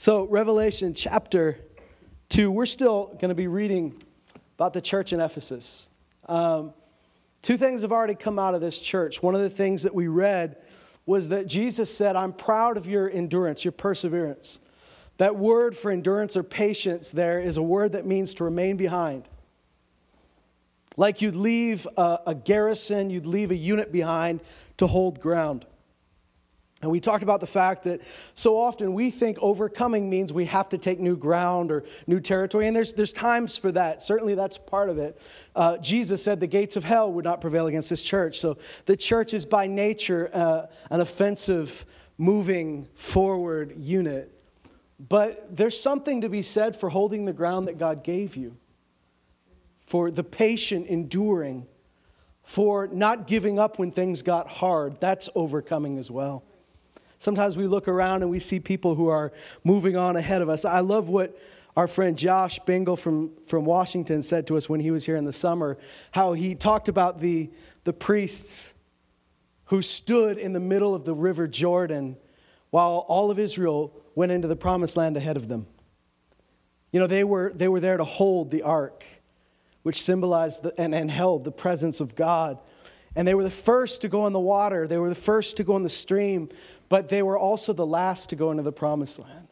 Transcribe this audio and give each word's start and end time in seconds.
So, 0.00 0.26
Revelation 0.28 0.94
chapter 0.94 1.58
2, 2.30 2.50
we're 2.50 2.64
still 2.64 3.08
going 3.20 3.28
to 3.28 3.34
be 3.34 3.48
reading 3.48 4.02
about 4.56 4.72
the 4.72 4.80
church 4.80 5.12
in 5.12 5.20
Ephesus. 5.20 5.88
Um, 6.26 6.72
two 7.42 7.58
things 7.58 7.82
have 7.82 7.92
already 7.92 8.14
come 8.14 8.38
out 8.38 8.54
of 8.54 8.62
this 8.62 8.80
church. 8.80 9.22
One 9.22 9.34
of 9.34 9.42
the 9.42 9.50
things 9.50 9.82
that 9.82 9.94
we 9.94 10.08
read 10.08 10.56
was 11.04 11.28
that 11.28 11.46
Jesus 11.46 11.94
said, 11.94 12.16
I'm 12.16 12.32
proud 12.32 12.78
of 12.78 12.86
your 12.86 13.10
endurance, 13.10 13.62
your 13.62 13.72
perseverance. 13.72 14.58
That 15.18 15.36
word 15.36 15.76
for 15.76 15.90
endurance 15.90 16.34
or 16.34 16.44
patience 16.44 17.10
there 17.10 17.38
is 17.38 17.58
a 17.58 17.62
word 17.62 17.92
that 17.92 18.06
means 18.06 18.32
to 18.36 18.44
remain 18.44 18.78
behind. 18.78 19.28
Like 20.96 21.20
you'd 21.20 21.36
leave 21.36 21.86
a, 21.98 22.20
a 22.28 22.34
garrison, 22.34 23.10
you'd 23.10 23.26
leave 23.26 23.50
a 23.50 23.54
unit 23.54 23.92
behind 23.92 24.40
to 24.78 24.86
hold 24.86 25.20
ground. 25.20 25.66
And 26.82 26.90
we 26.90 26.98
talked 26.98 27.22
about 27.22 27.40
the 27.40 27.46
fact 27.46 27.84
that 27.84 28.00
so 28.34 28.58
often 28.58 28.94
we 28.94 29.10
think 29.10 29.36
overcoming 29.40 30.08
means 30.08 30.32
we 30.32 30.46
have 30.46 30.70
to 30.70 30.78
take 30.78 30.98
new 30.98 31.14
ground 31.16 31.70
or 31.70 31.84
new 32.06 32.20
territory. 32.20 32.68
And 32.68 32.74
there's, 32.74 32.94
there's 32.94 33.12
times 33.12 33.58
for 33.58 33.70
that. 33.72 34.02
Certainly 34.02 34.34
that's 34.34 34.56
part 34.56 34.88
of 34.88 34.98
it. 34.98 35.20
Uh, 35.54 35.76
Jesus 35.78 36.22
said 36.22 36.40
the 36.40 36.46
gates 36.46 36.76
of 36.76 36.84
hell 36.84 37.12
would 37.12 37.24
not 37.24 37.42
prevail 37.42 37.66
against 37.66 37.90
his 37.90 38.00
church. 38.00 38.38
So 38.40 38.56
the 38.86 38.96
church 38.96 39.34
is 39.34 39.44
by 39.44 39.66
nature 39.66 40.30
uh, 40.32 40.66
an 40.90 41.02
offensive, 41.02 41.84
moving 42.16 42.88
forward 42.94 43.74
unit. 43.76 44.42
But 44.98 45.54
there's 45.54 45.78
something 45.78 46.22
to 46.22 46.30
be 46.30 46.42
said 46.42 46.76
for 46.76 46.88
holding 46.88 47.26
the 47.26 47.32
ground 47.32 47.68
that 47.68 47.76
God 47.78 48.04
gave 48.04 48.36
you, 48.36 48.56
for 49.86 50.10
the 50.10 50.24
patient 50.24 50.86
enduring, 50.86 51.66
for 52.42 52.88
not 52.88 53.26
giving 53.26 53.58
up 53.58 53.78
when 53.78 53.90
things 53.90 54.22
got 54.22 54.48
hard. 54.48 54.98
That's 55.00 55.28
overcoming 55.34 55.98
as 55.98 56.10
well. 56.10 56.44
Sometimes 57.20 57.54
we 57.54 57.66
look 57.66 57.86
around 57.86 58.22
and 58.22 58.30
we 58.30 58.38
see 58.38 58.58
people 58.58 58.94
who 58.94 59.08
are 59.08 59.30
moving 59.62 59.94
on 59.94 60.16
ahead 60.16 60.40
of 60.40 60.48
us. 60.48 60.64
I 60.64 60.80
love 60.80 61.10
what 61.10 61.38
our 61.76 61.86
friend 61.86 62.16
Josh 62.16 62.58
Bingle 62.60 62.96
from, 62.96 63.32
from 63.46 63.66
Washington 63.66 64.22
said 64.22 64.46
to 64.46 64.56
us 64.56 64.70
when 64.70 64.80
he 64.80 64.90
was 64.90 65.04
here 65.04 65.16
in 65.16 65.26
the 65.26 65.32
summer, 65.32 65.76
how 66.12 66.32
he 66.32 66.54
talked 66.54 66.88
about 66.88 67.20
the, 67.20 67.50
the 67.84 67.92
priests 67.92 68.72
who 69.66 69.82
stood 69.82 70.38
in 70.38 70.54
the 70.54 70.60
middle 70.60 70.94
of 70.94 71.04
the 71.04 71.12
river 71.12 71.46
Jordan 71.46 72.16
while 72.70 73.04
all 73.06 73.30
of 73.30 73.38
Israel 73.38 73.92
went 74.14 74.32
into 74.32 74.48
the 74.48 74.56
promised 74.56 74.96
land 74.96 75.18
ahead 75.18 75.36
of 75.36 75.46
them. 75.46 75.66
You 76.90 77.00
know, 77.00 77.06
they 77.06 77.22
were, 77.22 77.52
they 77.54 77.68
were 77.68 77.80
there 77.80 77.98
to 77.98 78.04
hold 78.04 78.50
the 78.50 78.62
ark, 78.62 79.04
which 79.82 80.02
symbolized 80.02 80.62
the, 80.62 80.80
and, 80.80 80.94
and 80.94 81.10
held 81.10 81.44
the 81.44 81.52
presence 81.52 82.00
of 82.00 82.14
God. 82.14 82.58
And 83.16 83.26
they 83.26 83.34
were 83.34 83.42
the 83.42 83.50
first 83.50 84.02
to 84.02 84.08
go 84.08 84.26
in 84.26 84.32
the 84.32 84.40
water, 84.40 84.86
they 84.86 84.98
were 84.98 85.08
the 85.08 85.14
first 85.14 85.56
to 85.56 85.64
go 85.64 85.76
in 85.76 85.82
the 85.82 85.88
stream, 85.88 86.48
but 86.88 87.08
they 87.08 87.22
were 87.22 87.38
also 87.38 87.72
the 87.72 87.86
last 87.86 88.30
to 88.30 88.36
go 88.36 88.50
into 88.50 88.62
the 88.62 88.72
promised 88.72 89.18
land. 89.18 89.48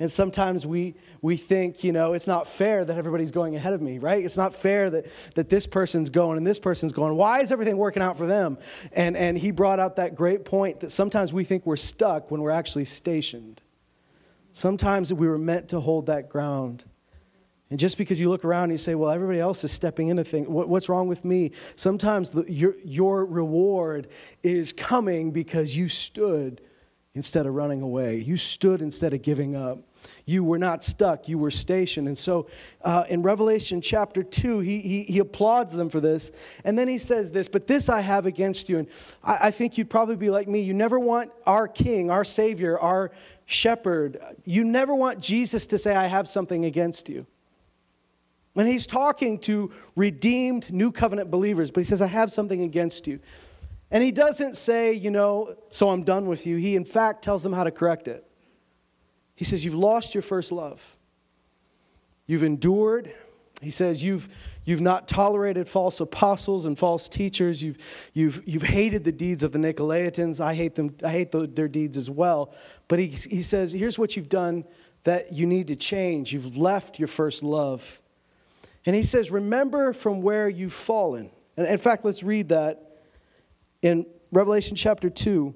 And 0.00 0.10
sometimes 0.10 0.66
we, 0.66 0.94
we 1.20 1.36
think, 1.36 1.84
you 1.84 1.92
know, 1.92 2.14
it's 2.14 2.26
not 2.26 2.48
fair 2.48 2.86
that 2.86 2.96
everybody's 2.96 3.30
going 3.30 3.54
ahead 3.54 3.74
of 3.74 3.82
me, 3.82 3.98
right? 3.98 4.24
It's 4.24 4.38
not 4.38 4.54
fair 4.54 4.88
that, 4.88 5.06
that 5.34 5.50
this 5.50 5.66
person's 5.66 6.08
going 6.08 6.38
and 6.38 6.46
this 6.46 6.58
person's 6.58 6.94
going. 6.94 7.14
Why 7.16 7.40
is 7.40 7.52
everything 7.52 7.76
working 7.76 8.02
out 8.02 8.16
for 8.16 8.26
them? 8.26 8.56
And, 8.92 9.14
and 9.14 9.36
he 9.36 9.50
brought 9.50 9.78
out 9.78 9.96
that 9.96 10.14
great 10.14 10.46
point 10.46 10.80
that 10.80 10.90
sometimes 10.90 11.34
we 11.34 11.44
think 11.44 11.66
we're 11.66 11.76
stuck 11.76 12.30
when 12.30 12.40
we're 12.40 12.50
actually 12.50 12.86
stationed. 12.86 13.60
Sometimes 14.54 15.12
we 15.12 15.28
were 15.28 15.38
meant 15.38 15.68
to 15.68 15.80
hold 15.80 16.06
that 16.06 16.30
ground. 16.30 16.86
And 17.70 17.78
just 17.78 17.96
because 17.96 18.18
you 18.20 18.28
look 18.28 18.44
around 18.44 18.64
and 18.64 18.72
you 18.72 18.78
say, 18.78 18.96
well, 18.96 19.10
everybody 19.12 19.38
else 19.38 19.62
is 19.62 19.70
stepping 19.70 20.08
into 20.08 20.24
things, 20.24 20.48
what, 20.48 20.68
what's 20.68 20.88
wrong 20.88 21.06
with 21.06 21.24
me? 21.24 21.52
Sometimes 21.76 22.30
the, 22.30 22.44
your, 22.52 22.74
your 22.84 23.24
reward 23.24 24.08
is 24.42 24.72
coming 24.72 25.30
because 25.30 25.76
you 25.76 25.88
stood 25.88 26.60
instead 27.14 27.46
of 27.46 27.54
running 27.54 27.82
away. 27.82 28.16
You 28.18 28.36
stood 28.36 28.82
instead 28.82 29.12
of 29.12 29.22
giving 29.22 29.54
up. 29.54 29.78
You 30.24 30.42
were 30.42 30.58
not 30.58 30.82
stuck, 30.82 31.28
you 31.28 31.38
were 31.38 31.50
stationed. 31.50 32.08
And 32.08 32.16
so 32.16 32.48
uh, 32.82 33.04
in 33.08 33.22
Revelation 33.22 33.80
chapter 33.80 34.22
2, 34.22 34.60
he, 34.60 34.80
he, 34.80 35.02
he, 35.02 35.18
applauds 35.18 35.72
them 35.72 35.90
for 35.90 36.00
this. 36.00 36.30
And 36.64 36.78
then 36.78 36.88
he 36.88 36.98
says 36.98 37.30
this, 37.30 37.48
but 37.48 37.66
this 37.66 37.88
I 37.88 38.00
have 38.00 38.26
against 38.26 38.68
you. 38.68 38.78
And 38.78 38.88
I, 39.22 39.48
I 39.48 39.50
think 39.50 39.76
you'd 39.76 39.90
probably 39.90 40.16
be 40.16 40.30
like 40.30 40.48
me. 40.48 40.60
You 40.60 40.72
never 40.72 40.98
want 40.98 41.32
our 41.46 41.68
king, 41.68 42.10
our 42.10 42.24
savior, 42.24 42.78
our 42.78 43.10
shepherd, 43.44 44.18
you 44.44 44.64
never 44.64 44.94
want 44.94 45.20
Jesus 45.20 45.66
to 45.66 45.78
say, 45.78 45.94
I 45.94 46.06
have 46.06 46.28
something 46.28 46.64
against 46.64 47.08
you. 47.08 47.26
And 48.60 48.68
he's 48.68 48.86
talking 48.86 49.38
to 49.38 49.72
redeemed 49.96 50.70
new 50.70 50.92
covenant 50.92 51.30
believers, 51.30 51.70
but 51.70 51.80
he 51.80 51.84
says, 51.84 52.02
I 52.02 52.08
have 52.08 52.30
something 52.30 52.60
against 52.60 53.06
you. 53.06 53.18
And 53.90 54.04
he 54.04 54.12
doesn't 54.12 54.54
say, 54.54 54.92
you 54.92 55.10
know, 55.10 55.56
so 55.70 55.88
I'm 55.88 56.02
done 56.02 56.26
with 56.26 56.46
you. 56.46 56.58
He, 56.58 56.76
in 56.76 56.84
fact, 56.84 57.24
tells 57.24 57.42
them 57.42 57.54
how 57.54 57.64
to 57.64 57.70
correct 57.70 58.06
it. 58.06 58.22
He 59.34 59.46
says, 59.46 59.64
You've 59.64 59.76
lost 59.76 60.14
your 60.14 60.20
first 60.20 60.52
love. 60.52 60.98
You've 62.26 62.42
endured. 62.42 63.10
He 63.62 63.70
says, 63.70 64.04
You've, 64.04 64.28
you've 64.64 64.82
not 64.82 65.08
tolerated 65.08 65.66
false 65.66 66.00
apostles 66.00 66.66
and 66.66 66.78
false 66.78 67.08
teachers. 67.08 67.62
You've, 67.62 67.78
you've, 68.12 68.42
you've 68.46 68.62
hated 68.62 69.04
the 69.04 69.12
deeds 69.12 69.42
of 69.42 69.52
the 69.52 69.58
Nicolaitans. 69.58 70.42
I 70.42 70.54
hate, 70.54 70.74
them, 70.74 70.94
I 71.02 71.08
hate 71.08 71.30
the, 71.30 71.46
their 71.46 71.66
deeds 71.66 71.96
as 71.96 72.10
well. 72.10 72.52
But 72.88 72.98
he, 72.98 73.06
he 73.06 73.40
says, 73.40 73.72
Here's 73.72 73.98
what 73.98 74.18
you've 74.18 74.28
done 74.28 74.66
that 75.04 75.32
you 75.32 75.46
need 75.46 75.68
to 75.68 75.76
change. 75.76 76.34
You've 76.34 76.58
left 76.58 76.98
your 76.98 77.08
first 77.08 77.42
love. 77.42 78.02
And 78.86 78.96
he 78.96 79.02
says, 79.02 79.30
Remember 79.30 79.92
from 79.92 80.22
where 80.22 80.48
you've 80.48 80.72
fallen. 80.72 81.30
And 81.56 81.66
in 81.66 81.78
fact, 81.78 82.04
let's 82.04 82.22
read 82.22 82.48
that 82.50 83.02
in 83.82 84.06
Revelation 84.32 84.76
chapter 84.76 85.10
2. 85.10 85.54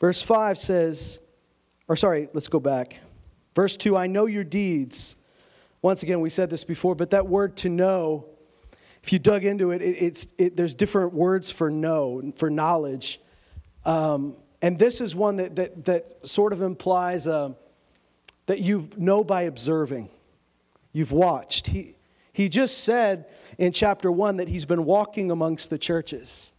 Verse 0.00 0.22
5 0.22 0.56
says, 0.58 1.20
or 1.88 1.96
sorry, 1.96 2.28
let's 2.32 2.48
go 2.48 2.60
back. 2.60 3.00
Verse 3.54 3.76
2 3.76 3.96
I 3.96 4.06
know 4.06 4.26
your 4.26 4.44
deeds. 4.44 5.16
Once 5.80 6.02
again, 6.02 6.20
we 6.20 6.28
said 6.28 6.50
this 6.50 6.64
before, 6.64 6.94
but 6.94 7.10
that 7.10 7.26
word 7.28 7.56
to 7.56 7.68
know, 7.68 8.26
if 9.02 9.12
you 9.12 9.18
dug 9.18 9.44
into 9.44 9.70
it, 9.70 9.80
it 9.80 10.02
it's, 10.02 10.26
it, 10.36 10.56
there's 10.56 10.74
different 10.74 11.12
words 11.12 11.50
for 11.50 11.70
know, 11.70 12.32
for 12.36 12.50
knowledge. 12.50 13.20
Um, 13.84 14.36
and 14.60 14.76
this 14.76 15.00
is 15.00 15.14
one 15.14 15.36
that, 15.36 15.54
that, 15.56 15.84
that 15.84 16.26
sort 16.28 16.52
of 16.52 16.62
implies 16.62 17.28
uh, 17.28 17.52
that 18.46 18.58
you 18.58 18.90
know 18.96 19.22
by 19.22 19.42
observing. 19.42 20.10
You've 20.98 21.12
watched. 21.12 21.68
He, 21.68 21.94
he 22.32 22.48
just 22.48 22.78
said 22.78 23.26
in 23.56 23.70
chapter 23.70 24.10
1 24.10 24.38
that 24.38 24.48
he's 24.48 24.64
been 24.64 24.84
walking 24.84 25.30
amongst 25.30 25.70
the 25.70 25.78
churches 25.78 26.50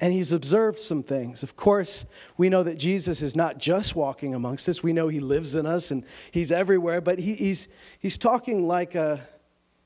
and 0.00 0.12
he's 0.12 0.32
observed 0.32 0.80
some 0.80 1.04
things. 1.04 1.44
Of 1.44 1.54
course, 1.54 2.06
we 2.36 2.48
know 2.48 2.64
that 2.64 2.76
Jesus 2.76 3.22
is 3.22 3.36
not 3.36 3.58
just 3.58 3.94
walking 3.94 4.34
amongst 4.34 4.68
us, 4.68 4.82
we 4.82 4.92
know 4.92 5.06
he 5.06 5.20
lives 5.20 5.54
in 5.54 5.64
us 5.64 5.92
and 5.92 6.04
he's 6.32 6.50
everywhere, 6.50 7.00
but 7.00 7.20
he, 7.20 7.34
he's, 7.36 7.68
he's 8.00 8.18
talking 8.18 8.66
like, 8.66 8.96
a, 8.96 9.20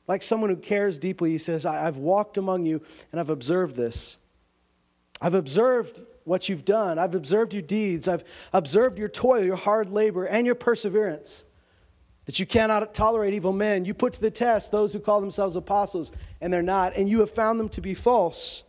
like 0.09 0.23
someone 0.23 0.49
who 0.49 0.57
cares 0.57 0.97
deeply. 0.97 1.33
He 1.33 1.39
says, 1.39 1.67
I've 1.67 1.99
walked 1.99 2.39
among 2.39 2.65
you 2.65 2.81
and 3.13 3.21
I've 3.21 3.29
observed 3.29 3.77
this. 3.77 4.17
I've 5.21 5.35
observed 5.35 6.01
what 6.25 6.49
you've 6.49 6.65
done. 6.65 6.99
I've 6.99 7.15
observed 7.15 7.53
your 7.53 7.61
deeds. 7.61 8.09
I've 8.09 8.25
observed 8.55 8.99
your 8.99 9.11
toil, 9.11 9.45
your 9.45 9.57
hard 9.57 9.91
labor, 9.91 10.25
and 10.25 10.47
your 10.47 10.55
perseverance 10.55 11.45
that 12.27 12.39
you 12.41 12.47
cannot 12.47 12.95
tolerate 12.95 13.35
evil 13.35 13.53
men. 13.53 13.85
You 13.85 13.95
put 13.95 14.15
to 14.15 14.21
the 14.21 14.31
test 14.31 14.71
those 14.71 14.93
who 14.93 15.01
call 15.01 15.21
themselves 15.21 15.57
apostles, 15.57 16.13
and 16.41 16.53
they're 16.53 16.63
not, 16.63 16.97
and 16.97 17.09
you 17.09 17.21
have 17.21 17.31
found 17.31 17.61
them 17.61 17.69
to 17.71 17.81
be 17.81 17.95
false. 17.95 18.63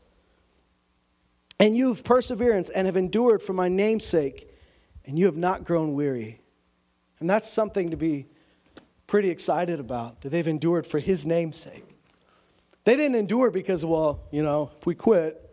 And 1.59 1.77
you 1.77 1.87
have 1.87 2.03
perseverance 2.03 2.69
and 2.69 2.85
have 2.85 2.97
endured 2.97 3.41
for 3.41 3.53
my 3.53 3.69
name's 3.69 4.05
sake, 4.05 4.49
and 5.05 5.17
you 5.17 5.25
have 5.25 5.37
not 5.37 5.63
grown 5.63 5.93
weary. 5.93 6.41
And 7.19 7.29
that's 7.29 7.49
something 7.49 7.91
to 7.91 7.97
be 7.97 8.27
pretty 9.07 9.29
excited 9.29 9.79
about, 9.79 10.21
that 10.21 10.29
they've 10.29 10.47
endured 10.47 10.85
for 10.85 10.99
his 10.99 11.25
name's 11.25 11.57
sake. 11.57 11.85
They 12.83 12.95
didn't 12.95 13.15
endure 13.15 13.51
because, 13.51 13.85
well, 13.85 14.21
you 14.31 14.43
know, 14.43 14.71
if 14.77 14.85
we 14.85 14.95
quit, 14.95 15.44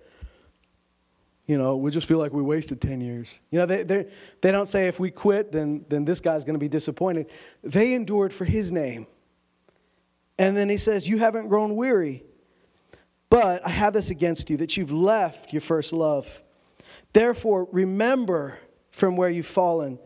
you 1.47 1.59
know, 1.59 1.77
we 1.77 1.91
just 1.91 2.07
feel 2.07 2.19
like 2.19 2.33
we 2.33 2.43
wasted 2.43 2.81
10 2.81 3.01
years. 3.01 3.41
You 3.51 3.59
know, 3.59 3.67
they, 3.67 3.83
they 3.83 4.53
don't 4.53 4.67
say 4.67 4.87
if 4.87 5.01
we 5.01 5.11
quit, 5.11 5.51
then, 5.51 5.85
then 5.89 6.05
this 6.05 6.21
guy's 6.21 6.45
going 6.45 6.55
to 6.55 6.61
be 6.61 6.69
disappointed. 6.69 7.27
They 7.65 7.95
endured 7.95 8.33
for 8.33 8.45
his 8.45 8.71
name. 8.71 9.07
And 10.39 10.57
then 10.57 10.69
he 10.69 10.77
says, 10.77 11.09
You 11.09 11.19
haven't 11.19 11.49
grown 11.49 11.77
weary. 11.77 12.25
But 13.29 13.67
I 13.67 13.71
have 13.71 13.93
this 13.93 14.11
against 14.11 14.51
you 14.51 14.59
that 14.59 14.77
you've 14.77 14.93
left 14.93 15.53
your 15.53 15.63
first 15.63 15.93
love. 15.93 16.43
Therefore, 17.13 17.67
remember 17.73 18.59
from 18.91 19.17
where 19.17 19.31
you've 19.31 19.47
fallen. 19.47 19.99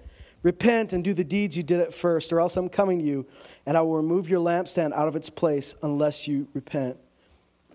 Repent 0.43 0.93
and 0.93 1.03
do 1.03 1.13
the 1.13 1.25
deeds 1.25 1.57
you 1.57 1.65
did 1.65 1.81
at 1.81 1.93
first, 1.93 2.33
or 2.33 2.39
else 2.39 2.57
I'm 2.57 2.69
coming 2.69 3.01
to 3.01 3.05
you, 3.05 3.27
and 3.67 3.77
I 3.77 3.81
will 3.81 3.97
remove 3.97 4.29
your 4.29 4.39
lampstand 4.39 4.93
out 4.93 5.09
of 5.09 5.17
its 5.17 5.29
place 5.29 5.75
unless 5.83 6.29
you 6.29 6.47
repent. 6.55 6.97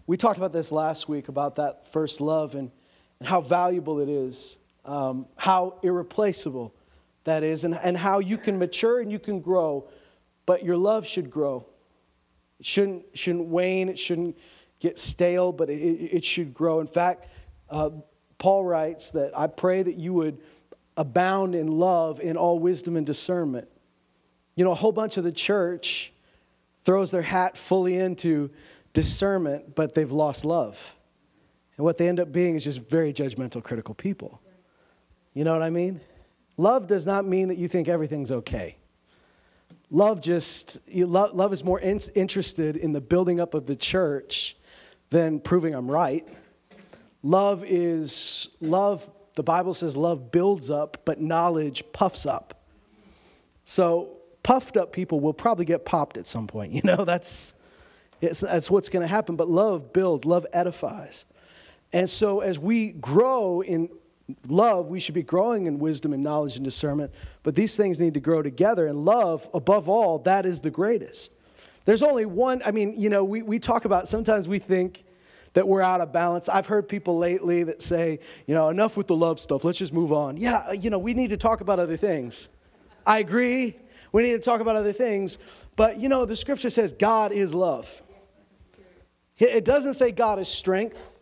We 0.07 0.15
talked 0.15 0.37
about 0.37 0.53
this 0.53 0.71
last 0.71 1.09
week 1.09 1.27
about 1.27 1.57
that 1.57 1.91
first 1.91 2.21
love 2.21 2.55
and 2.55 2.71
and 3.21 3.27
how 3.27 3.39
valuable 3.39 3.99
it 3.99 4.09
is, 4.09 4.57
um, 4.83 5.27
how 5.35 5.77
irreplaceable 5.83 6.73
that 7.23 7.43
is, 7.43 7.65
and, 7.65 7.75
and 7.75 7.95
how 7.95 8.17
you 8.17 8.35
can 8.35 8.57
mature 8.57 8.99
and 8.99 9.11
you 9.11 9.19
can 9.19 9.39
grow, 9.39 9.87
but 10.47 10.65
your 10.65 10.75
love 10.75 11.05
should 11.05 11.29
grow. 11.29 11.63
It 12.59 12.65
shouldn't, 12.65 13.03
shouldn't 13.13 13.45
wane, 13.45 13.89
it 13.89 13.99
shouldn't 13.99 14.39
get 14.79 14.97
stale, 14.97 15.51
but 15.51 15.69
it, 15.69 15.75
it 15.75 16.25
should 16.25 16.51
grow. 16.51 16.79
In 16.79 16.87
fact, 16.87 17.27
uh, 17.69 17.91
Paul 18.39 18.63
writes 18.63 19.11
that 19.11 19.37
I 19.37 19.45
pray 19.45 19.83
that 19.83 19.97
you 19.97 20.13
would 20.13 20.39
abound 20.97 21.53
in 21.53 21.67
love, 21.67 22.21
in 22.21 22.37
all 22.37 22.57
wisdom 22.57 22.97
and 22.97 23.05
discernment. 23.05 23.67
You 24.55 24.65
know, 24.65 24.71
a 24.71 24.75
whole 24.75 24.91
bunch 24.91 25.17
of 25.17 25.23
the 25.23 25.31
church 25.31 26.11
throws 26.85 27.11
their 27.11 27.21
hat 27.21 27.55
fully 27.55 27.97
into 27.97 28.49
discernment, 28.93 29.75
but 29.75 29.93
they've 29.93 30.11
lost 30.11 30.43
love. 30.43 30.95
And 31.81 31.85
what 31.87 31.97
they 31.97 32.07
end 32.07 32.19
up 32.19 32.31
being 32.31 32.53
is 32.53 32.63
just 32.63 32.87
very 32.87 33.11
judgmental, 33.11 33.63
critical 33.63 33.95
people. 33.95 34.39
You 35.33 35.43
know 35.43 35.51
what 35.51 35.63
I 35.63 35.71
mean? 35.71 35.99
Love 36.55 36.85
does 36.85 37.07
not 37.07 37.25
mean 37.25 37.47
that 37.47 37.57
you 37.57 37.67
think 37.67 37.87
everything's 37.87 38.31
okay. 38.31 38.77
Love 39.89 40.21
just, 40.21 40.77
love, 40.93 41.33
love 41.33 41.51
is 41.51 41.63
more 41.63 41.79
in, 41.79 41.99
interested 42.13 42.77
in 42.77 42.91
the 42.91 43.01
building 43.01 43.39
up 43.39 43.55
of 43.55 43.65
the 43.65 43.75
church 43.75 44.57
than 45.09 45.39
proving 45.39 45.73
I'm 45.73 45.89
right. 45.89 46.27
Love 47.23 47.63
is, 47.65 48.49
love, 48.59 49.09
the 49.33 49.41
Bible 49.41 49.73
says 49.73 49.97
love 49.97 50.31
builds 50.31 50.69
up, 50.69 50.97
but 51.03 51.19
knowledge 51.19 51.83
puffs 51.93 52.27
up. 52.27 52.63
So 53.65 54.17
puffed 54.43 54.77
up 54.77 54.93
people 54.93 55.19
will 55.19 55.33
probably 55.33 55.65
get 55.65 55.83
popped 55.83 56.17
at 56.17 56.27
some 56.27 56.45
point. 56.45 56.73
You 56.73 56.81
know, 56.83 57.05
that's, 57.05 57.55
that's 58.19 58.69
what's 58.69 58.89
going 58.89 59.01
to 59.01 59.07
happen. 59.07 59.35
But 59.35 59.49
love 59.49 59.91
builds, 59.91 60.25
love 60.25 60.45
edifies. 60.53 61.25
And 61.93 62.09
so 62.09 62.39
as 62.39 62.57
we 62.57 62.91
grow 62.91 63.61
in 63.61 63.89
love, 64.47 64.87
we 64.87 64.99
should 64.99 65.15
be 65.15 65.23
growing 65.23 65.65
in 65.65 65.79
wisdom 65.79 66.13
and 66.13 66.23
knowledge 66.23 66.55
and 66.55 66.63
discernment. 66.63 67.11
But 67.43 67.55
these 67.55 67.75
things 67.75 67.99
need 67.99 68.13
to 68.13 68.19
grow 68.19 68.41
together. 68.41 68.87
And 68.87 69.03
love, 69.03 69.49
above 69.53 69.89
all, 69.89 70.19
that 70.19 70.45
is 70.45 70.61
the 70.61 70.71
greatest. 70.71 71.31
There's 71.85 72.03
only 72.03 72.25
one, 72.25 72.61
I 72.65 72.71
mean, 72.71 72.93
you 72.95 73.09
know, 73.09 73.23
we, 73.23 73.41
we 73.41 73.59
talk 73.59 73.85
about, 73.85 74.07
sometimes 74.07 74.47
we 74.47 74.59
think, 74.59 75.03
that 75.53 75.67
we're 75.67 75.81
out 75.81 75.99
of 75.99 76.13
balance. 76.13 76.47
I've 76.47 76.65
heard 76.65 76.87
people 76.87 77.17
lately 77.17 77.63
that 77.63 77.81
say, 77.81 78.19
you 78.47 78.53
know, 78.53 78.69
enough 78.69 78.95
with 78.95 79.07
the 79.07 79.15
love 79.15 79.37
stuff. 79.37 79.65
Let's 79.65 79.77
just 79.77 79.91
move 79.91 80.13
on. 80.13 80.37
Yeah, 80.37 80.71
you 80.71 80.89
know, 80.89 80.97
we 80.97 81.13
need 81.13 81.31
to 81.31 81.37
talk 81.37 81.59
about 81.59 81.77
other 81.77 81.97
things. 81.97 82.47
I 83.05 83.19
agree. 83.19 83.75
We 84.13 84.23
need 84.23 84.31
to 84.31 84.39
talk 84.39 84.61
about 84.61 84.77
other 84.77 84.93
things. 84.93 85.39
But, 85.75 85.97
you 85.97 86.07
know, 86.07 86.23
the 86.23 86.37
scripture 86.37 86.69
says 86.69 86.93
God 86.93 87.33
is 87.33 87.53
love. 87.53 88.01
It 89.37 89.65
doesn't 89.65 89.95
say 89.95 90.11
God 90.11 90.39
is 90.39 90.47
strength. 90.47 91.17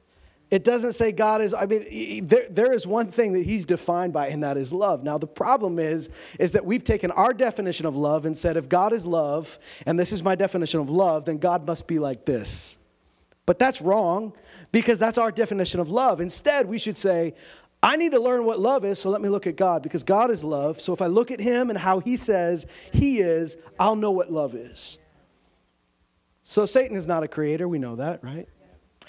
It 0.52 0.64
doesn't 0.64 0.94
say 0.94 1.12
God 1.12 1.42
is, 1.42 1.54
I 1.54 1.66
mean, 1.68 2.26
there, 2.26 2.48
there 2.50 2.74
is 2.74 2.88
one 2.88 3.12
thing 3.12 3.34
that 3.34 3.46
he's 3.46 3.66
defined 3.66 4.14
by, 4.14 4.30
and 4.30 4.44
that 4.44 4.58
is 4.58 4.74
love. 4.74 5.04
Now, 5.04 5.20
the 5.20 5.28
problem 5.28 5.78
is, 5.78 6.10
is 6.40 6.54
that 6.54 6.66
we've 6.66 6.84
taken 6.84 7.12
our 7.12 7.34
definition 7.34 7.86
of 7.86 7.96
love 7.96 8.26
and 8.26 8.36
said, 8.36 8.58
if 8.58 8.68
God 8.68 8.92
is 8.92 9.06
love, 9.06 9.60
and 9.86 10.00
this 10.00 10.12
is 10.12 10.24
my 10.24 10.34
definition 10.34 10.80
of 10.80 10.90
love, 10.90 11.26
then 11.26 11.38
God 11.38 11.68
must 11.68 11.86
be 11.86 12.00
like 12.00 12.26
this. 12.26 12.80
But 13.46 13.60
that's 13.60 13.80
wrong 13.80 14.34
because 14.72 14.98
that's 14.98 15.20
our 15.20 15.32
definition 15.32 15.80
of 15.80 15.92
love. 15.92 16.20
Instead, 16.20 16.68
we 16.68 16.80
should 16.80 16.98
say, 16.98 17.36
I 17.82 17.96
need 17.96 18.12
to 18.12 18.20
learn 18.20 18.44
what 18.44 18.60
love 18.60 18.84
is, 18.86 19.00
so 19.00 19.10
let 19.10 19.22
me 19.22 19.30
look 19.30 19.48
at 19.48 19.56
God 19.56 19.84
because 19.84 20.04
God 20.04 20.32
is 20.32 20.44
love. 20.44 20.82
So 20.82 20.94
if 20.94 21.02
I 21.02 21.08
look 21.08 21.32
at 21.32 21.40
Him 21.40 21.70
and 21.70 21.78
how 21.78 22.00
He 22.00 22.18
says 22.18 22.66
He 22.92 23.20
is, 23.20 23.56
I'll 23.80 23.96
know 23.96 24.12
what 24.12 24.32
love 24.32 24.56
is. 24.56 25.00
So 26.42 26.66
Satan 26.66 26.98
is 26.98 27.08
not 27.08 27.24
a 27.24 27.28
creator, 27.28 27.68
we 27.68 27.78
know 27.78 27.98
that, 27.98 28.24
right? 28.24 28.50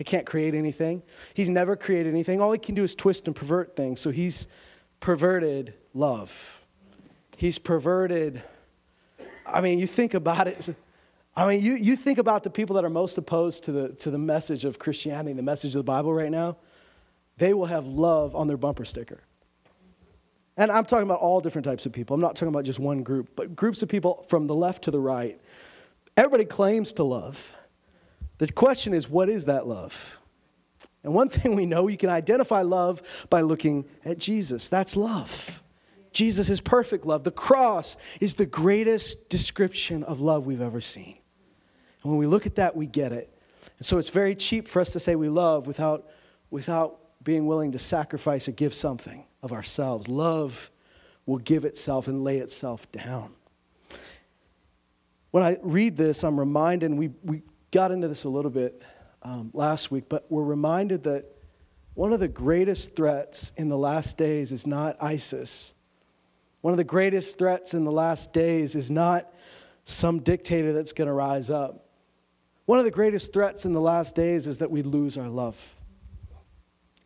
He 0.01 0.05
can't 0.05 0.25
create 0.25 0.55
anything. 0.55 1.03
He's 1.35 1.51
never 1.51 1.77
created 1.77 2.15
anything. 2.15 2.41
All 2.41 2.53
he 2.53 2.59
can 2.59 2.75
do 2.75 2.83
is 2.83 2.95
twist 2.95 3.27
and 3.27 3.37
pervert 3.37 3.77
things. 3.77 4.01
So 4.01 4.11
he's 4.11 4.47
perverted 4.99 5.75
love. 5.93 6.65
He's 7.37 7.59
perverted, 7.59 8.43
I 9.45 9.61
mean, 9.61 9.79
you 9.79 9.87
think 9.87 10.15
about 10.15 10.47
it. 10.47 10.75
I 11.37 11.47
mean, 11.47 11.61
you, 11.61 11.75
you 11.75 11.97
think 11.97 12.17
about 12.17 12.45
the 12.45 12.49
people 12.49 12.77
that 12.77 12.85
are 12.87 12.89
most 12.89 13.19
opposed 13.19 13.65
to 13.65 13.73
the, 13.73 13.89
to 13.97 14.11
the 14.11 14.17
message 14.17 14.65
of 14.65 14.79
Christianity, 14.79 15.35
the 15.35 15.43
message 15.43 15.75
of 15.75 15.81
the 15.81 15.85
Bible 15.85 16.15
right 16.15 16.31
now 16.31 16.57
they 17.37 17.53
will 17.53 17.67
have 17.67 17.87
love 17.87 18.35
on 18.35 18.47
their 18.47 18.57
bumper 18.57 18.87
sticker. 18.87 19.21
And 20.57 20.73
I'm 20.73 20.87
talking 20.87 21.05
about 21.05 21.21
all 21.21 21.41
different 21.41 21.67
types 21.67 21.85
of 21.85 21.93
people. 21.93 22.15
I'm 22.15 22.21
not 22.23 22.37
talking 22.37 22.49
about 22.49 22.65
just 22.65 22.79
one 22.79 23.03
group, 23.03 23.31
but 23.37 23.55
groups 23.55 23.83
of 23.83 23.91
people 23.91 24.25
from 24.29 24.47
the 24.47 24.55
left 24.55 24.85
to 24.85 24.91
the 24.91 24.99
right. 24.99 25.39
Everybody 26.17 26.47
claims 26.47 26.95
to 26.95 27.05
love. 27.05 27.53
The 28.41 28.51
question 28.51 28.95
is, 28.95 29.07
what 29.07 29.29
is 29.29 29.45
that 29.45 29.67
love? 29.67 30.19
And 31.05 31.13
one 31.13 31.29
thing 31.29 31.55
we 31.57 31.67
know, 31.67 31.89
you 31.89 31.99
can 31.99 32.09
identify 32.09 32.63
love 32.63 33.27
by 33.29 33.43
looking 33.43 33.85
at 34.03 34.17
Jesus. 34.17 34.71
That's 34.71 34.97
love. 34.97 35.63
Jesus 36.13 36.49
is 36.49 36.59
perfect 36.59 37.05
love. 37.05 37.23
The 37.23 37.31
cross 37.31 37.99
is 38.19 38.35
the 38.35 38.47
greatest 38.47 39.29
description 39.29 40.03
of 40.05 40.23
love 40.23 40.47
we've 40.47 40.63
ever 40.63 40.81
seen. 40.81 41.19
And 42.03 42.13
when 42.13 42.17
we 42.17 42.27
look 42.27 42.47
at 42.47 42.55
that, 42.55 42.75
we 42.75 42.87
get 42.87 43.13
it. 43.13 43.31
And 43.77 43.85
so 43.85 43.99
it's 43.99 44.09
very 44.09 44.35
cheap 44.35 44.69
for 44.69 44.81
us 44.81 44.91
to 44.93 45.01
say 45.01 45.17
we 45.17 45.29
love 45.29 45.67
without, 45.67 46.09
without 46.51 46.99
being 47.23 47.47
willing 47.47 47.73
to 47.73 47.79
sacrifice 47.79 48.49
or 48.49 48.53
give 48.53 48.73
something 48.73 49.27
of 49.43 49.53
ourselves. 49.53 50.09
Love 50.09 50.71
will 51.27 51.39
give 51.39 51.67
itself 51.67 52.09
and 52.09 52.25
lay 52.25 52.39
itself 52.39 52.91
down. 52.91 53.35
When 55.31 55.43
I 55.43 55.59
read 55.63 55.99
this, 55.99 56.25
I'm 56.25 56.41
reminded, 56.41 56.95
we, 56.95 57.11
we 57.23 57.43
got 57.71 57.93
into 57.93 58.09
this 58.09 58.25
a 58.25 58.29
little 58.29 58.51
bit 58.51 58.83
um, 59.23 59.51
last 59.53 59.91
week, 59.91 60.05
but 60.09 60.27
we're 60.31 60.43
reminded 60.43 61.05
that 61.05 61.27
one 61.95 62.13
of 62.13 62.21
the 62.21 62.29
greatest 62.29 62.97
threats 62.97 63.53
in 63.57 63.69
the 63.69 63.79
last 63.79 64.17
days 64.17 64.53
is 64.53 64.67
not 64.67 64.97
ISIS. 65.03 65.75
One 66.61 66.73
of 66.73 66.79
the 66.79 66.85
greatest 66.85 67.39
threats 67.39 67.75
in 67.75 67.85
the 67.85 67.93
last 67.93 68.33
days 68.33 68.77
is 68.77 68.91
not 68.91 69.33
some 69.85 70.21
dictator 70.21 70.73
that's 70.73 70.93
going 70.93 71.09
to 71.09 71.13
rise 71.13 71.51
up. 71.51 71.87
One 72.67 72.79
of 72.79 72.85
the 72.85 72.91
greatest 72.91 73.33
threats 73.33 73.65
in 73.65 73.73
the 73.73 73.81
last 73.81 74.15
days 74.15 74.47
is 74.47 74.59
that 74.59 74.71
we 74.71 74.83
lose 74.83 75.17
our 75.17 75.29
love. 75.29 75.77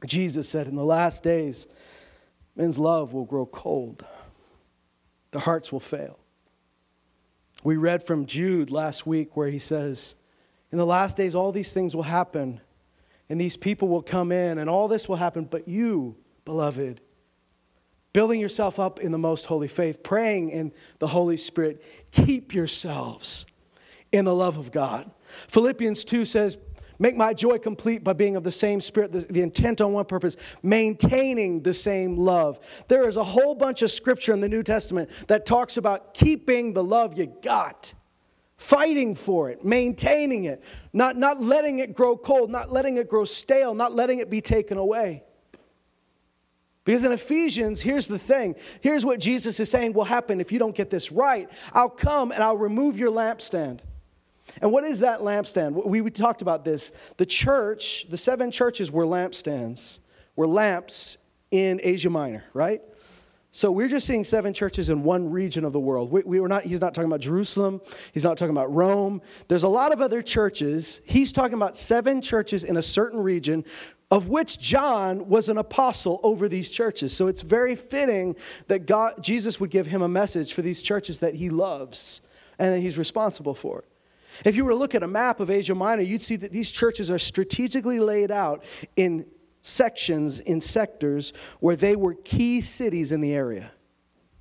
Jesus 0.07 0.49
said, 0.49 0.67
In 0.67 0.77
the 0.77 0.85
last 0.85 1.23
days, 1.23 1.67
men's 2.55 2.79
love 2.79 3.13
will 3.13 3.25
grow 3.25 3.47
cold, 3.47 4.05
their 5.31 5.41
hearts 5.41 5.73
will 5.73 5.81
fail. 5.81 6.19
We 7.63 7.77
read 7.77 8.03
from 8.03 8.27
Jude 8.27 8.71
last 8.71 9.07
week 9.07 9.37
where 9.37 9.49
he 9.49 9.59
says, 9.59 10.17
In 10.75 10.79
the 10.79 10.85
last 10.85 11.17
days, 11.17 11.37
all 11.37 11.53
these 11.53 11.73
things 11.73 11.95
will 11.95 12.03
happen, 12.03 12.61
and 13.29 13.41
these 13.41 13.57
people 13.57 13.87
will 13.87 14.03
come 14.03 14.33
in, 14.33 14.59
and 14.59 14.69
all 14.69 14.89
this 14.89 15.09
will 15.09 15.15
happen, 15.15 15.45
but 15.45 15.69
you, 15.69 16.17
beloved, 16.45 17.01
building 18.13 18.41
yourself 18.41 18.81
up 18.81 18.99
in 18.99 19.13
the 19.13 19.19
most 19.19 19.47
holy 19.47 19.69
faith, 19.69 20.03
praying 20.03 20.51
in 20.51 20.73
the 20.99 21.07
Holy 21.07 21.37
Spirit, 21.37 21.81
keep 22.11 22.53
yourselves 22.53 23.47
in 24.11 24.25
the 24.25 24.35
love 24.35 24.59
of 24.59 24.73
God. 24.73 25.09
Philippians 25.47 26.05
2 26.05 26.25
says, 26.25 26.59
Make 26.99 27.15
my 27.15 27.35
joy 27.35 27.59
complete 27.59 28.03
by 28.03 28.13
being 28.13 28.35
of 28.35 28.43
the 28.43 28.51
same 28.51 28.81
spirit, 28.81 29.13
the, 29.13 29.21
the, 29.21 29.43
intent 29.43 29.81
on 29.81 29.93
one 29.93 30.07
purpose, 30.07 30.37
maintaining 30.65 31.63
the 31.63 31.73
same 31.73 32.17
love. 32.17 32.59
There 32.89 33.07
is 33.07 33.17
a 33.17 33.23
whole 33.23 33.55
bunch 33.55 33.83
of 33.83 33.93
scripture 33.93 34.33
in 34.33 34.41
the 34.41 34.49
New 34.49 34.65
Testament 34.65 35.09
that 35.29 35.47
talks 35.47 35.77
about 35.77 36.15
keeping 36.15 36.73
the 36.73 36.83
love 36.83 37.17
you 37.17 37.33
got, 37.43 37.95
fighting 38.57 39.15
for 39.15 39.51
it, 39.51 39.65
maintaining 39.65 40.45
it, 40.45 40.63
not, 40.93 41.17
not 41.17 41.43
letting 41.43 41.81
it 41.81 41.95
grow 41.95 42.17
cold, 42.17 42.51
not 42.51 42.71
letting 42.71 42.97
it 42.97 43.09
grow 43.09 43.25
stale, 43.25 43.75
not 43.75 43.95
letting 43.95 44.21
it 44.21 44.31
be 44.31 44.41
taken 44.41 44.79
away. 44.79 45.23
Because 46.85 47.05
in 47.05 47.13
Ephesians, 47.13 47.81
here's 47.81 48.07
the 48.07 48.19
thing. 48.19 48.55
Here's 48.83 49.07
what 49.07 49.19
Jesus 49.19 49.59
is 49.59 49.71
saying 49.71 49.95
will 49.95 50.05
happen 50.05 50.41
if 50.41 50.53
you 50.53 50.59
don't 50.59 50.75
get 50.75 50.91
this 50.91 51.11
right. 51.11 51.51
I'll 51.73 51.89
come 51.89 52.31
and 52.31 52.43
I'll 52.43 52.59
remove 52.59 52.99
your 52.99 53.11
lampstand. 53.11 53.81
And 54.61 54.71
what 54.71 54.85
is 54.85 55.01
that 55.01 55.21
lampstand? 55.21 55.87
We, 55.87 56.03
we 56.03 56.11
talked 56.11 56.43
about 56.43 56.65
this. 56.65 56.93
The 57.17 57.25
church, 57.25 58.07
the 58.11 58.19
seven 58.19 58.51
churches 58.51 58.93
were 58.93 59.07
lampstands, 59.07 60.01
were 60.37 60.47
lamps 60.47 61.17
in 61.51 61.81
Asia 61.83 62.11
Minor, 62.11 62.45
right? 62.53 62.83
So 63.55 63.71
we're 63.71 63.87
just 63.87 64.05
seeing 64.05 64.25
seven 64.25 64.53
churches 64.53 64.91
in 64.91 65.05
one 65.05 65.31
region 65.31 65.65
of 65.65 65.73
the 65.73 65.79
world. 65.79 66.11
We, 66.11 66.23
we, 66.25 66.41
were 66.41 66.49
not, 66.49 66.65
he's 66.65 66.81
not 66.81 66.93
talking 66.93 67.09
about 67.09 67.21
Jerusalem. 67.21 67.81
He's 68.13 68.25
not 68.25 68.37
talking 68.37 68.51
about 68.51 68.75
Rome. 68.75 69.23
There's 69.47 69.63
a 69.63 69.69
lot 69.69 69.93
of 69.93 70.01
other 70.01 70.23
churches. 70.23 71.01
He's 71.05 71.33
talking 71.33 71.55
about 71.55 71.77
seven 71.77 72.21
churches 72.21 72.65
in 72.65 72.79
a 72.79 72.83
certain 72.83 73.21
region, 73.21 73.65
of 74.11 74.27
which 74.27 74.59
John 74.59 75.29
was 75.29 75.49
an 75.49 75.59
apostle 75.59 76.19
over 76.25 76.49
these 76.49 76.69
churches. 76.69 77.17
So 77.17 77.29
it's 77.29 77.43
very 77.43 77.77
fitting 77.77 78.35
that 78.67 78.87
God, 78.87 79.23
Jesus 79.23 79.61
would 79.61 79.71
give 79.71 79.87
him 79.87 80.03
a 80.03 80.09
message 80.09 80.53
for 80.53 80.63
these 80.63 80.83
churches 80.83 81.21
that 81.21 81.37
he 81.37 81.49
loves 81.49 82.23
and 82.59 82.75
that 82.75 82.81
he's 82.81 82.99
responsible 82.99 83.55
for. 83.55 83.85
If 84.45 84.57
you 84.57 84.65
were 84.65 84.73
to 84.73 84.77
look 84.77 84.97
at 84.97 85.05
a 85.05 85.09
map 85.09 85.39
of 85.39 85.49
Asia 85.49 85.77
Minor, 85.77 86.03
you'd 86.03 86.23
see 86.23 86.35
that 86.35 86.51
these 86.51 86.73
churches 86.73 87.09
are 87.09 87.21
strategically 87.21 88.01
laid 88.01 88.33
out 88.33 88.65
in 88.97 89.27
sections, 89.65 90.41
in 90.41 90.61
sectors, 90.61 91.33
where 91.59 91.75
they 91.75 91.97
were 91.97 92.15
key 92.15 92.61
cities 92.61 93.11
in 93.13 93.21
the 93.21 93.33
area. 93.33 93.73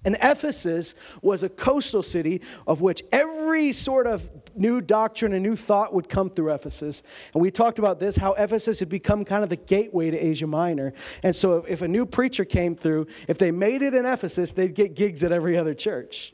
And 0.06 0.18
Ephesus 0.22 0.96
was 1.22 1.44
a 1.44 1.50
coastal 1.50 2.04
city 2.04 2.42
of 2.68 2.82
which 2.82 3.02
every 3.14 3.72
sort 3.72 4.06
of 4.06 4.30
new 4.54 4.82
doctrine 4.82 5.32
and 5.32 5.42
new 5.42 5.56
thought 5.56 5.94
would 5.94 6.10
come 6.10 6.30
through 6.30 6.54
Ephesus. 6.54 7.04
And 7.34 7.42
we 7.42 7.50
talked 7.50 7.80
about 7.80 8.02
this 8.02 8.18
how 8.18 8.34
Ephesus 8.34 8.80
had 8.80 8.90
become 8.90 9.24
kind 9.24 9.44
of 9.44 9.50
the 9.50 9.56
gateway 9.56 10.12
to 10.12 10.18
Asia 10.18 10.46
Minor. 10.46 10.92
And 11.24 11.34
so 11.34 11.60
if, 11.60 11.70
if 11.70 11.82
a 11.84 11.88
new 11.88 12.06
preacher 12.06 12.44
came 12.44 12.76
through, 12.76 13.08
if 13.30 13.38
they 13.38 13.50
made 13.52 13.82
it 13.82 13.94
in 13.94 14.06
Ephesus, 14.06 14.52
they'd 14.52 14.76
get 14.76 14.94
gigs 14.94 15.24
at 15.24 15.32
every 15.32 15.58
other 15.58 15.74
church. 15.74 16.34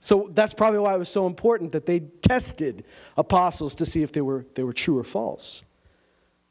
So 0.00 0.28
that's 0.34 0.52
probably 0.52 0.80
why 0.80 0.94
it 0.94 0.98
was 0.98 1.08
so 1.08 1.26
important 1.26 1.72
that 1.72 1.86
they 1.86 2.00
tested 2.20 2.84
apostles 3.16 3.74
to 3.76 3.86
see 3.86 4.02
if 4.02 4.12
they 4.12 4.20
were, 4.20 4.44
they 4.54 4.64
were 4.64 4.74
true 4.74 4.98
or 4.98 5.04
false. 5.04 5.62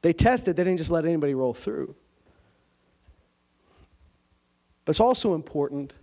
They 0.01 0.13
tested, 0.13 0.55
they 0.55 0.63
didn't 0.63 0.79
just 0.79 0.91
let 0.91 1.05
anybody 1.05 1.33
roll 1.33 1.53
through. 1.53 1.95
But 4.85 4.91
it's 4.91 4.99
also 4.99 5.35
important. 5.35 5.93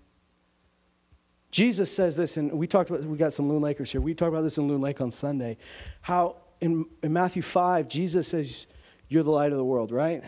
Jesus 1.50 1.90
says 1.90 2.14
this, 2.16 2.36
and 2.36 2.52
we 2.52 2.66
talked 2.66 2.90
about, 2.90 3.02
we 3.04 3.16
got 3.16 3.32
some 3.32 3.48
Loon 3.48 3.62
Lakers 3.62 3.90
here. 3.90 4.00
We 4.00 4.14
talked 4.14 4.28
about 4.28 4.42
this 4.42 4.58
in 4.58 4.68
Loon 4.68 4.80
Lake 4.80 5.00
on 5.00 5.10
Sunday. 5.10 5.56
How 6.00 6.36
in, 6.60 6.86
in 7.02 7.12
Matthew 7.12 7.42
5, 7.42 7.88
Jesus 7.88 8.28
says, 8.28 8.66
You're 9.08 9.22
the 9.22 9.30
light 9.30 9.50
of 9.50 9.58
the 9.58 9.64
world, 9.64 9.90
right? 9.90 10.22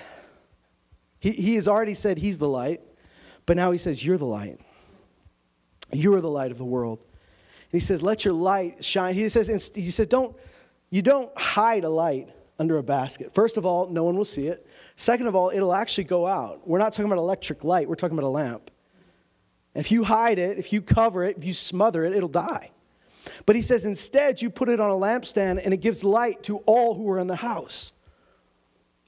He, 1.21 1.33
he 1.33 1.55
has 1.57 1.69
already 1.69 1.95
said 1.95 2.19
he's 2.19 2.39
the 2.39 2.49
light, 2.49 2.81
but 3.47 3.57
now 3.57 3.71
he 3.71 3.79
says, 3.79 4.05
You're 4.05 4.19
the 4.19 4.27
light. 4.27 4.59
You 5.93 6.15
are 6.15 6.21
the 6.21 6.31
light 6.31 6.51
of 6.51 6.59
the 6.59 6.65
world. 6.65 7.01
And 7.01 7.81
he 7.81 7.81
says, 7.81 8.03
Let 8.03 8.25
your 8.25 8.35
light 8.35 8.83
shine. 8.83 9.15
He 9.15 9.29
says, 9.29 9.71
he 9.75 9.91
says, 9.91 10.07
Don't, 10.07 10.35
you 10.89 11.03
don't 11.03 11.37
hide 11.39 11.85
a 11.85 11.91
light 11.91 12.31
under 12.61 12.77
a 12.77 12.83
basket. 12.83 13.35
First 13.35 13.57
of 13.57 13.65
all, 13.65 13.89
no 13.89 14.05
one 14.05 14.17
will 14.17 14.25
see 14.25 14.47
it. 14.47 14.67
Second 14.95 15.27
of 15.27 15.35
all, 15.35 15.51
it'll 15.51 15.75
actually 15.75 16.05
go 16.05 16.27
out. 16.27 16.69
We're 16.69 16.79
not 16.79 16.93
talking 16.93 17.11
about 17.11 17.19
electric 17.19 17.65
light, 17.65 17.89
we're 17.89 17.95
talking 17.95 18.17
about 18.17 18.29
a 18.29 18.29
lamp. 18.29 18.71
If 19.75 19.91
you 19.91 20.05
hide 20.05 20.39
it, 20.39 20.59
if 20.59 20.73
you 20.73 20.83
cover 20.83 21.25
it, 21.25 21.39
if 21.39 21.45
you 21.45 21.55
smother 21.55 22.05
it, 22.05 22.15
it'll 22.15 22.29
die. 22.29 22.71
But 23.47 23.57
he 23.57 23.63
says, 23.63 23.87
instead, 23.87 24.43
you 24.43 24.51
put 24.51 24.69
it 24.69 24.79
on 24.79 24.91
a 24.91 24.95
lampstand 24.95 25.65
and 25.65 25.73
it 25.73 25.79
gives 25.79 26.05
light 26.05 26.43
to 26.45 26.59
all 26.59 26.95
who 26.95 27.09
are 27.11 27.19
in 27.19 27.29
the 27.29 27.37
house. 27.37 27.93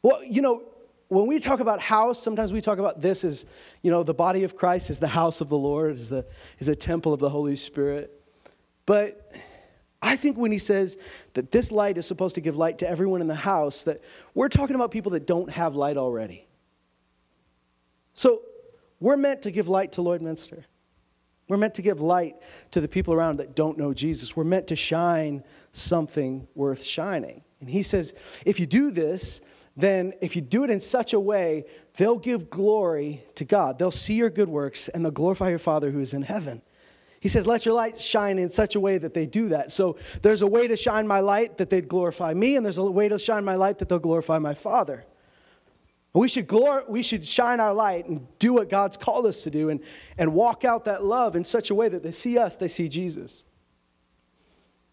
Well, 0.03 0.25
you 0.25 0.41
know, 0.41 0.63
when 1.09 1.27
we 1.27 1.39
talk 1.39 1.61
about 1.61 1.79
house, 1.81 2.23
sometimes 2.23 2.55
we 2.55 2.63
talk 2.63 2.79
about 2.79 3.03
this 3.03 3.23
as, 3.23 3.45
you 3.83 3.91
know, 3.91 4.03
the 4.03 4.15
body 4.15 4.45
of 4.45 4.57
Christ 4.57 4.89
is 4.89 4.99
the 4.99 5.09
house 5.09 5.43
of 5.43 5.51
the 5.51 5.59
Lord, 5.59 5.93
is, 5.93 6.09
the, 6.09 6.25
is 6.59 6.69
a 6.69 6.75
temple 6.75 7.13
of 7.13 7.21
the 7.21 7.29
Holy 7.29 7.57
Spirit. 7.57 8.19
But 8.87 9.35
I 10.03 10.17
think 10.17 10.37
when 10.37 10.51
he 10.51 10.59
says 10.59 10.99
that 11.35 11.53
this 11.53 11.71
light 11.71 11.97
is 11.97 12.07
supposed 12.07 12.35
to 12.35 12.41
give 12.41 12.57
light 12.57 12.79
to 12.79 12.89
everyone 12.89 13.21
in 13.21 13.29
the 13.29 13.35
house, 13.37 13.85
that 13.85 14.01
we're 14.35 14.49
talking 14.49 14.75
about 14.75 14.91
people 14.91 15.13
that 15.13 15.27
don't 15.27 15.49
have 15.49 15.77
light 15.77 15.97
already. 15.97 16.47
So 18.15 18.43
we're 18.99 19.17
meant 19.17 19.43
to 19.43 19.53
give 19.53 19.69
light 19.69 19.93
to 19.93 20.01
Lloydminster. 20.01 20.65
We're 21.49 21.57
meant 21.57 21.75
to 21.75 21.83
give 21.83 22.01
light 22.01 22.37
to 22.73 22.81
the 22.81 22.89
people 22.89 23.15
around 23.15 23.39
that 23.39 23.55
don't 23.55 23.79
know 23.79 23.95
Jesus. 23.95 24.37
We're 24.37 24.45
meant 24.45 24.67
to 24.69 24.77
shine 24.77 25.45
something 25.73 26.49
worth 26.55 26.83
shining. 26.83 27.43
And 27.61 27.71
he 27.71 27.83
says, 27.83 28.15
if 28.45 28.59
you 28.59 28.67
do 28.67 28.91
this, 28.91 29.41
then 29.77 30.13
if 30.21 30.35
you 30.35 30.43
do 30.43 30.65
it 30.65 30.71
in 30.71 30.81
such 30.81 31.13
a 31.13 31.21
way, 31.21 31.65
they'll 31.97 32.19
give 32.19 32.51
glory 32.51 33.25
to 33.37 33.45
God. 33.45 33.79
They'll 33.79 33.91
see 33.91 34.15
your 34.15 34.31
good 34.31 34.49
works 34.49 34.89
and 34.89 35.05
they'll 35.05 35.13
glorify 35.13 35.51
your 35.51 35.59
Father 35.59 35.91
who 35.91 36.01
is 36.01 36.13
in 36.13 36.23
heaven. 36.23 36.61
He 37.23 37.29
says, 37.29 37.47
Let 37.47 37.65
your 37.65 37.77
light 37.77 38.01
shine 38.01 38.37
in 38.41 38.49
such 38.49 38.75
a 38.75 38.81
way 38.81 38.99
that 38.99 39.15
they 39.15 39.27
do 39.27 39.51
that. 39.51 39.71
So 39.71 39.97
there's 40.23 40.43
a 40.43 40.47
way 40.47 40.67
to 40.67 40.77
shine 40.77 41.07
my 41.07 41.21
light 41.21 41.57
that 41.59 41.71
they'd 41.71 41.87
glorify 41.87 42.35
me, 42.35 42.57
and 42.57 42.67
there's 42.67 42.79
a 42.79 42.83
way 42.83 43.09
to 43.09 43.17
shine 43.17 43.45
my 43.45 43.55
light 43.55 43.79
that 43.79 43.89
they'll 43.89 44.01
glorify 44.01 44.41
my 44.41 44.55
Father. 44.55 45.05
We 46.15 46.27
should, 46.27 46.49
glor- 46.49 46.89
we 46.89 47.01
should 47.01 47.25
shine 47.25 47.61
our 47.61 47.73
light 47.73 48.09
and 48.09 48.27
do 48.41 48.53
what 48.55 48.69
God's 48.69 48.97
called 48.97 49.27
us 49.27 49.45
to 49.45 49.51
do 49.51 49.69
and, 49.69 49.79
and 50.19 50.35
walk 50.35 50.65
out 50.65 50.85
that 50.87 51.05
love 51.05 51.37
in 51.37 51.45
such 51.45 51.71
a 51.71 51.77
way 51.77 51.89
that 51.89 52.03
they 52.03 52.11
see 52.11 52.39
us, 52.39 52.57
they 52.57 52.67
see 52.67 52.89
Jesus. 52.89 53.45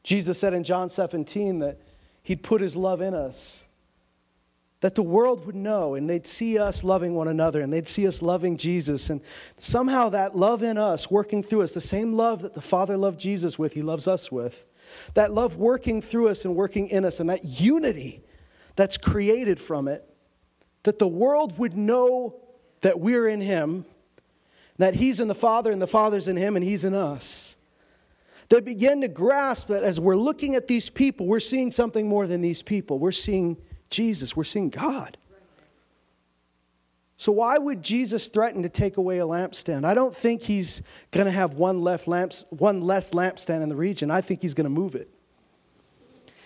Jesus 0.04 0.38
said 0.38 0.54
in 0.54 0.64
John 0.64 0.88
17 0.88 1.58
that 1.60 1.80
He'd 2.22 2.44
put 2.44 2.62
His 2.62 2.76
love 2.76 3.02
in 3.02 3.16
us, 3.16 3.64
that 4.82 4.96
the 4.96 5.04
world 5.04 5.46
would 5.46 5.56
know 5.56 5.96
and 5.96 6.10
they'd 6.10 6.26
see 6.26 6.58
us 6.58 6.84
loving 6.84 7.14
one 7.14 7.28
another 7.28 7.62
and 7.62 7.72
they'd 7.72 7.88
see 7.88 8.08
us 8.08 8.22
loving 8.22 8.56
Jesus. 8.56 9.10
And 9.10 9.22
somehow 9.58 10.10
that 10.10 10.38
love 10.38 10.64
in 10.64 10.78
us, 10.78 11.12
working 11.12 11.44
through 11.44 11.64
us, 11.64 11.74
the 11.74 11.82
same 11.82 12.14
love 12.14 12.42
that 12.44 12.54
the 12.54 12.62
Father 12.62 12.96
loved 12.96 13.20
Jesus 13.20 13.60
with, 13.60 13.74
He 13.74 13.82
loves 13.82 14.08
us 14.08 14.32
with, 14.32 14.66
that 15.16 15.34
love 15.34 15.58
working 15.58 16.02
through 16.02 16.30
us 16.30 16.46
and 16.46 16.56
working 16.56 16.88
in 16.88 17.04
us, 17.04 17.20
and 17.20 17.30
that 17.30 17.44
unity 17.44 18.24
that's 18.76 18.98
created 18.98 19.60
from 19.60 19.88
it 19.88 20.06
that 20.84 21.00
the 21.00 21.08
world 21.08 21.58
would 21.58 21.76
know 21.76 22.40
that 22.82 23.00
we're 23.00 23.28
in 23.28 23.42
Him, 23.42 23.86
that 24.78 24.96
He's 24.96 25.20
in 25.20 25.28
the 25.28 25.36
Father 25.36 25.72
and 25.72 25.82
the 25.82 25.88
Father's 25.88 26.28
in 26.28 26.38
Him 26.38 26.56
and 26.56 26.64
He's 26.64 26.86
in 26.86 26.94
us. 26.94 27.56
They 28.48 28.62
begin 28.62 29.02
to 29.02 29.08
grasp 29.08 29.68
that 29.68 29.84
as 29.84 30.00
we're 30.00 30.16
looking 30.16 30.56
at 30.56 30.68
these 30.68 30.90
people, 30.90 31.28
we're 31.28 31.40
seeing 31.40 31.70
something 31.70 32.08
more 32.08 32.26
than 32.26 32.42
these 32.42 32.64
people. 32.64 32.98
We're 32.98 33.12
seeing 33.12 33.58
Jesus, 33.90 34.36
we're 34.36 34.44
seeing 34.44 34.70
God. 34.70 35.18
So, 37.18 37.34
why 37.34 37.58
would 37.58 37.84
Jesus 37.84 38.30
threaten 38.30 38.64
to 38.64 38.70
take 38.70 38.96
away 38.96 39.20
a 39.20 39.26
lampstand? 39.26 39.84
I 39.84 39.94
don't 39.94 40.16
think 40.16 40.42
he's 40.42 40.82
going 41.12 41.26
to 41.26 41.32
have 41.32 41.56
one, 41.56 41.82
left 41.82 42.08
lamps, 42.08 42.46
one 42.50 42.82
less 42.82 43.12
lampstand 43.12 43.62
in 43.62 43.68
the 43.68 43.76
region. 43.76 44.10
I 44.10 44.22
think 44.22 44.42
he's 44.42 44.54
going 44.54 44.64
to 44.64 44.70
move 44.70 44.96
it. 44.96 45.10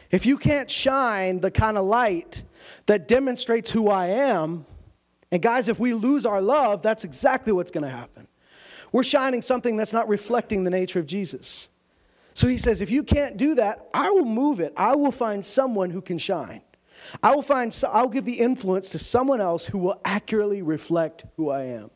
If 0.09 0.25
you 0.25 0.37
can't 0.37 0.69
shine 0.69 1.41
the 1.41 1.51
kind 1.51 1.77
of 1.77 1.85
light 1.85 2.41
that 2.87 3.07
demonstrates 3.07 3.69
who 3.69 3.89
I 3.89 4.07
am, 4.07 4.65
and 5.31 5.41
guys, 5.41 5.69
if 5.69 5.79
we 5.79 5.93
lose 5.93 6.25
our 6.25 6.41
love, 6.41 6.81
that's 6.81 7.03
exactly 7.03 7.53
what's 7.53 7.71
going 7.71 7.83
to 7.83 7.89
happen. 7.89 8.27
We're 8.91 9.03
shining 9.03 9.41
something 9.41 9.77
that's 9.77 9.93
not 9.93 10.07
reflecting 10.07 10.63
the 10.63 10.69
nature 10.69 10.99
of 10.99 11.07
Jesus. 11.07 11.69
So 12.35 12.47
he 12.47 12.57
says, 12.57 12.81
if 12.81 12.89
you 12.89 13.03
can't 13.03 13.37
do 13.37 13.55
that, 13.55 13.89
I 13.93 14.09
will 14.11 14.25
move 14.25 14.59
it. 14.59 14.73
I 14.77 14.95
will 14.95 15.11
find 15.11 15.45
someone 15.45 15.89
who 15.89 16.01
can 16.01 16.17
shine. 16.17 16.61
I 17.21 17.35
will 17.35 17.41
find, 17.41 17.75
I'll 17.91 18.07
give 18.07 18.25
the 18.25 18.39
influence 18.39 18.89
to 18.89 18.99
someone 18.99 19.41
else 19.41 19.65
who 19.65 19.77
will 19.77 19.99
accurately 20.05 20.61
reflect 20.61 21.25
who 21.35 21.49
I 21.49 21.63
am. 21.63 21.91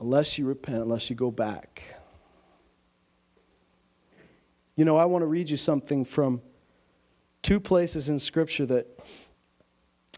Unless 0.00 0.38
you 0.38 0.46
repent, 0.46 0.78
unless 0.78 1.10
you 1.10 1.16
go 1.16 1.30
back. 1.30 1.82
You 4.74 4.84
know, 4.84 4.96
I 4.96 5.04
want 5.04 5.22
to 5.22 5.26
read 5.26 5.50
you 5.50 5.56
something 5.56 6.04
from 6.04 6.40
two 7.42 7.60
places 7.60 8.08
in 8.08 8.18
Scripture 8.18 8.66
that, 8.66 8.86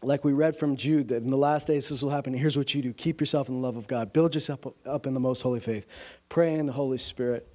like 0.03 0.25
we 0.25 0.33
read 0.33 0.57
from 0.57 0.77
Jude, 0.77 1.09
that 1.09 1.23
in 1.23 1.31
the 1.31 1.37
last 1.37 1.67
days 1.67 1.89
this 1.89 2.03
will 2.03 2.11
happen. 2.11 2.33
Here's 2.33 2.57
what 2.57 2.75
you 2.75 2.83
do 2.83 2.93
keep 2.93 3.21
yourself 3.21 3.49
in 3.49 3.57
the 3.57 3.61
love 3.61 3.77
of 3.77 3.87
God, 3.87 4.13
build 4.13 4.35
yourself 4.35 4.61
up 4.87 5.07
in 5.07 5.15
the 5.15 5.21
most 5.21 5.43
holy 5.43 5.61
faith, 5.61 5.87
pray 6.29 6.55
in 6.55 6.67
the 6.67 6.73
Holy 6.73 6.99
Spirit. 6.99 7.49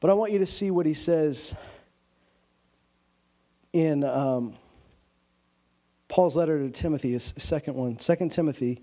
But 0.00 0.10
I 0.10 0.14
want 0.14 0.32
you 0.32 0.38
to 0.38 0.46
see 0.46 0.70
what 0.70 0.86
he 0.86 0.94
says 0.94 1.54
in 3.72 4.04
um, 4.04 4.54
Paul's 6.08 6.36
letter 6.36 6.58
to 6.58 6.70
Timothy, 6.70 7.12
his 7.12 7.34
second 7.36 7.74
one, 7.74 7.96
2 7.96 8.28
Timothy 8.28 8.82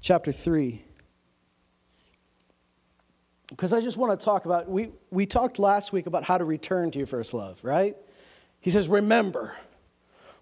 chapter 0.00 0.32
3 0.32 0.84
because 3.54 3.72
I 3.72 3.80
just 3.80 3.96
want 3.96 4.18
to 4.18 4.24
talk 4.24 4.46
about, 4.46 4.68
we, 4.68 4.90
we 5.10 5.26
talked 5.26 5.60
last 5.60 5.92
week 5.92 6.06
about 6.06 6.24
how 6.24 6.38
to 6.38 6.44
return 6.44 6.90
to 6.90 6.98
your 6.98 7.06
first 7.06 7.34
love, 7.34 7.62
right? 7.62 7.96
He 8.60 8.70
says, 8.70 8.88
remember. 8.88 9.54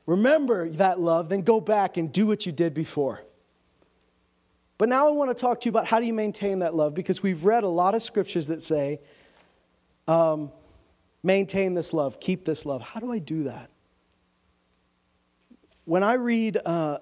Remember 0.06 0.71
that 0.71 0.99
love, 0.99 1.28
then 1.28 1.42
go 1.42 1.61
back 1.61 1.99
and 1.99 2.11
do 2.11 2.26
what 2.26 2.47
you 2.47 2.52
did 2.52 2.73
before. 2.73 3.21
But 4.78 4.88
now 4.88 5.09
I 5.09 5.11
want 5.11 5.30
to 5.30 5.35
talk 5.38 5.61
to 5.61 5.66
you 5.66 5.71
about 5.71 5.87
how 5.87 6.00
do 6.00 6.06
you 6.06 6.14
maintain 6.14 6.61
that 6.61 6.75
love 6.75 6.94
because 6.94 7.23
we've 7.23 7.44
read 7.44 7.64
a 7.64 7.68
lot 7.68 7.94
of 7.94 8.02
scriptures 8.02 8.47
that 8.47 8.62
say, 8.62 9.00
um, 10.09 10.50
maintain 11.23 11.75
this 11.75 11.93
love, 11.93 12.21
keep 12.21 12.45
this 12.45 12.67
love. 12.67 12.83
How 12.83 13.00
do 13.00 13.12
I 13.12 13.19
do 13.19 13.45
that? 13.45 13.71
When 15.85 16.02
I 16.02 16.14
read 16.14 16.59
uh, 16.64 16.99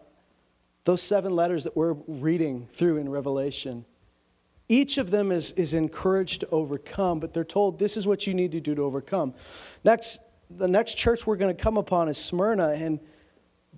those 0.84 1.02
seven 1.02 1.34
letters 1.34 1.64
that 1.64 1.76
we're 1.76 1.94
reading 2.06 2.68
through 2.72 2.96
in 2.98 3.08
Revelation, 3.08 3.84
each 4.68 4.98
of 4.98 5.10
them 5.10 5.32
is, 5.32 5.52
is 5.52 5.74
encouraged 5.74 6.40
to 6.40 6.48
overcome, 6.50 7.20
but 7.20 7.32
they're 7.32 7.44
told 7.44 7.78
this 7.78 7.96
is 7.96 8.06
what 8.06 8.26
you 8.26 8.34
need 8.34 8.52
to 8.52 8.60
do 8.60 8.74
to 8.74 8.82
overcome. 8.82 9.34
Next, 9.84 10.18
the 10.48 10.68
next 10.68 10.94
church 10.94 11.26
we're 11.26 11.36
going 11.36 11.54
to 11.54 11.62
come 11.62 11.76
upon 11.76 12.08
is 12.08 12.18
Smyrna, 12.18 12.70
and 12.70 13.00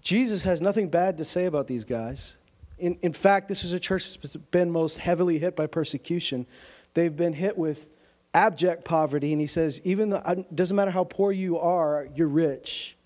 Jesus 0.00 0.42
has 0.42 0.60
nothing 0.60 0.88
bad 0.88 1.18
to 1.18 1.24
say 1.24 1.46
about 1.46 1.66
these 1.66 1.84
guys. 1.84 2.36
In, 2.78 2.98
in 3.02 3.12
fact, 3.12 3.48
this 3.48 3.64
is 3.64 3.72
a 3.72 3.80
church 3.80 4.18
that's 4.20 4.36
been 4.36 4.70
most 4.70 4.98
heavily 4.98 5.38
hit 5.38 5.56
by 5.56 5.66
persecution. 5.66 6.46
They've 6.94 7.14
been 7.14 7.32
hit 7.32 7.56
with 7.56 7.86
abject 8.34 8.84
poverty, 8.84 9.32
and 9.32 9.40
he 9.40 9.46
says, 9.46 9.80
even 9.84 10.10
though 10.10 10.22
it 10.26 10.54
doesn't 10.54 10.76
matter 10.76 10.90
how 10.90 11.04
poor 11.04 11.32
you 11.32 11.58
are, 11.58 12.08
you're 12.14 12.28
rich. 12.28 12.96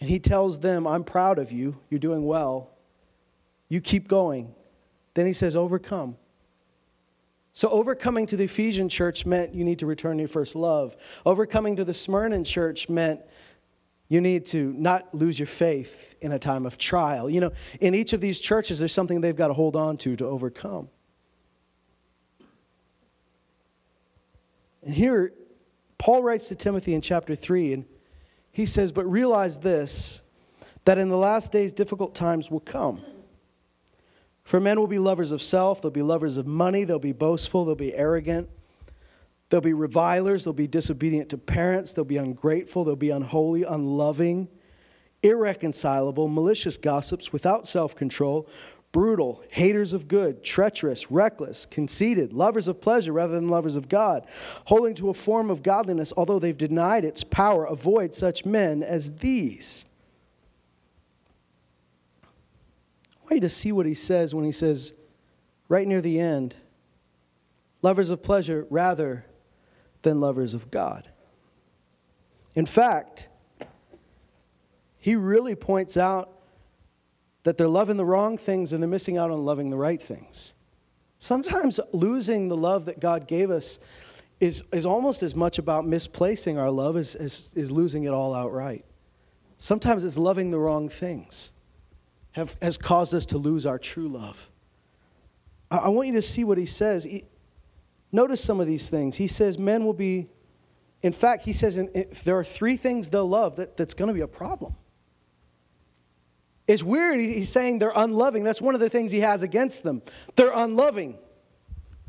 And 0.00 0.08
he 0.08 0.18
tells 0.18 0.58
them, 0.58 0.86
I'm 0.86 1.04
proud 1.04 1.38
of 1.38 1.52
you. 1.52 1.78
You're 1.90 2.00
doing 2.00 2.24
well. 2.24 2.70
You 3.68 3.80
keep 3.80 4.08
going. 4.08 4.54
Then 5.14 5.26
he 5.26 5.32
says, 5.32 5.56
overcome. 5.56 6.16
So, 7.52 7.68
overcoming 7.68 8.26
to 8.26 8.36
the 8.36 8.44
Ephesian 8.44 8.88
church 8.88 9.26
meant 9.26 9.54
you 9.54 9.64
need 9.64 9.80
to 9.80 9.86
return 9.86 10.16
to 10.16 10.22
your 10.22 10.28
first 10.28 10.54
love. 10.54 10.96
Overcoming 11.26 11.76
to 11.76 11.84
the 11.84 11.92
Smyrna 11.92 12.44
church 12.44 12.88
meant 12.88 13.20
you 14.08 14.20
need 14.20 14.46
to 14.46 14.72
not 14.76 15.12
lose 15.14 15.38
your 15.38 15.46
faith 15.46 16.14
in 16.20 16.32
a 16.32 16.38
time 16.38 16.64
of 16.64 16.78
trial. 16.78 17.28
You 17.28 17.40
know, 17.40 17.52
in 17.80 17.94
each 17.94 18.12
of 18.12 18.20
these 18.20 18.38
churches, 18.38 18.78
there's 18.78 18.92
something 18.92 19.20
they've 19.20 19.34
got 19.34 19.48
to 19.48 19.54
hold 19.54 19.74
on 19.74 19.96
to 19.98 20.16
to 20.16 20.26
overcome. 20.26 20.88
And 24.82 24.94
here, 24.94 25.32
Paul 25.98 26.22
writes 26.22 26.48
to 26.48 26.54
Timothy 26.54 26.94
in 26.94 27.00
chapter 27.00 27.34
3, 27.34 27.74
and 27.74 27.84
he 28.52 28.66
says, 28.66 28.92
But 28.92 29.04
realize 29.04 29.58
this, 29.58 30.22
that 30.84 30.98
in 30.98 31.08
the 31.08 31.16
last 31.16 31.52
days 31.52 31.72
difficult 31.72 32.14
times 32.14 32.50
will 32.50 32.60
come. 32.60 33.02
For 34.44 34.58
men 34.58 34.80
will 34.80 34.86
be 34.86 34.98
lovers 34.98 35.32
of 35.32 35.42
self, 35.42 35.82
they'll 35.82 35.90
be 35.90 36.02
lovers 36.02 36.36
of 36.36 36.46
money, 36.46 36.84
they'll 36.84 36.98
be 36.98 37.12
boastful, 37.12 37.64
they'll 37.64 37.74
be 37.74 37.94
arrogant, 37.94 38.48
they'll 39.48 39.60
be 39.60 39.74
revilers, 39.74 40.44
they'll 40.44 40.52
be 40.52 40.66
disobedient 40.66 41.28
to 41.28 41.38
parents, 41.38 41.92
they'll 41.92 42.04
be 42.04 42.16
ungrateful, 42.16 42.82
they'll 42.82 42.96
be 42.96 43.10
unholy, 43.10 43.62
unloving, 43.62 44.48
irreconcilable, 45.22 46.26
malicious 46.26 46.76
gossips, 46.76 47.32
without 47.32 47.68
self 47.68 47.94
control, 47.94 48.48
brutal, 48.92 49.42
haters 49.52 49.92
of 49.92 50.08
good, 50.08 50.42
treacherous, 50.42 51.10
reckless, 51.10 51.64
conceited, 51.66 52.32
lovers 52.32 52.66
of 52.66 52.80
pleasure 52.80 53.12
rather 53.12 53.34
than 53.34 53.48
lovers 53.48 53.76
of 53.76 53.88
God, 53.88 54.26
holding 54.64 54.94
to 54.96 55.10
a 55.10 55.14
form 55.14 55.50
of 55.50 55.62
godliness, 55.62 56.12
although 56.16 56.38
they've 56.38 56.56
denied 56.56 57.04
its 57.04 57.22
power. 57.22 57.64
Avoid 57.64 58.14
such 58.14 58.44
men 58.44 58.82
as 58.82 59.16
these. 59.18 59.84
I 62.24 63.24
want 63.24 63.34
you 63.34 63.40
to 63.40 63.48
see 63.48 63.70
what 63.70 63.86
he 63.86 63.94
says 63.94 64.34
when 64.34 64.44
he 64.44 64.52
says, 64.52 64.92
right 65.68 65.86
near 65.86 66.00
the 66.00 66.18
end, 66.18 66.56
lovers 67.82 68.10
of 68.10 68.24
pleasure 68.24 68.66
rather 68.70 69.24
than 70.02 70.20
lovers 70.20 70.52
of 70.52 70.70
God. 70.70 71.08
In 72.56 72.66
fact, 72.66 73.28
he 74.98 75.14
really 75.14 75.54
points 75.54 75.96
out 75.96 76.39
that 77.42 77.56
they're 77.56 77.68
loving 77.68 77.96
the 77.96 78.04
wrong 78.04 78.36
things 78.36 78.72
and 78.72 78.82
they're 78.82 78.88
missing 78.88 79.16
out 79.16 79.30
on 79.30 79.44
loving 79.44 79.70
the 79.70 79.76
right 79.76 80.00
things. 80.00 80.54
Sometimes 81.18 81.80
losing 81.92 82.48
the 82.48 82.56
love 82.56 82.86
that 82.86 83.00
God 83.00 83.26
gave 83.26 83.50
us 83.50 83.78
is, 84.40 84.62
is 84.72 84.86
almost 84.86 85.22
as 85.22 85.34
much 85.34 85.58
about 85.58 85.86
misplacing 85.86 86.58
our 86.58 86.70
love 86.70 86.96
as, 86.96 87.14
as, 87.14 87.48
as 87.54 87.70
losing 87.70 88.04
it 88.04 88.08
all 88.08 88.34
outright. 88.34 88.84
Sometimes 89.58 90.04
it's 90.04 90.16
loving 90.16 90.50
the 90.50 90.58
wrong 90.58 90.88
things 90.88 91.52
have, 92.32 92.56
has 92.62 92.78
caused 92.78 93.14
us 93.14 93.26
to 93.26 93.38
lose 93.38 93.66
our 93.66 93.78
true 93.78 94.08
love. 94.08 94.48
I, 95.70 95.78
I 95.78 95.88
want 95.88 96.08
you 96.08 96.14
to 96.14 96.22
see 96.22 96.44
what 96.44 96.56
he 96.56 96.66
says. 96.66 97.04
He, 97.04 97.24
notice 98.12 98.42
some 98.42 98.60
of 98.60 98.66
these 98.66 98.88
things. 98.88 99.16
He 99.16 99.26
says 99.26 99.58
men 99.58 99.84
will 99.84 99.92
be, 99.92 100.28
in 101.02 101.12
fact, 101.12 101.44
he 101.44 101.52
says 101.52 101.76
in, 101.76 101.90
there 102.24 102.38
are 102.38 102.44
three 102.44 102.76
things 102.76 103.10
they'll 103.10 103.28
love, 103.28 103.56
that, 103.56 103.76
that's 103.76 103.92
going 103.92 104.08
to 104.08 104.14
be 104.14 104.20
a 104.20 104.28
problem. 104.28 104.74
It's 106.70 106.84
weird. 106.84 107.18
He's 107.18 107.48
saying 107.48 107.80
they're 107.80 107.90
unloving. 107.96 108.44
That's 108.44 108.62
one 108.62 108.76
of 108.76 108.80
the 108.80 108.88
things 108.88 109.10
he 109.10 109.18
has 109.18 109.42
against 109.42 109.82
them. 109.82 110.02
They're 110.36 110.52
unloving. 110.54 111.18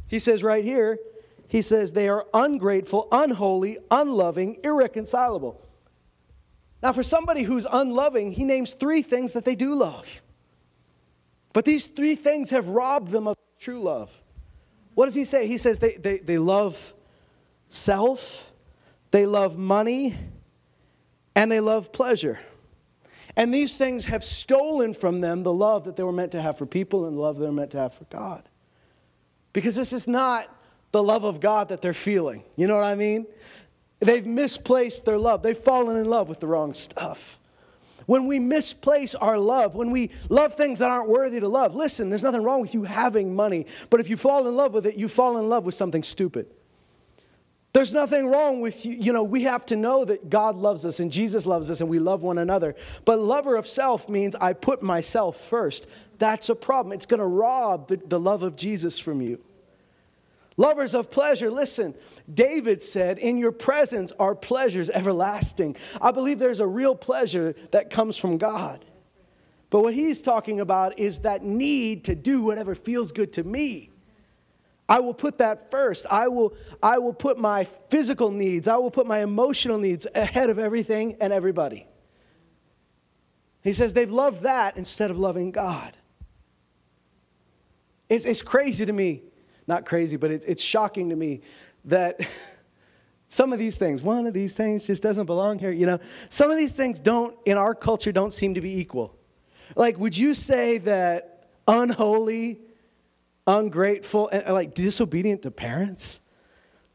He 0.07 0.19
says 0.19 0.43
right 0.43 0.63
here, 0.63 0.99
he 1.47 1.63
says 1.63 1.93
they 1.93 2.07
are 2.07 2.27
ungrateful, 2.31 3.07
unholy, 3.11 3.79
unloving, 3.89 4.59
irreconcilable. 4.63 5.67
Now, 6.83 6.93
for 6.93 7.01
somebody 7.01 7.41
who's 7.41 7.65
unloving, 7.71 8.33
he 8.33 8.43
names 8.43 8.73
three 8.73 9.01
things 9.01 9.33
that 9.33 9.45
they 9.45 9.55
do 9.55 9.73
love. 9.73 10.21
But 11.53 11.65
these 11.65 11.87
three 11.87 12.13
things 12.13 12.51
have 12.51 12.67
robbed 12.67 13.09
them 13.09 13.27
of 13.27 13.37
true 13.59 13.81
love. 13.81 14.15
What 14.93 15.05
does 15.05 15.15
he 15.15 15.25
say? 15.25 15.47
He 15.47 15.57
says 15.57 15.79
they, 15.79 15.93
they, 15.95 16.19
they 16.19 16.37
love 16.37 16.93
self, 17.69 18.47
they 19.09 19.25
love 19.25 19.57
money, 19.57 20.15
and 21.33 21.51
they 21.51 21.61
love 21.61 21.91
pleasure. 21.91 22.37
And 23.35 23.53
these 23.53 23.77
things 23.77 24.05
have 24.05 24.23
stolen 24.23 24.93
from 24.93 25.21
them 25.21 25.43
the 25.43 25.53
love 25.53 25.85
that 25.85 25.95
they 25.95 26.03
were 26.03 26.11
meant 26.11 26.33
to 26.33 26.41
have 26.41 26.57
for 26.57 26.65
people 26.65 27.05
and 27.05 27.17
the 27.17 27.21
love 27.21 27.38
they 27.38 27.45
were 27.45 27.51
meant 27.51 27.71
to 27.71 27.79
have 27.79 27.93
for 27.93 28.05
God. 28.05 28.43
Because 29.53 29.75
this 29.75 29.93
is 29.93 30.07
not 30.07 30.53
the 30.91 31.01
love 31.01 31.23
of 31.23 31.39
God 31.39 31.69
that 31.69 31.81
they're 31.81 31.93
feeling. 31.93 32.43
You 32.55 32.67
know 32.67 32.75
what 32.75 32.83
I 32.83 32.95
mean? 32.95 33.25
They've 34.00 34.25
misplaced 34.25 35.05
their 35.05 35.17
love. 35.17 35.43
They've 35.43 35.57
fallen 35.57 35.97
in 35.97 36.05
love 36.05 36.27
with 36.27 36.39
the 36.39 36.47
wrong 36.47 36.73
stuff. 36.73 37.39
When 38.07 38.25
we 38.25 38.39
misplace 38.39 39.15
our 39.15 39.38
love, 39.38 39.75
when 39.75 39.91
we 39.91 40.09
love 40.27 40.55
things 40.55 40.79
that 40.79 40.89
aren't 40.89 41.07
worthy 41.07 41.39
to 41.39 41.47
love, 41.47 41.75
listen, 41.75 42.09
there's 42.09 42.23
nothing 42.23 42.43
wrong 42.43 42.59
with 42.59 42.73
you 42.73 42.83
having 42.83 43.35
money, 43.35 43.67
but 43.89 44.00
if 44.00 44.09
you 44.09 44.17
fall 44.17 44.47
in 44.47 44.55
love 44.55 44.73
with 44.73 44.85
it, 44.85 44.95
you 44.95 45.07
fall 45.07 45.38
in 45.38 45.47
love 45.47 45.65
with 45.65 45.75
something 45.75 46.03
stupid. 46.03 46.47
There's 47.73 47.93
nothing 47.93 48.27
wrong 48.27 48.59
with 48.59 48.85
you. 48.85 48.93
You 48.93 49.13
know, 49.13 49.23
we 49.23 49.43
have 49.43 49.65
to 49.67 49.77
know 49.77 50.03
that 50.03 50.29
God 50.29 50.57
loves 50.57 50.85
us 50.85 50.99
and 50.99 51.11
Jesus 51.11 51.45
loves 51.45 51.71
us 51.71 51.79
and 51.79 51.89
we 51.89 51.99
love 51.99 52.21
one 52.21 52.37
another. 52.37 52.75
But 53.05 53.19
lover 53.19 53.55
of 53.55 53.65
self 53.65 54.09
means 54.09 54.35
I 54.35 54.53
put 54.53 54.83
myself 54.83 55.39
first. 55.39 55.87
That's 56.17 56.49
a 56.49 56.55
problem. 56.55 56.91
It's 56.91 57.05
going 57.05 57.21
to 57.21 57.25
rob 57.25 57.87
the, 57.87 57.97
the 57.97 58.19
love 58.19 58.43
of 58.43 58.57
Jesus 58.57 58.99
from 58.99 59.21
you. 59.21 59.41
Lovers 60.57 60.93
of 60.93 61.09
pleasure, 61.09 61.49
listen, 61.49 61.95
David 62.31 62.81
said, 62.81 63.17
In 63.17 63.37
your 63.37 63.53
presence 63.53 64.11
are 64.19 64.35
pleasures 64.35 64.89
everlasting. 64.89 65.77
I 66.01 66.11
believe 66.11 66.39
there's 66.39 66.59
a 66.59 66.67
real 66.67 66.93
pleasure 66.93 67.55
that 67.72 67.89
comes 67.89 68.17
from 68.17 68.37
God. 68.37 68.83
But 69.69 69.79
what 69.79 69.93
he's 69.93 70.22
talking 70.22 70.59
about 70.59 71.00
is 71.00 71.19
that 71.19 71.43
need 71.43 72.03
to 72.03 72.15
do 72.15 72.43
whatever 72.43 72.75
feels 72.75 73.13
good 73.13 73.31
to 73.33 73.43
me. 73.46 73.90
I 74.91 74.99
will 74.99 75.13
put 75.13 75.37
that 75.37 75.71
first. 75.71 76.05
I 76.11 76.27
will, 76.27 76.53
I 76.83 76.97
will 76.97 77.13
put 77.13 77.39
my 77.39 77.63
physical 77.63 78.29
needs, 78.29 78.67
I 78.67 78.75
will 78.75 78.91
put 78.91 79.07
my 79.07 79.19
emotional 79.19 79.77
needs 79.77 80.05
ahead 80.13 80.49
of 80.49 80.59
everything 80.59 81.15
and 81.21 81.31
everybody. 81.31 81.87
He 83.63 83.71
says 83.71 83.93
they've 83.93 84.11
loved 84.11 84.43
that 84.43 84.75
instead 84.75 85.09
of 85.09 85.17
loving 85.17 85.51
God. 85.51 85.95
It's, 88.09 88.25
it's 88.25 88.41
crazy 88.41 88.85
to 88.85 88.91
me, 88.91 89.23
not 89.65 89.85
crazy, 89.85 90.17
but 90.17 90.29
it's, 90.29 90.45
it's 90.45 90.61
shocking 90.61 91.07
to 91.07 91.15
me 91.15 91.39
that 91.85 92.19
some 93.29 93.53
of 93.53 93.59
these 93.59 93.77
things, 93.77 94.01
one 94.01 94.27
of 94.27 94.33
these 94.33 94.55
things 94.55 94.85
just 94.85 95.01
doesn't 95.01 95.25
belong 95.25 95.57
here. 95.57 95.71
You 95.71 95.85
know, 95.85 95.99
some 96.29 96.51
of 96.51 96.57
these 96.57 96.75
things 96.75 96.99
don't, 96.99 97.33
in 97.45 97.57
our 97.57 97.73
culture, 97.73 98.11
don't 98.11 98.33
seem 98.33 98.55
to 98.55 98.61
be 98.61 98.77
equal. 98.77 99.15
Like, 99.73 99.97
would 99.99 100.17
you 100.17 100.33
say 100.33 100.79
that 100.79 101.47
unholy, 101.65 102.59
ungrateful, 103.59 104.29
and 104.29 104.53
like 104.53 104.74
disobedient 104.74 105.44
to 105.44 105.51
parents. 105.51 106.22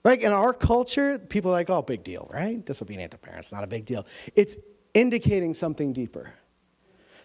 Right? 0.03 0.21
In 0.21 0.33
our 0.33 0.55
culture, 0.55 1.19
people 1.19 1.51
are 1.51 1.55
like, 1.55 1.69
oh, 1.69 1.83
big 1.83 2.05
deal, 2.05 2.31
right? 2.33 2.65
Disobedient 2.65 3.11
to 3.11 3.19
parents, 3.19 3.51
not 3.51 3.65
a 3.65 3.67
big 3.67 3.85
deal. 3.85 4.07
It's 4.37 4.57
indicating 4.95 5.53
something 5.53 5.93
deeper. 5.93 6.33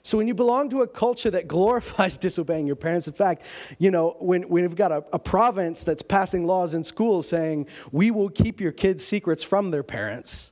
So 0.04 0.18
when 0.18 0.28
you 0.28 0.34
belong 0.34 0.70
to 0.70 0.82
a 0.82 0.88
culture 0.88 1.30
that 1.30 1.48
glorifies 1.48 2.18
disobeying 2.18 2.66
your 2.66 2.76
parents, 2.76 3.08
in 3.08 3.14
fact, 3.14 3.44
you 3.78 3.92
know, 3.92 4.16
when, 4.20 4.44
when 4.44 4.64
we've 4.64 4.76
got 4.76 4.92
a, 4.92 5.06
a 5.14 5.20
province 5.20 5.84
that's 5.84 6.02
passing 6.02 6.46
laws 6.48 6.74
in 6.74 6.84
schools 6.84 7.28
saying 7.28 7.68
we 7.92 8.10
will 8.10 8.30
keep 8.30 8.60
your 8.60 8.72
kids' 8.72 9.06
secrets 9.06 9.44
from 9.44 9.70
their 9.70 9.84
parents, 9.84 10.52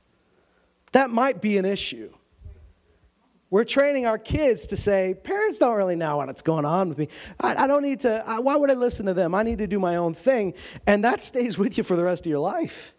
that 0.92 1.10
might 1.10 1.40
be 1.40 1.58
an 1.58 1.64
issue. 1.64 2.12
We're 3.50 3.64
training 3.64 4.06
our 4.06 4.18
kids 4.18 4.68
to 4.68 4.76
say, 4.76 5.14
parents 5.24 5.58
don't 5.58 5.76
really 5.76 5.96
know 5.96 6.18
what's 6.18 6.40
going 6.40 6.64
on 6.64 6.88
with 6.88 6.98
me. 6.98 7.08
I, 7.40 7.64
I 7.64 7.66
don't 7.66 7.82
need 7.82 8.00
to, 8.00 8.24
I, 8.24 8.38
why 8.38 8.54
would 8.54 8.70
I 8.70 8.74
listen 8.74 9.06
to 9.06 9.14
them? 9.14 9.34
I 9.34 9.42
need 9.42 9.58
to 9.58 9.66
do 9.66 9.80
my 9.80 9.96
own 9.96 10.14
thing. 10.14 10.54
And 10.86 11.04
that 11.04 11.22
stays 11.24 11.58
with 11.58 11.76
you 11.76 11.82
for 11.82 11.96
the 11.96 12.04
rest 12.04 12.24
of 12.24 12.30
your 12.30 12.38
life. 12.38 12.94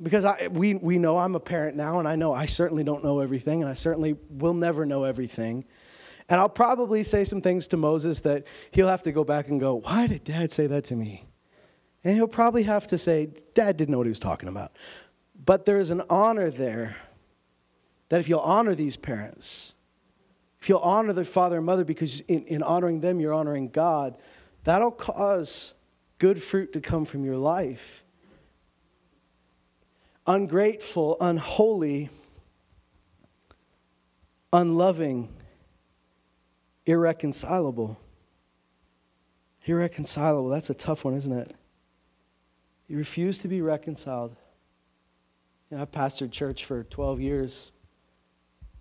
Because 0.00 0.24
I, 0.24 0.48
we, 0.48 0.74
we 0.74 0.98
know 0.98 1.18
I'm 1.18 1.34
a 1.34 1.40
parent 1.40 1.76
now, 1.76 1.98
and 1.98 2.06
I 2.06 2.16
know 2.16 2.32
I 2.32 2.46
certainly 2.46 2.84
don't 2.84 3.02
know 3.02 3.20
everything, 3.20 3.62
and 3.62 3.70
I 3.70 3.72
certainly 3.72 4.16
will 4.28 4.54
never 4.54 4.84
know 4.84 5.04
everything. 5.04 5.64
And 6.28 6.38
I'll 6.38 6.50
probably 6.50 7.02
say 7.02 7.24
some 7.24 7.40
things 7.40 7.66
to 7.68 7.76
Moses 7.76 8.20
that 8.20 8.44
he'll 8.72 8.88
have 8.88 9.02
to 9.04 9.12
go 9.12 9.24
back 9.24 9.48
and 9.48 9.58
go, 9.58 9.76
Why 9.76 10.06
did 10.06 10.24
dad 10.24 10.52
say 10.52 10.66
that 10.66 10.84
to 10.84 10.96
me? 10.96 11.24
And 12.04 12.14
he'll 12.14 12.28
probably 12.28 12.64
have 12.64 12.86
to 12.88 12.98
say, 12.98 13.30
Dad 13.54 13.76
didn't 13.76 13.90
know 13.90 13.98
what 13.98 14.06
he 14.06 14.10
was 14.10 14.18
talking 14.18 14.48
about. 14.48 14.76
But 15.44 15.64
there 15.64 15.80
is 15.80 15.90
an 15.90 16.02
honor 16.10 16.50
there 16.50 16.96
that 18.08 18.20
if 18.20 18.28
you'll 18.28 18.40
honor 18.40 18.74
these 18.74 18.96
parents, 18.96 19.74
if 20.60 20.68
you'll 20.68 20.78
honor 20.80 21.12
their 21.12 21.24
father 21.24 21.58
and 21.58 21.66
mother, 21.66 21.84
because 21.84 22.20
in, 22.22 22.44
in 22.44 22.62
honoring 22.62 23.00
them, 23.00 23.20
you're 23.20 23.34
honoring 23.34 23.68
God, 23.68 24.16
that'll 24.64 24.90
cause 24.90 25.74
good 26.18 26.42
fruit 26.42 26.72
to 26.72 26.80
come 26.80 27.04
from 27.04 27.24
your 27.24 27.36
life. 27.36 28.04
Ungrateful, 30.26 31.16
unholy, 31.20 32.10
unloving, 34.52 35.32
irreconcilable. 36.84 37.98
Irreconcilable, 39.64 40.48
that's 40.48 40.70
a 40.70 40.74
tough 40.74 41.04
one, 41.04 41.14
isn't 41.14 41.32
it? 41.32 41.54
You 42.88 42.98
refuse 42.98 43.38
to 43.38 43.48
be 43.48 43.60
reconciled. 43.62 44.36
You 45.70 45.76
know, 45.76 45.82
I've 45.82 45.90
pastored 45.90 46.30
church 46.30 46.64
for 46.64 46.84
12 46.84 47.20
years. 47.20 47.72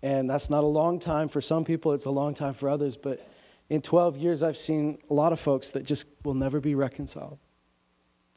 And 0.05 0.29
that's 0.29 0.51
not 0.51 0.63
a 0.63 0.67
long 0.67 0.99
time 0.99 1.27
for 1.29 1.41
some 1.41 1.65
people, 1.65 1.91
it's 1.93 2.05
a 2.05 2.11
long 2.11 2.35
time 2.35 2.53
for 2.53 2.69
others. 2.69 2.95
But 2.95 3.27
in 3.71 3.81
12 3.81 4.17
years, 4.17 4.43
I've 4.43 4.55
seen 4.55 4.99
a 5.09 5.13
lot 5.15 5.33
of 5.33 5.39
folks 5.39 5.71
that 5.71 5.83
just 5.83 6.05
will 6.23 6.35
never 6.35 6.59
be 6.59 6.75
reconciled. 6.75 7.39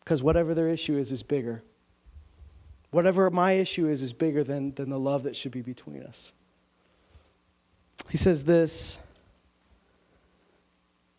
Because 0.01 0.23
whatever 0.23 0.55
their 0.55 0.71
issue 0.71 0.97
is, 0.97 1.13
is 1.13 1.23
bigger. 1.23 1.63
Whatever 2.91 3.29
my 3.29 3.53
issue 3.53 3.87
is, 3.87 4.01
is 4.01 4.15
bigger 4.15 4.43
than, 4.43 4.73
than 4.77 4.89
the 4.89 4.99
love 4.99 5.25
that 5.25 5.37
should 5.37 5.53
be 5.53 5.61
between 5.61 6.03
us. 6.05 6.33
He 8.09 8.17
says 8.17 8.45
this 8.45 8.97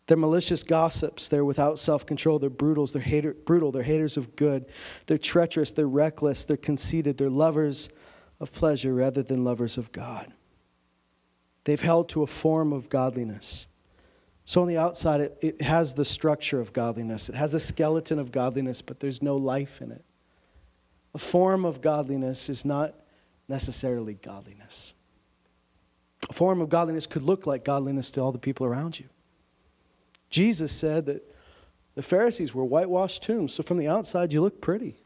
they're 0.08 0.16
malicious 0.16 0.64
gossips. 0.64 1.28
They're 1.28 1.44
without 1.44 1.78
self 1.78 2.04
control. 2.04 2.40
They're 2.40 2.50
brutals. 2.50 2.92
They're 2.92 3.00
hater, 3.00 3.34
brutal. 3.34 3.70
They're 3.70 3.84
haters 3.84 4.16
of 4.16 4.34
good. 4.34 4.66
They're 5.06 5.16
treacherous. 5.16 5.70
They're 5.70 5.86
reckless. 5.86 6.42
They're 6.42 6.56
conceited. 6.56 7.18
They're 7.18 7.30
lovers 7.30 7.88
of 8.40 8.52
pleasure 8.52 8.92
rather 8.92 9.22
than 9.22 9.44
lovers 9.44 9.78
of 9.78 9.92
God. 9.92 10.34
They've 11.64 11.80
held 11.80 12.08
to 12.10 12.22
a 12.22 12.26
form 12.26 12.72
of 12.72 12.88
godliness. 12.88 13.66
So 14.44 14.62
on 14.62 14.68
the 14.68 14.78
outside, 14.78 15.20
it, 15.20 15.38
it 15.42 15.62
has 15.62 15.94
the 15.94 16.04
structure 16.04 16.60
of 16.60 16.72
godliness, 16.72 17.28
it 17.28 17.34
has 17.34 17.54
a 17.54 17.60
skeleton 17.60 18.18
of 18.18 18.32
godliness, 18.32 18.82
but 18.82 19.00
there's 19.00 19.22
no 19.22 19.36
life 19.36 19.80
in 19.80 19.92
it. 19.92 20.04
A 21.14 21.18
form 21.18 21.64
of 21.64 21.80
godliness 21.80 22.48
is 22.48 22.64
not 22.64 22.94
necessarily 23.48 24.14
godliness. 24.14 24.94
A 26.28 26.32
form 26.32 26.60
of 26.60 26.68
godliness 26.68 27.06
could 27.06 27.22
look 27.22 27.46
like 27.46 27.64
godliness 27.64 28.10
to 28.12 28.20
all 28.20 28.32
the 28.32 28.38
people 28.38 28.66
around 28.66 28.98
you. 28.98 29.06
Jesus 30.30 30.72
said 30.72 31.06
that 31.06 31.22
the 31.94 32.02
Pharisees 32.02 32.54
were 32.54 32.64
whitewashed 32.64 33.22
tombs, 33.22 33.52
so 33.52 33.62
from 33.62 33.76
the 33.76 33.88
outside 33.88 34.32
you 34.32 34.40
look 34.40 34.60
pretty, 34.60 34.96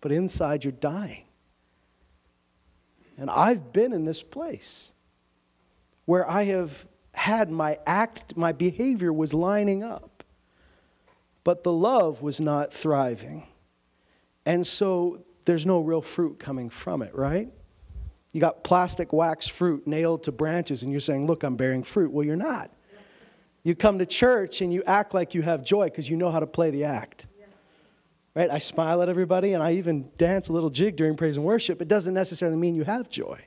but 0.00 0.10
inside 0.10 0.64
you're 0.64 0.72
dying. 0.72 1.24
And 3.18 3.30
I've 3.30 3.72
been 3.72 3.92
in 3.92 4.04
this 4.04 4.22
place 4.22 4.90
where 6.04 6.28
I 6.28 6.44
have 6.44 6.86
had 7.12 7.50
my 7.50 7.78
act, 7.86 8.36
my 8.36 8.52
behavior 8.52 9.12
was 9.12 9.32
lining 9.32 9.82
up, 9.82 10.24
but 11.44 11.62
the 11.62 11.72
love 11.72 12.22
was 12.22 12.40
not 12.40 12.72
thriving. 12.72 13.46
And 14.46 14.66
so 14.66 15.24
there's 15.44 15.64
no 15.64 15.80
real 15.80 16.02
fruit 16.02 16.38
coming 16.38 16.70
from 16.70 17.02
it, 17.02 17.14
right? 17.14 17.48
You 18.32 18.40
got 18.40 18.64
plastic 18.64 19.12
wax 19.12 19.46
fruit 19.46 19.86
nailed 19.86 20.24
to 20.24 20.32
branches, 20.32 20.82
and 20.82 20.90
you're 20.90 21.00
saying, 21.00 21.26
Look, 21.26 21.44
I'm 21.44 21.56
bearing 21.56 21.84
fruit. 21.84 22.10
Well, 22.10 22.26
you're 22.26 22.36
not. 22.36 22.70
You 23.62 23.74
come 23.74 23.98
to 23.98 24.06
church 24.06 24.60
and 24.60 24.72
you 24.72 24.82
act 24.86 25.14
like 25.14 25.34
you 25.34 25.40
have 25.40 25.64
joy 25.64 25.86
because 25.86 26.10
you 26.10 26.16
know 26.16 26.30
how 26.30 26.40
to 26.40 26.46
play 26.46 26.70
the 26.70 26.84
act. 26.84 27.26
Right? 28.34 28.50
I 28.50 28.58
smile 28.58 29.00
at 29.00 29.08
everybody 29.08 29.54
and 29.54 29.62
I 29.62 29.74
even 29.74 30.10
dance 30.18 30.48
a 30.48 30.52
little 30.52 30.68
jig 30.68 30.96
during 30.96 31.16
praise 31.16 31.36
and 31.36 31.46
worship. 31.46 31.80
It 31.80 31.88
doesn't 31.88 32.12
necessarily 32.12 32.58
mean 32.58 32.74
you 32.74 32.84
have 32.84 33.08
joy. 33.08 33.40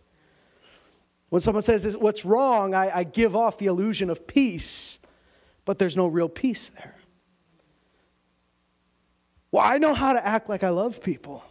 When 1.30 1.40
someone 1.40 1.62
says, 1.62 1.98
What's 1.98 2.26
wrong? 2.26 2.74
I, 2.74 3.00
I 3.00 3.04
give 3.04 3.36
off 3.36 3.58
the 3.58 3.66
illusion 3.66 4.10
of 4.10 4.28
peace, 4.28 5.00
but 5.66 5.78
there's 5.80 5.96
no 5.96 6.08
real 6.08 6.30
peace 6.30 6.70
there. 6.70 6.96
Well, 9.52 9.64
I 9.66 9.78
know 9.78 9.94
how 9.94 10.14
to 10.14 10.26
act 10.26 10.50
like 10.50 10.64
I 10.64 10.70
love 10.70 11.02
people. 11.02 11.44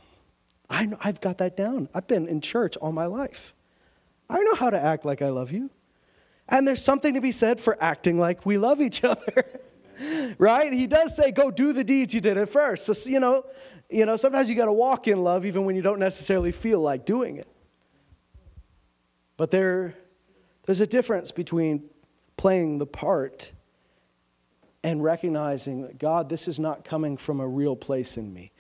I 0.69 0.87
know, 0.87 0.99
I've 1.01 1.21
got 1.21 1.39
that 1.39 1.57
down. 1.57 1.89
I've 1.95 2.07
been 2.07 2.29
in 2.29 2.41
church 2.41 2.77
all 2.77 2.93
my 2.93 3.07
life. 3.07 3.55
I 4.29 4.41
know 4.41 4.55
how 4.55 4.71
to 4.71 4.81
act 4.81 5.05
like 5.05 5.23
I 5.23 5.29
love 5.29 5.53
you. 5.53 5.71
And 6.49 6.67
there's 6.67 6.83
something 6.83 7.15
to 7.15 7.21
be 7.21 7.33
said 7.33 7.61
for 7.61 7.77
acting 7.83 8.19
like 8.19 8.45
we 8.45 8.59
love 8.59 8.81
each 8.81 9.05
other. 9.05 9.61
right? 10.39 10.73
He 10.73 10.87
does 10.87 11.17
say, 11.17 11.31
go 11.31 11.51
do 11.51 11.73
the 11.73 11.85
deeds 11.85 12.13
you 12.13 12.21
did 12.21 12.37
at 12.37 12.49
first. 12.49 12.87
So, 12.87 13.09
you 13.09 13.21
know, 13.21 13.45
you 13.89 14.05
know 14.05 14.17
sometimes 14.17 14.49
you 14.49 14.55
got 14.55 14.67
to 14.67 14.73
walk 14.73 15.09
in 15.09 15.23
love 15.23 15.47
even 15.47 15.65
when 15.65 15.77
you 15.77 15.83
don't 15.83 16.01
necessarily 16.01 16.53
feel 16.53 16.81
like 16.81 17.05
doing 17.05 17.37
it. 17.37 17.49
But 19.37 19.51
there, 19.51 19.95
there's 20.65 20.81
a 20.81 20.87
difference 20.87 21.33
between 21.33 21.85
playing 22.37 22.79
the 22.79 22.87
part 22.87 23.53
and 24.83 25.03
recognizing 25.03 25.83
that, 25.83 25.99
God, 25.99 26.29
this 26.29 26.47
is 26.47 26.59
not 26.59 26.85
coming 26.85 27.17
from 27.17 27.41
a 27.41 27.47
real 27.47 27.77
place 27.77 28.17
in 28.17 28.33
me. 28.33 28.53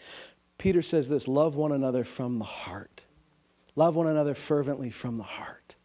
Peter 0.58 0.82
says 0.82 1.08
this 1.08 1.28
love 1.28 1.56
one 1.56 1.72
another 1.72 2.04
from 2.04 2.38
the 2.38 2.44
heart. 2.44 3.04
Love 3.74 3.94
one 3.96 4.06
another 4.06 4.34
fervently 4.34 4.90
from 4.90 5.18
the 5.18 5.24
heart. 5.24 5.76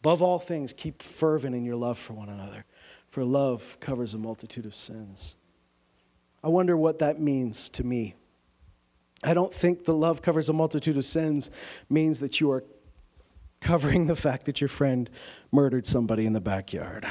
Above 0.00 0.22
all 0.22 0.38
things, 0.38 0.72
keep 0.72 1.02
fervent 1.02 1.54
in 1.54 1.64
your 1.64 1.76
love 1.76 1.98
for 1.98 2.14
one 2.14 2.28
another, 2.28 2.64
for 3.08 3.24
love 3.24 3.76
covers 3.80 4.14
a 4.14 4.18
multitude 4.18 4.66
of 4.66 4.74
sins. 4.74 5.34
I 6.42 6.48
wonder 6.48 6.76
what 6.76 7.00
that 7.00 7.20
means 7.20 7.68
to 7.70 7.84
me. 7.84 8.14
I 9.22 9.34
don't 9.34 9.52
think 9.52 9.84
the 9.84 9.94
love 9.94 10.22
covers 10.22 10.48
a 10.48 10.52
multitude 10.52 10.96
of 10.96 11.04
sins 11.04 11.50
means 11.88 12.20
that 12.20 12.40
you 12.40 12.50
are 12.50 12.64
covering 13.60 14.06
the 14.06 14.16
fact 14.16 14.46
that 14.46 14.60
your 14.60 14.68
friend 14.68 15.10
murdered 15.52 15.86
somebody 15.86 16.24
in 16.24 16.32
the 16.32 16.40
backyard. 16.40 17.06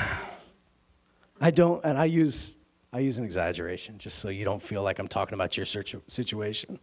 I 1.39 1.51
don't, 1.51 1.83
and 1.85 1.97
I 1.97 2.05
use, 2.05 2.57
I 2.91 2.99
use 2.99 3.17
an 3.17 3.25
exaggeration 3.25 3.97
just 3.97 4.19
so 4.19 4.29
you 4.29 4.43
don't 4.43 4.61
feel 4.61 4.81
like 4.81 4.99
I'm 4.99 5.07
talking 5.07 5.35
about 5.35 5.55
your 5.55 5.65
situation. 5.65 6.79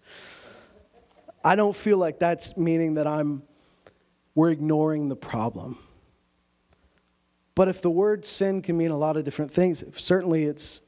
I 1.44 1.56
don't 1.56 1.74
feel 1.74 1.98
like 1.98 2.18
that's 2.18 2.56
meaning 2.56 2.94
that 2.94 3.06
I'm, 3.06 3.42
we're 4.34 4.50
ignoring 4.50 5.08
the 5.08 5.16
problem. 5.16 5.78
But 7.56 7.68
if 7.68 7.82
the 7.82 7.90
word 7.90 8.24
sin 8.24 8.62
can 8.62 8.76
mean 8.76 8.90
a 8.90 8.96
lot 8.96 9.16
of 9.16 9.24
different 9.24 9.50
things, 9.50 9.82
certainly 9.96 10.44
it's 10.44 10.80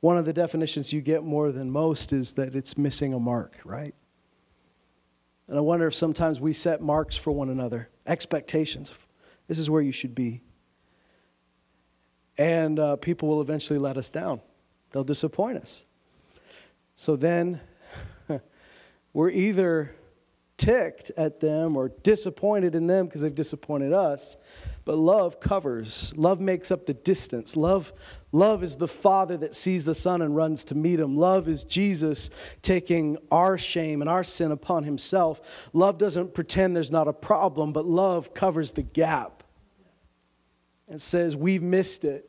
one 0.00 0.16
of 0.16 0.24
the 0.24 0.32
definitions 0.32 0.92
you 0.92 1.00
get 1.00 1.22
more 1.22 1.52
than 1.52 1.70
most 1.70 2.12
is 2.12 2.32
that 2.34 2.54
it's 2.54 2.78
missing 2.78 3.12
a 3.12 3.18
mark, 3.18 3.58
right? 3.64 3.94
And 5.46 5.58
I 5.58 5.60
wonder 5.60 5.86
if 5.86 5.94
sometimes 5.94 6.40
we 6.40 6.52
set 6.52 6.80
marks 6.80 7.16
for 7.16 7.32
one 7.32 7.50
another, 7.50 7.90
expectations. 8.06 8.92
This 9.48 9.58
is 9.58 9.68
where 9.68 9.82
you 9.82 9.92
should 9.92 10.14
be. 10.14 10.42
And 12.38 12.78
uh, 12.78 12.96
people 12.96 13.28
will 13.28 13.42
eventually 13.42 13.78
let 13.78 13.98
us 13.98 14.08
down, 14.08 14.40
they'll 14.92 15.04
disappoint 15.04 15.58
us. 15.58 15.84
So 16.94 17.16
then 17.16 17.60
we're 19.12 19.30
either 19.30 19.94
ticked 20.56 21.10
at 21.16 21.40
them 21.40 21.76
or 21.76 21.88
disappointed 21.88 22.74
in 22.74 22.86
them 22.86 23.06
because 23.06 23.22
they've 23.22 23.34
disappointed 23.34 23.92
us. 23.92 24.36
But 24.84 24.96
love 24.96 25.40
covers. 25.40 26.12
Love 26.16 26.40
makes 26.40 26.70
up 26.70 26.86
the 26.86 26.94
distance. 26.94 27.56
Love, 27.56 27.92
love 28.32 28.62
is 28.62 28.76
the 28.76 28.88
father 28.88 29.36
that 29.38 29.54
sees 29.54 29.84
the 29.84 29.94
son 29.94 30.22
and 30.22 30.34
runs 30.34 30.64
to 30.64 30.74
meet 30.74 30.98
him. 30.98 31.16
Love 31.16 31.48
is 31.48 31.64
Jesus 31.64 32.30
taking 32.62 33.18
our 33.30 33.58
shame 33.58 34.00
and 34.00 34.08
our 34.08 34.24
sin 34.24 34.52
upon 34.52 34.84
himself. 34.84 35.68
Love 35.72 35.98
doesn't 35.98 36.34
pretend 36.34 36.74
there's 36.74 36.90
not 36.90 37.08
a 37.08 37.12
problem, 37.12 37.72
but 37.72 37.84
love 37.84 38.32
covers 38.32 38.72
the 38.72 38.82
gap 38.82 39.42
and 40.88 41.00
says, 41.00 41.36
We've 41.36 41.62
missed 41.62 42.04
it. 42.04 42.26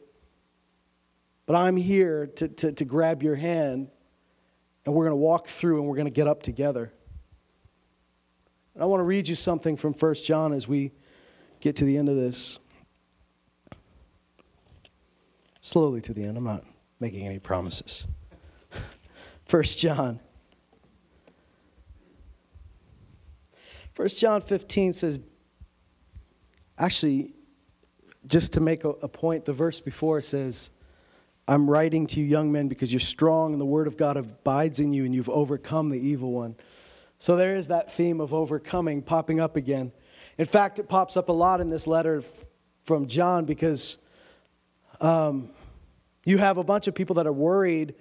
But 1.45 1.55
I'm 1.55 1.75
here 1.75 2.27
to, 2.27 2.47
to, 2.47 2.71
to 2.73 2.85
grab 2.85 3.23
your 3.23 3.35
hand, 3.35 3.89
and 4.85 4.93
we're 4.93 5.05
going 5.05 5.13
to 5.13 5.17
walk 5.17 5.47
through 5.47 5.79
and 5.79 5.87
we're 5.87 5.95
going 5.95 6.05
to 6.05 6.11
get 6.11 6.27
up 6.27 6.43
together. 6.43 6.93
And 8.73 8.83
I 8.83 8.85
want 8.85 8.99
to 9.01 9.05
read 9.05 9.27
you 9.27 9.35
something 9.35 9.75
from 9.75 9.93
1 9.93 10.13
John 10.15 10.53
as 10.53 10.67
we 10.67 10.91
get 11.61 11.77
to 11.77 11.85
the 11.85 11.97
end 11.97 12.09
of 12.09 12.15
this. 12.15 12.59
Slowly 15.61 16.01
to 16.01 16.13
the 16.13 16.23
end. 16.23 16.37
I'm 16.37 16.43
not 16.43 16.65
making 16.99 17.25
any 17.25 17.39
promises. 17.39 18.05
1 19.49 19.63
John. 19.63 20.19
1 23.95 24.07
John 24.09 24.41
15 24.41 24.93
says, 24.93 25.19
actually, 26.77 27.33
just 28.25 28.53
to 28.53 28.59
make 28.59 28.83
a, 28.83 28.89
a 28.89 29.07
point, 29.07 29.45
the 29.45 29.53
verse 29.53 29.79
before 29.79 30.21
says, 30.21 30.71
I'm 31.47 31.69
writing 31.69 32.07
to 32.07 32.19
you, 32.19 32.25
young 32.25 32.51
men, 32.51 32.67
because 32.67 32.91
you're 32.91 32.99
strong 32.99 33.51
and 33.51 33.61
the 33.61 33.65
word 33.65 33.87
of 33.87 33.97
God 33.97 34.17
abides 34.17 34.79
in 34.79 34.93
you 34.93 35.05
and 35.05 35.13
you've 35.13 35.29
overcome 35.29 35.89
the 35.89 35.99
evil 35.99 36.31
one. 36.31 36.55
So 37.19 37.35
there 37.35 37.55
is 37.55 37.67
that 37.67 37.93
theme 37.93 38.19
of 38.19 38.33
overcoming 38.33 39.03
popping 39.03 39.39
up 39.39 39.55
again. 39.55 39.91
In 40.41 40.47
fact, 40.47 40.79
it 40.79 40.89
pops 40.89 41.17
up 41.17 41.29
a 41.29 41.31
lot 41.31 41.61
in 41.61 41.69
this 41.69 41.85
letter 41.85 42.23
from 42.85 43.05
John 43.05 43.45
because 43.45 43.99
um, 44.99 45.51
you 46.25 46.39
have 46.39 46.57
a 46.57 46.63
bunch 46.63 46.87
of 46.87 46.95
people 46.95 47.13
that 47.17 47.27
are 47.27 47.31
worried 47.31 47.93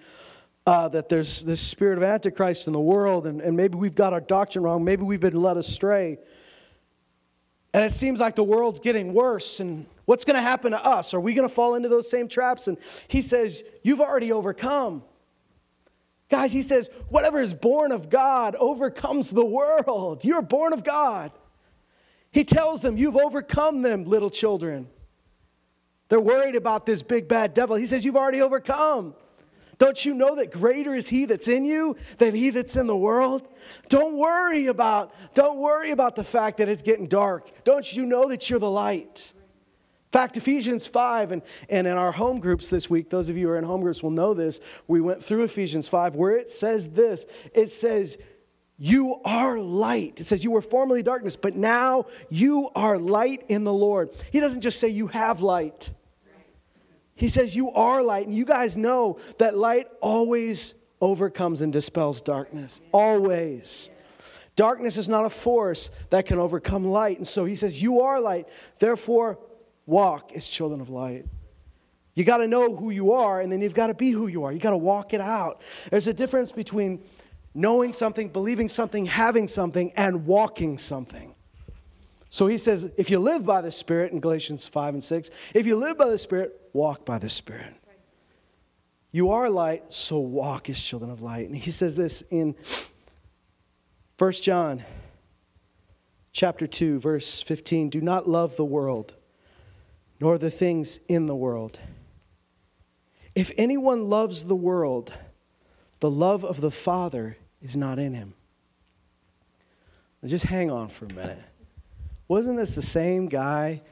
uh, 0.65 0.89
that 0.89 1.11
there's 1.11 1.43
this 1.43 1.61
spirit 1.61 1.99
of 1.99 2.03
Antichrist 2.03 2.67
in 2.67 2.73
the 2.73 2.81
world, 2.81 3.27
and, 3.27 3.43
and 3.43 3.55
maybe 3.59 3.77
we've 3.77 3.95
got 3.95 4.15
our 4.15 4.23
doctrine 4.23 4.65
wrong, 4.65 4.83
maybe 4.83 5.03
we've 5.03 5.21
been 5.21 5.39
led 5.39 5.59
astray. 5.59 6.17
And 7.75 7.85
it 7.85 7.93
seems 7.93 8.21
like 8.21 8.37
the 8.37 8.43
world's 8.43 8.81
getting 8.81 9.13
worse, 9.13 9.61
and 9.61 9.85
what's 10.07 10.25
going 10.25 10.37
to 10.37 10.43
happen 10.43 10.73
to 10.73 10.83
us? 10.83 11.13
Are 11.13 11.21
we 11.21 11.35
going 11.35 11.47
to 11.47 11.55
fall 11.55 11.75
into 11.75 11.91
those 11.91 12.09
same 12.09 12.27
traps? 12.27 12.69
And 12.69 12.79
he 13.09 13.21
says, 13.21 13.63
You've 13.83 14.01
already 14.01 14.33
overcome. 14.33 15.03
Guys, 16.31 16.53
he 16.53 16.63
says, 16.63 16.89
whatever 17.11 17.41
is 17.41 17.53
born 17.53 17.91
of 17.93 18.09
God 18.09 18.55
overcomes 18.55 19.31
the 19.31 19.45
world. 19.45 20.25
You're 20.25 20.43
born 20.43 20.73
of 20.73 20.85
God. 20.85 21.33
He 22.31 22.45
tells 22.45 22.83
them, 22.83 22.97
You've 22.97 23.17
overcome 23.17 23.83
them, 23.83 24.05
little 24.05 24.31
children. 24.31 24.89
They're 26.09 26.21
worried 26.21 26.57
about 26.57 26.87
this 26.87 27.03
big 27.03 27.29
bad 27.29 27.55
devil. 27.55 27.77
He 27.77 27.87
says, 27.87 28.05
You've 28.05 28.17
already 28.17 28.43
overcome. 28.43 29.15
Don't 29.79 30.05
you 30.05 30.13
know 30.13 30.37
that 30.37 30.53
greater 30.53 30.95
is 30.95 31.09
he 31.09 31.25
that's 31.25 31.49
in 31.49 31.65
you 31.65 31.97
than 32.19 32.35
he 32.35 32.51
that's 32.51 32.77
in 32.77 32.87
the 32.87 32.97
world? 32.97 33.49
Don't 33.89 34.19
worry 34.19 34.67
about 34.67 35.15
don't 35.35 35.59
worry 35.59 35.91
about 35.91 36.17
the 36.17 36.25
fact 36.25 36.59
that 36.59 36.69
it's 36.69 36.83
getting 36.83 37.07
dark. 37.07 37.51
Don't 37.65 37.97
you 37.97 38.05
know 38.05 38.29
that 38.29 38.51
you're 38.51 38.59
the 38.59 38.71
light? 38.71 39.33
In 39.33 40.19
fact, 40.19 40.37
Ephesians 40.37 40.89
5, 40.89 41.33
and, 41.33 41.43
and 41.69 41.87
in 41.87 41.93
our 41.93 42.11
home 42.11 42.41
groups 42.41 42.69
this 42.69 42.91
week, 42.91 43.09
those 43.09 43.29
of 43.29 43.37
you 43.37 43.47
who 43.47 43.53
are 43.53 43.59
in 43.59 43.65
home 43.65 43.81
groups 43.81 44.03
will 44.03 44.11
know 44.11 44.35
this. 44.35 44.59
We 44.89 45.01
went 45.01 45.23
through 45.23 45.45
Ephesians 45.45 45.89
5 45.89 46.17
where 46.17 46.37
it 46.37 46.51
says 46.51 46.89
this 46.89 47.25
it 47.55 47.71
says, 47.71 48.19
You 48.83 49.21
are 49.27 49.59
light. 49.59 50.21
It 50.21 50.25
says, 50.25 50.43
You 50.43 50.53
were 50.53 50.63
formerly 50.63 51.03
darkness, 51.03 51.37
but 51.37 51.55
now 51.55 52.07
you 52.31 52.71
are 52.75 52.99
light 52.99 53.45
in 53.49 53.63
the 53.63 53.73
Lord. 53.73 54.09
He 54.33 54.41
doesn't 54.41 54.63
just 54.63 54.81
say 54.81 54.89
you 54.89 55.07
have 55.09 55.43
light, 55.43 55.91
He 57.15 57.29
says 57.29 57.55
you 57.55 57.71
are 57.73 58.03
light. 58.03 58.27
And 58.27 58.35
you 58.35 58.47
guys 58.47 58.79
know 58.79 59.19
that 59.37 59.55
light 59.55 59.87
always 60.01 60.73
overcomes 61.03 61.61
and 61.61 61.71
dispels 61.71 62.23
darkness. 62.23 62.81
Always. 62.91 63.91
Darkness 64.57 64.97
is 64.97 65.11
not 65.11 65.27
a 65.27 65.31
force 65.31 65.91
that 66.09 66.25
can 66.25 66.39
overcome 66.39 66.87
light. 66.87 67.19
And 67.19 67.29
so 67.29 67.45
he 67.45 67.57
says, 67.57 67.83
You 67.83 68.01
are 68.01 68.19
light. 68.19 68.49
Therefore, 68.79 69.39
walk 69.85 70.33
as 70.35 70.49
children 70.49 70.81
of 70.81 70.89
light. 70.89 71.27
You 72.15 72.25
got 72.25 72.39
to 72.39 72.49
know 72.49 72.75
who 72.75 72.91
you 72.91 73.13
are, 73.13 73.43
and 73.43 73.53
then 73.53 73.61
you've 73.61 73.75
got 73.75 73.89
to 73.89 73.95
be 73.95 74.11
who 74.11 74.27
you 74.27 74.45
are. 74.45 74.53
You 74.53 74.59
got 74.59 74.71
to 74.71 74.77
walk 74.79 75.13
it 75.13 75.21
out. 75.21 75.61
There's 75.91 76.09
a 76.09 76.15
difference 76.15 76.51
between 76.51 77.03
knowing 77.55 77.93
something, 77.93 78.29
believing 78.29 78.69
something, 78.69 79.07
having 79.07 79.49
something, 79.49 79.93
and 79.97 80.27
walking 80.27 80.79
something. 80.79 81.35
So 82.29 82.47
he 82.47 82.59
says, 82.59 82.89
if 82.97 83.11
you 83.11 83.19
live 83.19 83.45
by 83.45 83.61
the 83.61 83.73
Spirit 83.73 84.13
in 84.13 84.21
Galatians 84.21 84.67
5 84.67 84.95
and 84.95 85.05
6, 85.05 85.31
if 85.55 85.67
you 85.67 85.77
live 85.77 85.99
by 85.99 86.09
the 86.09 86.19
Spirit, 86.19 86.61
walk 86.73 87.05
by 87.05 87.19
the 87.19 87.29
Spirit. 87.29 87.75
You 89.11 89.31
are 89.31 89.51
light, 89.51 89.93
so 89.93 90.19
walk 90.19 90.71
as 90.71 90.81
children 90.81 91.11
of 91.11 91.23
light. 91.23 91.49
And 91.49 91.57
he 91.57 91.73
says 91.73 91.97
this 91.97 92.23
in 92.31 92.55
1 94.19 94.33
John 94.33 94.85
chapter 96.33 96.69
2 96.69 97.01
verse 97.01 97.43
15, 97.43 97.91
do 97.91 98.01
not 98.01 98.29
love 98.29 98.57
the 98.57 98.65
world 98.65 99.17
nor 100.21 100.39
the 100.39 100.51
things 100.51 101.01
in 101.09 101.27
the 101.27 101.35
world. 101.35 101.79
If 103.35 103.53
anyone 103.57 104.09
loves 104.09 104.45
the 104.45 104.55
world, 104.55 105.13
the 106.01 106.11
love 106.11 106.45
of 106.45 106.61
the 106.61 106.71
Father 106.71 107.37
is 107.63 107.77
not 107.77 107.99
in 107.99 108.15
him. 108.15 108.35
Just 110.25 110.45
hang 110.45 110.71
on 110.71 110.89
for 110.89 111.07
a 111.07 111.13
minute. 111.13 111.39
Wasn't 112.29 112.57
this 112.57 112.75
the 112.75 112.83
same 112.83 113.27
guy 113.27 113.83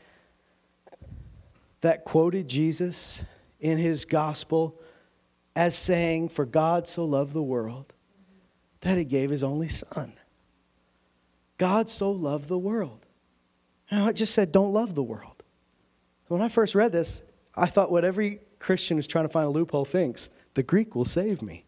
that 1.80 2.04
quoted 2.04 2.48
Jesus 2.48 3.22
in 3.60 3.78
his 3.78 4.04
gospel 4.04 4.78
as 5.56 5.74
saying, 5.76 6.28
For 6.28 6.44
God 6.44 6.86
so 6.86 7.04
loved 7.04 7.32
the 7.32 7.42
world 7.42 7.94
that 8.82 8.98
he 8.98 9.04
gave 9.04 9.30
his 9.30 9.42
only 9.42 9.68
son? 9.68 10.12
God 11.56 11.88
so 11.88 12.10
loved 12.10 12.48
the 12.48 12.58
world. 12.58 13.04
Now, 13.90 14.08
it 14.08 14.14
just 14.14 14.34
said, 14.34 14.52
Don't 14.52 14.72
love 14.72 14.94
the 14.94 15.02
world. 15.02 15.42
When 16.28 16.42
I 16.42 16.48
first 16.48 16.74
read 16.74 16.92
this, 16.92 17.22
I 17.56 17.66
thought 17.66 17.90
what 17.90 18.04
every 18.04 18.40
Christian 18.58 18.98
who's 18.98 19.06
trying 19.06 19.24
to 19.24 19.30
find 19.30 19.46
a 19.46 19.50
loophole 19.50 19.84
thinks 19.84 20.28
the 20.54 20.62
Greek 20.62 20.94
will 20.94 21.04
save 21.04 21.42
me, 21.42 21.64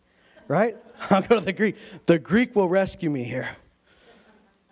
right? 0.51 0.77
I'll 1.11 1.23
go 1.23 1.37
to 1.37 1.45
the 1.45 1.53
Greek. 1.53 1.77
The 2.07 2.19
Greek 2.19 2.57
will 2.57 2.69
rescue 2.69 3.09
me 3.09 3.23
here. 3.23 3.49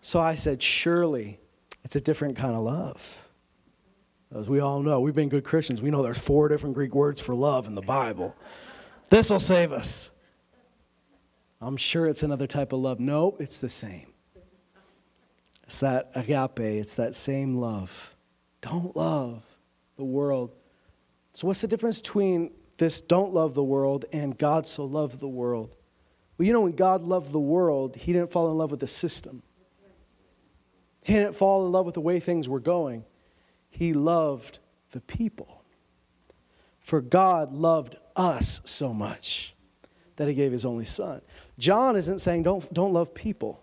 So 0.02 0.18
I 0.18 0.34
said, 0.34 0.60
Surely 0.60 1.38
it's 1.84 1.96
a 1.96 2.00
different 2.00 2.36
kind 2.36 2.54
of 2.54 2.62
love. 2.62 3.24
As 4.34 4.50
we 4.50 4.60
all 4.60 4.82
know, 4.82 5.00
we've 5.00 5.14
been 5.14 5.28
good 5.30 5.44
Christians. 5.44 5.80
We 5.80 5.90
know 5.90 6.02
there's 6.02 6.18
four 6.18 6.48
different 6.48 6.74
Greek 6.74 6.94
words 6.94 7.20
for 7.20 7.34
love 7.34 7.66
in 7.66 7.74
the 7.74 7.80
Bible. 7.80 8.34
This 9.08 9.30
will 9.30 9.40
save 9.40 9.72
us. 9.72 10.10
I'm 11.60 11.76
sure 11.76 12.06
it's 12.06 12.24
another 12.24 12.46
type 12.46 12.72
of 12.72 12.80
love. 12.80 13.00
No, 13.00 13.36
it's 13.38 13.60
the 13.60 13.70
same. 13.70 14.12
It's 15.62 15.80
that 15.80 16.10
agape, 16.14 16.60
it's 16.60 16.94
that 16.94 17.14
same 17.14 17.56
love. 17.56 18.14
Don't 18.60 18.94
love 18.96 19.44
the 19.96 20.04
world. 20.04 20.50
So, 21.32 21.46
what's 21.46 21.60
the 21.60 21.68
difference 21.68 22.00
between 22.00 22.50
this 22.78 23.00
don't 23.00 23.34
love 23.34 23.54
the 23.54 23.62
world 23.62 24.06
and 24.12 24.36
God 24.36 24.66
so 24.66 24.84
loved 24.84 25.20
the 25.20 25.28
world? 25.28 25.76
Well, 26.36 26.46
you 26.46 26.52
know, 26.52 26.62
when 26.62 26.72
God 26.72 27.02
loved 27.02 27.32
the 27.32 27.40
world, 27.40 27.96
He 27.96 28.12
didn't 28.12 28.30
fall 28.30 28.50
in 28.50 28.56
love 28.56 28.70
with 28.70 28.80
the 28.80 28.86
system. 28.86 29.42
He 31.02 31.14
didn't 31.14 31.34
fall 31.34 31.66
in 31.66 31.72
love 31.72 31.86
with 31.86 31.94
the 31.94 32.00
way 32.00 32.20
things 32.20 32.48
were 32.48 32.60
going. 32.60 33.04
He 33.70 33.92
loved 33.92 34.58
the 34.92 35.00
people. 35.00 35.62
For 36.80 37.00
God 37.00 37.52
loved 37.52 37.96
us 38.16 38.60
so 38.64 38.92
much 38.92 39.54
that 40.16 40.28
he 40.28 40.34
gave 40.34 40.52
his 40.52 40.64
only 40.64 40.84
son. 40.84 41.20
John 41.58 41.96
isn't 41.96 42.20
saying 42.20 42.42
don't, 42.42 42.72
don't 42.72 42.92
love 42.92 43.14
people. 43.14 43.62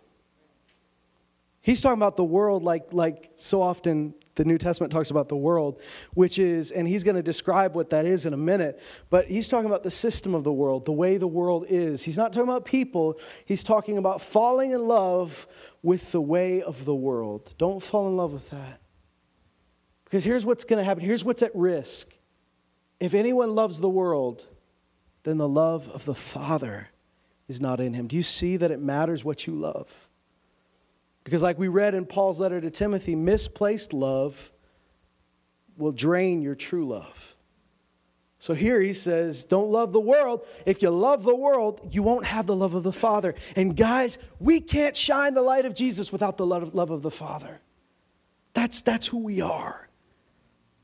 He's 1.62 1.82
talking 1.82 2.00
about 2.00 2.18
the 2.18 2.24
world 2.24 2.64
like, 2.64 2.94
like 2.94 3.32
so 3.36 3.62
often 3.62 4.14
the 4.36 4.46
New 4.46 4.58
Testament 4.58 4.92
talks 4.92 5.12
about 5.12 5.30
the 5.30 5.36
world, 5.36 5.82
which 6.14 6.38
is, 6.40 6.72
and 6.72 6.88
he's 6.88 7.04
going 7.04 7.16
to 7.16 7.24
describe 7.24 7.74
what 7.74 7.90
that 7.90 8.06
is 8.06 8.26
in 8.26 8.34
a 8.34 8.38
minute, 8.38 8.82
but 9.10 9.28
he's 9.28 9.48
talking 9.48 9.66
about 9.66 9.84
the 9.84 9.92
system 9.92 10.36
of 10.36 10.44
the 10.44 10.52
world, 10.52 10.86
the 10.86 10.92
way 10.92 11.18
the 11.18 11.28
world 11.28 11.66
is. 11.70 12.04
He's 12.04 12.18
not 12.18 12.34
talking 12.34 12.50
about 12.50 12.66
people, 12.66 13.20
he's 13.46 13.64
talking 13.64 13.98
about 13.98 14.22
falling 14.22 14.72
in 14.72 14.88
love 14.88 15.48
with 15.82 16.12
the 16.12 16.22
way 16.22 16.62
of 16.62 16.86
the 16.86 16.96
world. 16.96 17.54
Don't 17.58 17.82
fall 17.82 18.08
in 18.08 18.18
love 18.18 18.34
with 18.34 18.50
that. 18.50 18.82
Because 20.04 20.24
here's 20.24 20.46
what's 20.46 20.64
going 20.64 20.78
to 20.78 20.84
happen 20.84 21.04
here's 21.04 21.26
what's 21.26 21.42
at 21.42 21.56
risk. 21.56 22.14
If 23.00 23.14
anyone 23.14 23.56
loves 23.56 23.80
the 23.80 23.90
world, 23.90 24.46
then 25.24 25.38
the 25.38 25.50
love 25.50 25.90
of 25.90 26.06
the 26.06 26.16
Father 26.16 26.90
is 27.48 27.60
not 27.60 27.80
in 27.80 27.94
him. 27.94 28.08
Do 28.08 28.16
you 28.16 28.24
see 28.24 28.58
that 28.58 28.72
it 28.72 28.80
matters 28.80 29.24
what 29.26 29.48
you 29.48 29.54
love? 29.54 30.05
Because, 31.26 31.44
like 31.44 31.60
we 31.60 31.68
read 31.68 31.96
in 31.96 32.06
Paul's 32.06 32.40
letter 32.40 32.62
to 32.62 32.70
Timothy, 32.70 33.16
misplaced 33.16 33.92
love 33.92 34.52
will 35.76 35.92
drain 35.92 36.42
your 36.42 36.56
true 36.56 36.88
love. 36.88 37.36
So 38.40 38.54
here 38.54 38.80
he 38.80 38.94
says, 38.94 39.44
Don't 39.44 39.72
love 39.72 39.92
the 39.92 40.00
world. 40.00 40.46
If 40.68 40.84
you 40.84 40.92
love 40.92 41.24
the 41.24 41.36
world, 41.36 41.90
you 41.92 42.04
won't 42.04 42.26
have 42.26 42.46
the 42.46 42.56
love 42.56 42.76
of 42.76 42.84
the 42.84 42.92
Father. 42.92 43.34
And 43.56 43.76
guys, 43.76 44.20
we 44.40 44.62
can't 44.62 44.96
shine 44.96 45.34
the 45.34 45.42
light 45.42 45.66
of 45.66 45.74
Jesus 45.74 46.12
without 46.12 46.38
the 46.38 46.46
love 46.46 46.92
of 46.92 47.02
the 47.02 47.12
Father. 47.12 47.60
That's, 48.54 48.82
that's 48.82 49.08
who 49.08 49.18
we 49.18 49.42
are. 49.42 49.90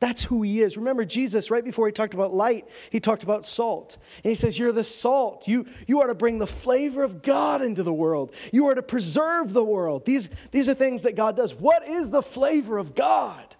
That's 0.01 0.23
who 0.23 0.41
he 0.41 0.61
is. 0.61 0.77
Remember, 0.77 1.05
Jesus, 1.05 1.49
right 1.49 1.63
before 1.63 1.85
he 1.85 1.93
talked 1.93 2.15
about 2.15 2.33
light, 2.33 2.67
he 2.89 2.99
talked 2.99 3.21
about 3.21 3.45
salt. 3.45 3.97
And 4.23 4.29
he 4.29 4.35
says, 4.35 4.59
You're 4.59 4.71
the 4.71 4.83
salt. 4.83 5.47
You, 5.47 5.67
you 5.87 6.01
are 6.01 6.07
to 6.07 6.15
bring 6.15 6.39
the 6.39 6.47
flavor 6.47 7.03
of 7.03 7.21
God 7.21 7.61
into 7.61 7.83
the 7.83 7.93
world. 7.93 8.33
You 8.51 8.67
are 8.67 8.75
to 8.75 8.81
preserve 8.81 9.53
the 9.53 9.63
world. 9.63 10.03
These, 10.03 10.29
these 10.49 10.67
are 10.67 10.73
things 10.73 11.03
that 11.03 11.15
God 11.15 11.37
does. 11.37 11.53
What 11.53 11.87
is 11.87 12.09
the 12.11 12.23
flavor 12.23 12.79
of 12.79 12.95
God? 12.95 13.55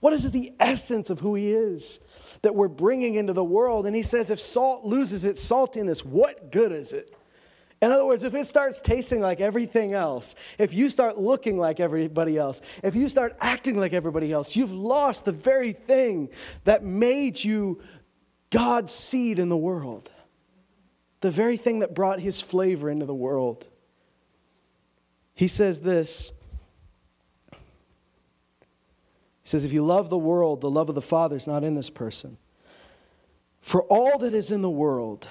What 0.00 0.12
is 0.12 0.30
the 0.30 0.52
essence 0.60 1.10
of 1.10 1.18
who 1.18 1.34
he 1.34 1.50
is? 1.50 1.98
that 2.42 2.54
we're 2.54 2.68
bringing 2.68 3.16
into 3.16 3.32
the 3.32 3.44
world. 3.44 3.86
And 3.86 3.94
he 3.94 4.02
says, 4.02 4.30
if 4.30 4.40
salt 4.40 4.84
loses 4.84 5.24
its 5.24 5.44
saltiness, 5.44 6.04
what 6.04 6.50
good 6.50 6.72
is 6.72 6.92
it? 6.92 7.14
In 7.82 7.90
other 7.90 8.04
words, 8.04 8.24
if 8.24 8.34
it 8.34 8.46
starts 8.46 8.80
tasting 8.82 9.20
like 9.20 9.40
everything 9.40 9.94
else, 9.94 10.34
if 10.58 10.74
you 10.74 10.90
start 10.90 11.18
looking 11.18 11.58
like 11.58 11.80
everybody 11.80 12.36
else, 12.36 12.60
if 12.82 12.94
you 12.94 13.08
start 13.08 13.36
acting 13.40 13.78
like 13.78 13.94
everybody 13.94 14.32
else, 14.32 14.54
you've 14.54 14.72
lost 14.72 15.24
the 15.24 15.32
very 15.32 15.72
thing 15.72 16.28
that 16.64 16.84
made 16.84 17.42
you 17.42 17.80
God's 18.50 18.92
seed 18.92 19.38
in 19.38 19.48
the 19.48 19.56
world, 19.56 20.10
the 21.22 21.30
very 21.30 21.56
thing 21.56 21.78
that 21.78 21.94
brought 21.94 22.20
his 22.20 22.40
flavor 22.40 22.90
into 22.90 23.06
the 23.06 23.14
world. 23.14 23.66
He 25.32 25.48
says 25.48 25.80
this 25.80 26.32
He 27.50 27.56
says, 29.44 29.64
If 29.64 29.72
you 29.72 29.86
love 29.86 30.10
the 30.10 30.18
world, 30.18 30.60
the 30.60 30.70
love 30.70 30.90
of 30.90 30.94
the 30.94 31.00
Father 31.00 31.36
is 31.36 31.46
not 31.46 31.64
in 31.64 31.76
this 31.76 31.88
person. 31.88 32.36
For 33.62 33.82
all 33.84 34.18
that 34.18 34.34
is 34.34 34.50
in 34.50 34.60
the 34.60 34.68
world, 34.68 35.28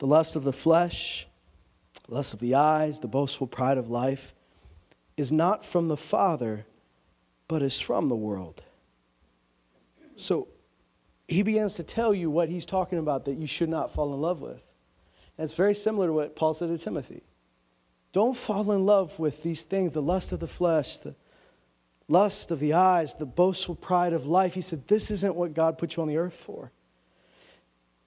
the 0.00 0.06
lust 0.06 0.34
of 0.34 0.44
the 0.44 0.52
flesh, 0.52 1.28
the 2.08 2.14
lust 2.14 2.34
of 2.34 2.40
the 2.40 2.54
eyes, 2.54 2.98
the 3.00 3.06
boastful 3.06 3.46
pride 3.46 3.78
of 3.78 3.90
life, 3.90 4.34
is 5.16 5.30
not 5.30 5.64
from 5.64 5.88
the 5.88 5.96
Father, 5.96 6.66
but 7.46 7.62
is 7.62 7.78
from 7.78 8.08
the 8.08 8.16
world. 8.16 8.62
So 10.16 10.48
he 11.28 11.42
begins 11.42 11.74
to 11.74 11.82
tell 11.82 12.14
you 12.14 12.30
what 12.30 12.48
he's 12.48 12.64
talking 12.64 12.98
about 12.98 13.26
that 13.26 13.36
you 13.36 13.46
should 13.46 13.68
not 13.68 13.92
fall 13.92 14.14
in 14.14 14.20
love 14.20 14.40
with. 14.40 14.62
And 15.36 15.44
it's 15.44 15.54
very 15.54 15.74
similar 15.74 16.06
to 16.06 16.12
what 16.14 16.34
Paul 16.34 16.54
said 16.54 16.70
to 16.70 16.78
Timothy. 16.78 17.22
Don't 18.12 18.36
fall 18.36 18.72
in 18.72 18.86
love 18.86 19.18
with 19.18 19.42
these 19.42 19.64
things 19.64 19.92
the 19.92 20.02
lust 20.02 20.32
of 20.32 20.40
the 20.40 20.48
flesh, 20.48 20.96
the 20.96 21.14
lust 22.08 22.50
of 22.50 22.58
the 22.58 22.72
eyes, 22.72 23.14
the 23.14 23.26
boastful 23.26 23.74
pride 23.74 24.14
of 24.14 24.24
life. 24.24 24.54
He 24.54 24.62
said, 24.62 24.88
This 24.88 25.10
isn't 25.10 25.36
what 25.36 25.52
God 25.52 25.76
put 25.76 25.96
you 25.96 26.02
on 26.02 26.08
the 26.08 26.16
earth 26.16 26.34
for. 26.34 26.72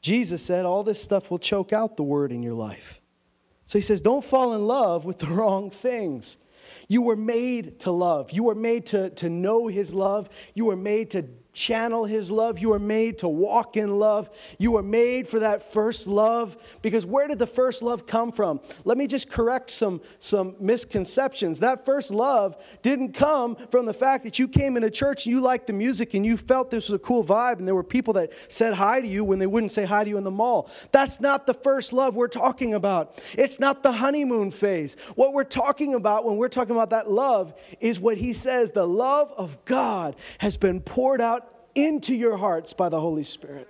Jesus 0.04 0.44
said, 0.44 0.66
All 0.66 0.84
this 0.84 1.02
stuff 1.02 1.32
will 1.32 1.40
choke 1.40 1.74
out 1.74 1.96
the 1.98 2.04
word 2.04 2.32
in 2.34 2.44
your 2.44 2.54
life. 2.54 3.02
So 3.66 3.78
he 3.78 3.82
says, 3.82 4.02
Don't 4.02 4.24
fall 4.24 4.54
in 4.54 4.68
love 4.68 5.06
with 5.06 5.18
the 5.18 5.28
wrong 5.28 5.72
things. 5.72 6.38
You 6.90 7.02
were 7.02 7.16
made 7.16 7.80
to 7.82 7.92
love. 7.92 8.32
You 8.32 8.44
were 8.44 8.56
made 8.56 8.86
to, 8.88 9.10
to 9.12 9.30
know 9.30 9.68
his 9.68 9.94
love. 9.94 10.30
You 10.54 10.66
were 10.66 10.76
made 10.76 11.10
to 11.12 11.26
channel 11.54 12.04
his 12.04 12.32
love. 12.32 12.60
You 12.60 12.74
are 12.74 12.80
made 12.80 13.20
to 13.20 13.30
walk 13.30 13.78
in 13.78 14.00
love. 14.00 14.30
You 14.58 14.76
are 14.78 14.84
made 14.84 15.28
for 15.28 15.40
that 15.40 15.72
first 15.72 16.08
love. 16.08 16.58
Because 16.82 17.06
where 17.06 17.28
did 17.28 17.40
the 17.40 17.48
first 17.48 17.84
love 17.84 18.06
come 18.06 18.32
from? 18.32 18.60
Let 18.84 18.98
me 18.98 19.08
just 19.08 19.30
correct 19.30 19.70
some, 19.70 20.02
some 20.20 20.56
misconceptions. 20.60 21.60
That 21.60 21.86
first 21.86 22.12
love 22.12 22.58
didn't 22.82 23.14
come 23.14 23.56
from 23.70 23.86
the 23.86 23.94
fact 23.94 24.24
that 24.24 24.40
you 24.40 24.48
came 24.48 24.76
into 24.76 24.90
church 24.90 25.26
and 25.26 25.34
you 25.34 25.42
liked 25.42 25.68
the 25.68 25.74
music 25.74 26.16
and 26.16 26.26
you 26.26 26.36
felt 26.36 26.72
this 26.72 26.90
was 26.90 26.96
a 26.96 27.04
cool 27.04 27.24
vibe 27.24 27.60
and 27.60 27.68
there 27.68 27.76
were 27.76 27.84
people 27.84 28.14
that 28.16 28.34
said 28.48 28.74
hi 28.74 29.00
to 29.00 29.08
you 29.08 29.24
when 29.24 29.38
they 29.40 29.48
wouldn't 29.48 29.72
say 29.72 29.86
hi 29.86 30.04
to 30.04 30.10
you 30.10 30.18
in 30.18 30.24
the 30.24 30.32
mall. 30.32 30.70
That's 30.92 31.22
not 31.22 31.46
the 31.46 31.54
first 31.54 31.94
love 31.94 32.16
we're 32.16 32.28
talking 32.28 32.74
about. 32.74 33.22
It's 33.38 33.60
not 33.60 33.84
the 33.84 33.92
honeymoon 33.92 34.50
phase. 34.50 34.98
What 35.16 35.34
we're 35.34 35.44
talking 35.44 35.94
about 35.94 36.26
when 36.26 36.38
we're 36.38 36.50
talking 36.50 36.76
about 36.76 36.90
that 36.90 37.10
love 37.10 37.54
is 37.80 38.00
what 38.00 38.18
he 38.18 38.34
says 38.34 38.72
the 38.72 38.88
love 38.88 39.32
of 39.38 39.64
God 39.66 40.16
has 40.40 40.58
been 40.58 40.82
poured 40.82 41.22
out 41.22 41.43
into 41.76 42.14
your 42.14 42.38
hearts 42.38 42.74
by 42.74 42.90
the 42.90 43.00
Holy 43.00 43.24
Spirit. 43.24 43.68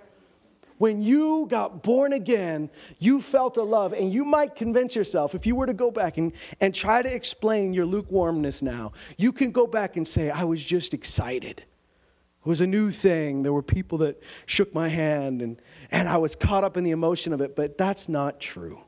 When 0.78 1.00
you 1.00 1.46
got 1.48 1.82
born 1.82 2.12
again, 2.12 2.68
you 2.98 3.20
felt 3.20 3.56
a 3.56 3.62
love, 3.62 3.92
and 3.92 4.12
you 4.12 4.24
might 4.24 4.56
convince 4.56 4.96
yourself, 4.96 5.34
if 5.34 5.46
you 5.46 5.54
were 5.54 5.66
to 5.66 5.74
go 5.74 5.90
back 5.90 6.18
and, 6.18 6.32
and 6.60 6.74
try 6.74 7.00
to 7.00 7.14
explain 7.14 7.72
your 7.72 7.86
lukewarmness 7.86 8.60
now, 8.60 8.92
you 9.16 9.32
can 9.32 9.52
go 9.52 9.66
back 9.66 9.96
and 9.96 10.06
say, 10.06 10.30
I 10.30 10.44
was 10.44 10.62
just 10.62 10.92
excited. 10.92 11.60
It 11.60 12.48
was 12.48 12.60
a 12.60 12.66
new 12.66 12.90
thing. 12.90 13.42
There 13.42 13.52
were 13.52 13.62
people 13.62 13.98
that 13.98 14.20
shook 14.46 14.74
my 14.74 14.88
hand, 14.88 15.42
and, 15.42 15.62
and 15.92 16.08
I 16.08 16.16
was 16.16 16.34
caught 16.34 16.64
up 16.64 16.76
in 16.76 16.82
the 16.82 16.90
emotion 16.90 17.32
of 17.32 17.40
it, 17.40 17.54
but 17.54 17.78
that's 17.78 18.08
not 18.08 18.40
true. 18.40 18.80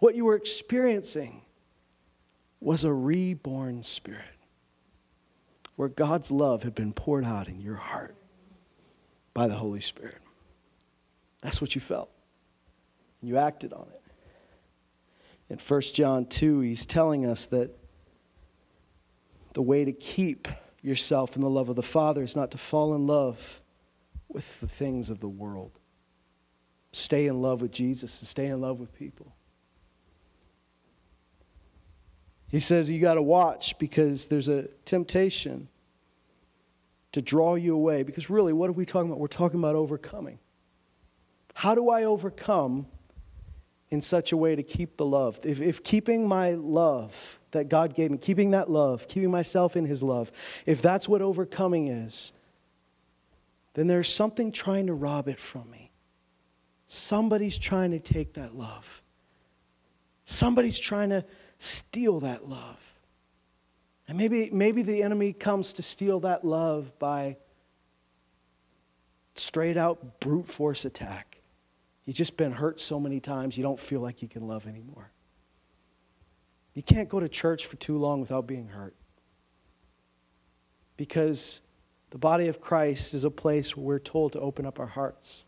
What 0.00 0.14
you 0.14 0.26
were 0.26 0.36
experiencing 0.36 1.42
was 2.60 2.84
a 2.84 2.92
reborn 2.92 3.82
spirit 3.82 4.37
where 5.78 5.88
God's 5.88 6.32
love 6.32 6.64
had 6.64 6.74
been 6.74 6.92
poured 6.92 7.24
out 7.24 7.46
in 7.46 7.60
your 7.60 7.76
heart 7.76 8.16
by 9.32 9.46
the 9.46 9.54
Holy 9.54 9.80
Spirit. 9.80 10.18
That's 11.40 11.60
what 11.60 11.76
you 11.76 11.80
felt. 11.80 12.10
You 13.22 13.38
acted 13.38 13.72
on 13.72 13.86
it. 13.94 14.02
In 15.48 15.58
1 15.58 15.80
John 15.94 16.26
2, 16.26 16.58
he's 16.62 16.84
telling 16.84 17.26
us 17.26 17.46
that 17.46 17.70
the 19.52 19.62
way 19.62 19.84
to 19.84 19.92
keep 19.92 20.48
yourself 20.82 21.36
in 21.36 21.42
the 21.42 21.48
love 21.48 21.68
of 21.68 21.76
the 21.76 21.82
Father 21.84 22.24
is 22.24 22.34
not 22.34 22.50
to 22.50 22.58
fall 22.58 22.92
in 22.96 23.06
love 23.06 23.60
with 24.26 24.58
the 24.58 24.66
things 24.66 25.10
of 25.10 25.20
the 25.20 25.28
world. 25.28 25.78
Stay 26.90 27.28
in 27.28 27.40
love 27.40 27.62
with 27.62 27.70
Jesus 27.70 28.20
and 28.20 28.26
stay 28.26 28.46
in 28.46 28.60
love 28.60 28.80
with 28.80 28.92
people. 28.98 29.32
He 32.48 32.60
says 32.60 32.90
you 32.90 33.00
got 33.00 33.14
to 33.14 33.22
watch 33.22 33.78
because 33.78 34.28
there's 34.28 34.48
a 34.48 34.64
temptation 34.84 35.68
to 37.12 37.22
draw 37.22 37.54
you 37.54 37.74
away. 37.74 38.02
Because 38.02 38.30
really, 38.30 38.52
what 38.52 38.70
are 38.70 38.74
we 38.74 38.84
talking 38.84 39.10
about? 39.10 39.20
We're 39.20 39.28
talking 39.28 39.58
about 39.58 39.74
overcoming. 39.74 40.38
How 41.54 41.74
do 41.74 41.90
I 41.90 42.04
overcome 42.04 42.86
in 43.90 44.00
such 44.00 44.32
a 44.32 44.36
way 44.36 44.56
to 44.56 44.62
keep 44.62 44.96
the 44.96 45.04
love? 45.04 45.40
If, 45.44 45.60
if 45.60 45.82
keeping 45.82 46.26
my 46.26 46.52
love 46.52 47.38
that 47.50 47.68
God 47.68 47.94
gave 47.94 48.10
me, 48.10 48.18
keeping 48.18 48.52
that 48.52 48.70
love, 48.70 49.08
keeping 49.08 49.30
myself 49.30 49.76
in 49.76 49.84
His 49.84 50.02
love, 50.02 50.32
if 50.66 50.80
that's 50.80 51.08
what 51.08 51.20
overcoming 51.20 51.88
is, 51.88 52.32
then 53.74 53.86
there's 53.86 54.12
something 54.12 54.52
trying 54.52 54.86
to 54.86 54.94
rob 54.94 55.28
it 55.28 55.38
from 55.38 55.70
me. 55.70 55.90
Somebody's 56.86 57.58
trying 57.58 57.90
to 57.90 58.00
take 58.00 58.34
that 58.34 58.54
love. 58.54 59.02
Somebody's 60.24 60.78
trying 60.78 61.10
to 61.10 61.24
steal 61.58 62.20
that 62.20 62.48
love. 62.48 62.78
And 64.06 64.16
maybe, 64.16 64.48
maybe 64.50 64.82
the 64.82 65.02
enemy 65.02 65.32
comes 65.32 65.74
to 65.74 65.82
steal 65.82 66.20
that 66.20 66.44
love 66.44 66.98
by 66.98 67.36
straight 69.34 69.76
out 69.76 70.20
brute 70.20 70.48
force 70.48 70.84
attack. 70.84 71.40
You've 72.04 72.16
just 72.16 72.36
been 72.36 72.52
hurt 72.52 72.80
so 72.80 72.98
many 72.98 73.20
times, 73.20 73.56
you 73.56 73.62
don't 73.62 73.78
feel 73.78 74.00
like 74.00 74.22
you 74.22 74.28
can 74.28 74.48
love 74.48 74.66
anymore. 74.66 75.10
You 76.74 76.82
can't 76.82 77.08
go 77.08 77.20
to 77.20 77.28
church 77.28 77.66
for 77.66 77.76
too 77.76 77.98
long 77.98 78.20
without 78.20 78.46
being 78.46 78.68
hurt. 78.68 78.94
Because 80.96 81.60
the 82.10 82.18
body 82.18 82.48
of 82.48 82.60
Christ 82.60 83.14
is 83.14 83.24
a 83.24 83.30
place 83.30 83.76
where 83.76 83.84
we're 83.84 83.98
told 83.98 84.32
to 84.32 84.40
open 84.40 84.64
up 84.64 84.80
our 84.80 84.86
hearts. 84.86 85.44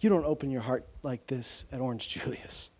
You 0.00 0.10
don't 0.10 0.26
open 0.26 0.50
your 0.50 0.60
heart 0.60 0.86
like 1.02 1.26
this 1.26 1.64
at 1.72 1.80
Orange 1.80 2.08
Julius. 2.20 2.70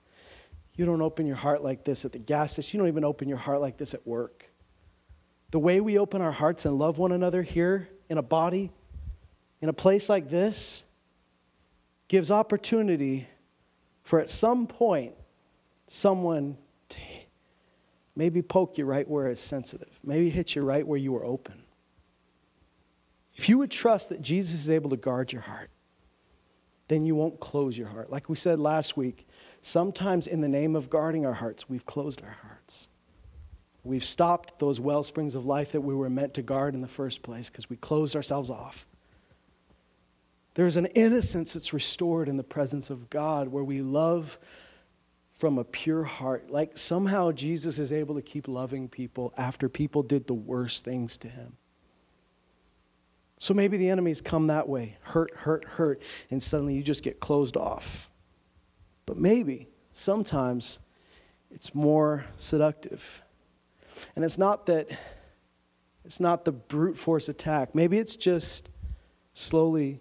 You 0.77 0.85
don't 0.85 1.03
open 1.03 1.27
your 1.27 1.37
heart 1.37 1.63
like 1.63 1.85
this 1.85 2.05
at 2.05 2.13
the 2.13 2.19
gas 2.19 2.53
station. 2.53 2.79
You 2.79 2.83
don't 2.83 2.89
even 2.89 3.05
open 3.05 3.29
your 3.29 3.39
heart 3.39 3.61
like 3.61 3.77
this 3.77 3.95
at 3.95 4.07
work. 4.07 4.51
The 5.51 5.59
way 5.59 5.81
we 5.81 5.99
open 5.99 6.21
our 6.21 6.33
hearts 6.33 6.67
and 6.67 6.79
love 6.79 6.99
one 6.99 7.13
another 7.13 7.43
here 7.43 7.89
in 8.09 8.19
a 8.19 8.23
body, 8.23 8.73
in 9.61 9.69
a 9.69 9.73
place 9.73 10.09
like 10.09 10.29
this, 10.29 10.85
gives 12.09 12.31
opportunity 12.31 13.29
for 14.03 14.19
at 14.19 14.29
some 14.29 14.67
point 14.67 15.15
someone 15.87 16.57
to 16.89 16.99
maybe 18.17 18.43
poke 18.43 18.77
you 18.79 18.85
right 18.85 19.09
where 19.09 19.29
it's 19.29 19.41
sensitive, 19.41 20.01
maybe 20.03 20.29
hit 20.29 20.55
you 20.57 20.63
right 20.63 20.87
where 20.87 20.99
you 20.99 21.13
were 21.13 21.25
open. 21.25 21.63
If 23.37 23.49
you 23.49 23.59
would 23.59 23.71
trust 23.71 24.09
that 24.11 24.23
Jesus 24.23 24.55
is 24.55 24.71
able 24.71 24.91
to 24.91 24.97
guard 24.97 25.33
your 25.33 25.43
heart, 25.43 25.71
then 26.89 27.05
you 27.05 27.15
won't 27.15 27.41
close 27.41 27.77
your 27.79 27.89
heart. 27.89 28.11
Like 28.11 28.29
we 28.29 28.37
said 28.37 28.61
last 28.61 28.97
week, 28.97 29.27
sometimes 29.65 30.27
in 30.27 30.41
the 30.41 30.49
name 30.49 30.77
of 30.77 30.91
guarding 30.91 31.25
our 31.25 31.33
hearts, 31.33 31.69
we've 31.69 31.87
closed 31.87 32.23
our 32.23 32.37
hearts. 32.43 32.89
We've 33.83 34.05
stopped 34.05 34.59
those 34.59 34.81
well 34.81 35.03
springs 35.03 35.35
of 35.35 35.45
life 35.45 35.73
that 35.73 35.81
we 35.81 35.95
were 35.95 36.11
meant 36.11 36.35
to 36.35 36.43
guard 36.43 36.75
in 36.75 36.81
the 36.81 36.89
first 36.89 37.23
place 37.23 37.51
because 37.51 37.69
we 37.69 37.77
closed 37.77 38.17
ourselves 38.17 38.51
off. 38.51 38.87
There's 40.55 40.77
an 40.77 40.87
innocence 40.87 41.55
that's 41.55 41.73
restored 41.73 42.29
in 42.29 42.37
the 42.37 42.45
presence 42.45 42.89
of 42.89 43.11
God 43.11 43.49
where 43.49 43.65
we 43.65 43.83
love 43.83 44.39
from 45.39 45.59
a 45.59 45.65
pure 45.65 46.05
heart. 46.05 46.51
Like 46.51 46.79
somehow 46.79 47.33
Jesus 47.33 47.79
is 47.79 47.93
able 47.93 48.15
to 48.15 48.23
keep 48.23 48.49
loving 48.49 48.89
people 48.89 49.35
after 49.37 49.69
people 49.69 50.03
did 50.03 50.27
the 50.27 50.35
worst 50.35 50.85
things 50.85 51.17
to 51.19 51.29
him. 51.29 51.57
So 53.39 53.53
maybe 53.53 53.77
the 53.77 53.91
enemies 53.91 54.21
come 54.21 54.47
that 54.47 54.69
way 54.69 54.97
hurt, 55.03 55.35
hurt, 55.35 55.65
hurt, 55.65 56.01
and 56.31 56.43
suddenly 56.43 56.75
you 56.75 56.83
just 56.83 57.03
get 57.03 57.19
closed 57.21 57.57
off. 57.57 58.09
But 59.07 59.19
maybe 59.19 59.69
sometimes 59.93 60.79
it's 61.51 61.75
more 61.75 62.25
seductive. 62.37 63.23
And 64.17 64.25
it's 64.25 64.39
not 64.39 64.67
that 64.67 64.89
it's 66.05 66.21
not 66.21 66.45
the 66.45 66.53
brute 66.53 66.99
force 66.99 67.29
attack. 67.29 67.75
Maybe 67.75 67.99
it's 67.99 68.17
just 68.17 68.69
slowly 69.33 70.01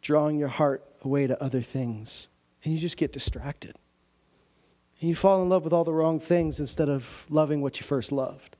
drawing 0.00 0.38
your 0.38 0.48
heart 0.48 0.82
away 1.02 1.26
to 1.26 1.42
other 1.42 1.60
things. 1.60 2.28
And 2.64 2.72
you 2.72 2.80
just 2.80 2.96
get 2.96 3.12
distracted. 3.12 3.76
And 5.00 5.08
you 5.08 5.14
fall 5.14 5.42
in 5.42 5.48
love 5.48 5.64
with 5.64 5.72
all 5.72 5.84
the 5.84 5.92
wrong 5.92 6.20
things 6.20 6.60
instead 6.60 6.88
of 6.88 7.26
loving 7.28 7.60
what 7.60 7.80
you 7.80 7.84
first 7.84 8.12
loved. 8.12 8.56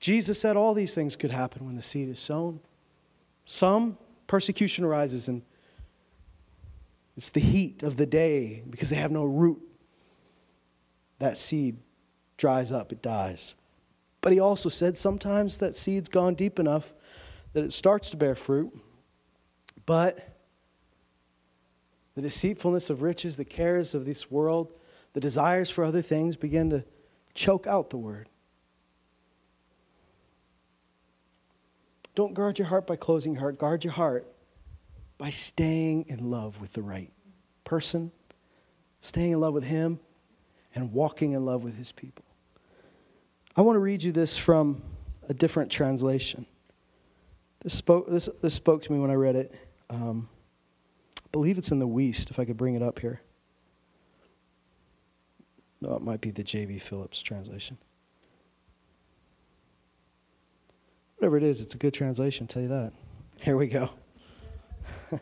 Jesus 0.00 0.40
said 0.40 0.56
all 0.56 0.74
these 0.74 0.94
things 0.94 1.16
could 1.16 1.30
happen 1.30 1.66
when 1.66 1.76
the 1.76 1.82
seed 1.82 2.08
is 2.08 2.18
sown. 2.18 2.60
Some 3.44 3.98
persecution 4.26 4.84
arises 4.84 5.28
and 5.28 5.42
it's 7.18 7.30
the 7.30 7.40
heat 7.40 7.82
of 7.82 7.96
the 7.96 8.06
day 8.06 8.62
because 8.70 8.90
they 8.90 8.96
have 8.96 9.10
no 9.10 9.24
root. 9.24 9.60
That 11.18 11.36
seed 11.36 11.78
dries 12.36 12.70
up, 12.70 12.92
it 12.92 13.02
dies. 13.02 13.56
But 14.20 14.32
he 14.32 14.38
also 14.38 14.68
said 14.68 14.96
sometimes 14.96 15.58
that 15.58 15.74
seed's 15.74 16.08
gone 16.08 16.36
deep 16.36 16.60
enough 16.60 16.94
that 17.54 17.64
it 17.64 17.72
starts 17.72 18.10
to 18.10 18.16
bear 18.16 18.36
fruit, 18.36 18.72
but 19.84 20.38
the 22.14 22.22
deceitfulness 22.22 22.88
of 22.88 23.02
riches, 23.02 23.34
the 23.34 23.44
cares 23.44 23.96
of 23.96 24.04
this 24.04 24.30
world, 24.30 24.72
the 25.12 25.20
desires 25.20 25.68
for 25.68 25.82
other 25.82 26.02
things 26.02 26.36
begin 26.36 26.70
to 26.70 26.84
choke 27.34 27.66
out 27.66 27.90
the 27.90 27.96
word. 27.96 28.28
Don't 32.14 32.34
guard 32.34 32.60
your 32.60 32.68
heart 32.68 32.86
by 32.86 32.94
closing 32.94 33.32
your 33.32 33.40
heart. 33.40 33.58
Guard 33.58 33.82
your 33.82 33.94
heart 33.94 34.32
by 35.18 35.30
staying 35.30 36.06
in 36.08 36.30
love 36.30 36.60
with 36.60 36.72
the 36.72 36.82
right 36.82 37.12
person, 37.64 38.12
staying 39.00 39.32
in 39.32 39.40
love 39.40 39.52
with 39.52 39.64
Him, 39.64 39.98
and 40.74 40.92
walking 40.92 41.32
in 41.32 41.44
love 41.44 41.64
with 41.64 41.76
His 41.76 41.92
people. 41.92 42.24
I 43.56 43.62
want 43.62 43.74
to 43.74 43.80
read 43.80 44.02
you 44.02 44.12
this 44.12 44.36
from 44.36 44.80
a 45.28 45.34
different 45.34 45.70
translation. 45.70 46.46
This 47.60 47.74
spoke, 47.74 48.08
this, 48.08 48.28
this 48.40 48.54
spoke 48.54 48.82
to 48.82 48.92
me 48.92 49.00
when 49.00 49.10
I 49.10 49.14
read 49.14 49.34
it. 49.34 49.52
Um, 49.90 50.28
I 51.16 51.28
believe 51.32 51.58
it's 51.58 51.72
in 51.72 51.80
the 51.80 51.88
Wuest, 51.88 52.30
if 52.30 52.38
I 52.38 52.44
could 52.44 52.56
bring 52.56 52.76
it 52.76 52.82
up 52.82 53.00
here. 53.00 53.20
No, 55.80 55.94
it 55.94 56.02
might 56.02 56.20
be 56.20 56.30
the 56.30 56.44
J.B. 56.44 56.78
Phillips 56.78 57.20
translation. 57.20 57.78
Whatever 61.16 61.36
it 61.36 61.42
is, 61.42 61.60
it's 61.60 61.74
a 61.74 61.78
good 61.78 61.94
translation, 61.94 62.44
I'll 62.44 62.48
tell 62.48 62.62
you 62.62 62.68
that. 62.68 62.92
Here 63.40 63.56
we 63.56 63.66
go. 63.66 63.90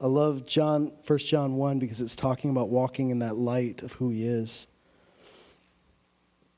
I 0.00 0.06
love 0.06 0.46
John 0.46 0.92
1 1.06 1.18
John 1.18 1.56
1 1.56 1.78
because 1.78 2.00
it's 2.00 2.16
talking 2.16 2.50
about 2.50 2.68
walking 2.68 3.10
in 3.10 3.20
that 3.20 3.36
light 3.36 3.82
of 3.82 3.92
who 3.92 4.10
he 4.10 4.26
is. 4.26 4.66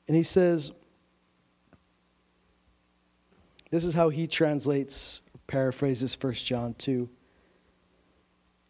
And 0.08 0.16
he 0.16 0.22
says, 0.22 0.72
this 3.70 3.84
is 3.84 3.94
how 3.94 4.08
he 4.08 4.26
translates, 4.26 5.20
paraphrases 5.46 6.16
1 6.20 6.34
John 6.34 6.74
2. 6.74 7.08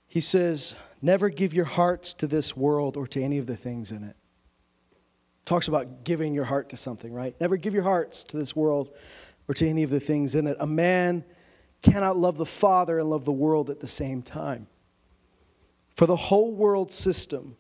He 0.06 0.20
says, 0.20 0.74
Never 1.02 1.28
give 1.28 1.52
your 1.52 1.66
hearts 1.66 2.14
to 2.14 2.26
this 2.26 2.56
world 2.56 2.96
or 2.96 3.06
to 3.08 3.22
any 3.22 3.38
of 3.38 3.46
the 3.46 3.56
things 3.56 3.92
in 3.92 4.04
it 4.04 4.16
talks 5.44 5.68
about 5.68 6.04
giving 6.04 6.34
your 6.34 6.44
heart 6.44 6.70
to 6.70 6.76
something, 6.76 7.12
right? 7.12 7.34
Never 7.40 7.56
give 7.56 7.74
your 7.74 7.82
hearts 7.82 8.24
to 8.24 8.36
this 8.36 8.56
world 8.56 8.90
or 9.48 9.54
to 9.54 9.68
any 9.68 9.82
of 9.82 9.90
the 9.90 10.00
things 10.00 10.34
in 10.34 10.46
it. 10.46 10.56
A 10.60 10.66
man 10.66 11.24
cannot 11.82 12.16
love 12.16 12.36
the 12.36 12.46
Father 12.46 12.98
and 12.98 13.10
love 13.10 13.24
the 13.24 13.32
world 13.32 13.70
at 13.70 13.80
the 13.80 13.86
same 13.86 14.22
time. 14.22 14.66
For 15.96 16.06
the 16.06 16.16
whole 16.16 16.52
world 16.52 16.90
system, 16.90 17.56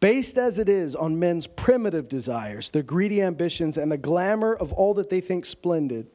based 0.00 0.38
as 0.38 0.58
it 0.58 0.68
is 0.68 0.94
on 0.94 1.18
men's 1.18 1.46
primitive 1.46 2.08
desires, 2.08 2.70
their 2.70 2.82
greedy 2.82 3.20
ambitions, 3.20 3.76
and 3.76 3.90
the 3.90 3.98
glamour 3.98 4.54
of 4.54 4.72
all 4.72 4.94
that 4.94 5.10
they 5.10 5.20
think 5.20 5.44
splendid, 5.44 6.06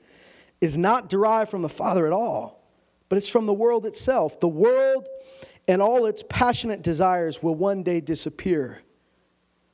is 0.62 0.78
not 0.78 1.10
derived 1.10 1.52
from 1.52 1.62
the 1.62 1.70
Father 1.70 2.08
at 2.08 2.14
all, 2.14 2.64
but 3.10 3.18
it's 3.18 3.28
from 3.28 3.46
the 3.46 3.54
world 3.54 3.86
itself. 3.86 4.40
The 4.40 4.48
world 4.48 5.08
and 5.68 5.82
all 5.82 6.06
its 6.06 6.24
passionate 6.28 6.82
desires 6.82 7.44
will 7.44 7.56
one 7.56 7.84
day 7.84 8.02
disappear. 8.02 8.82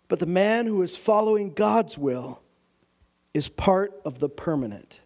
But 0.08 0.20
the 0.20 0.26
man 0.26 0.66
who 0.66 0.82
is 0.82 0.98
following 0.98 1.54
God's 1.54 1.98
will 1.98 2.42
is 3.34 3.49
part 3.49 3.93
of 4.05 4.19
the 4.19 4.30
permanent 4.30 5.01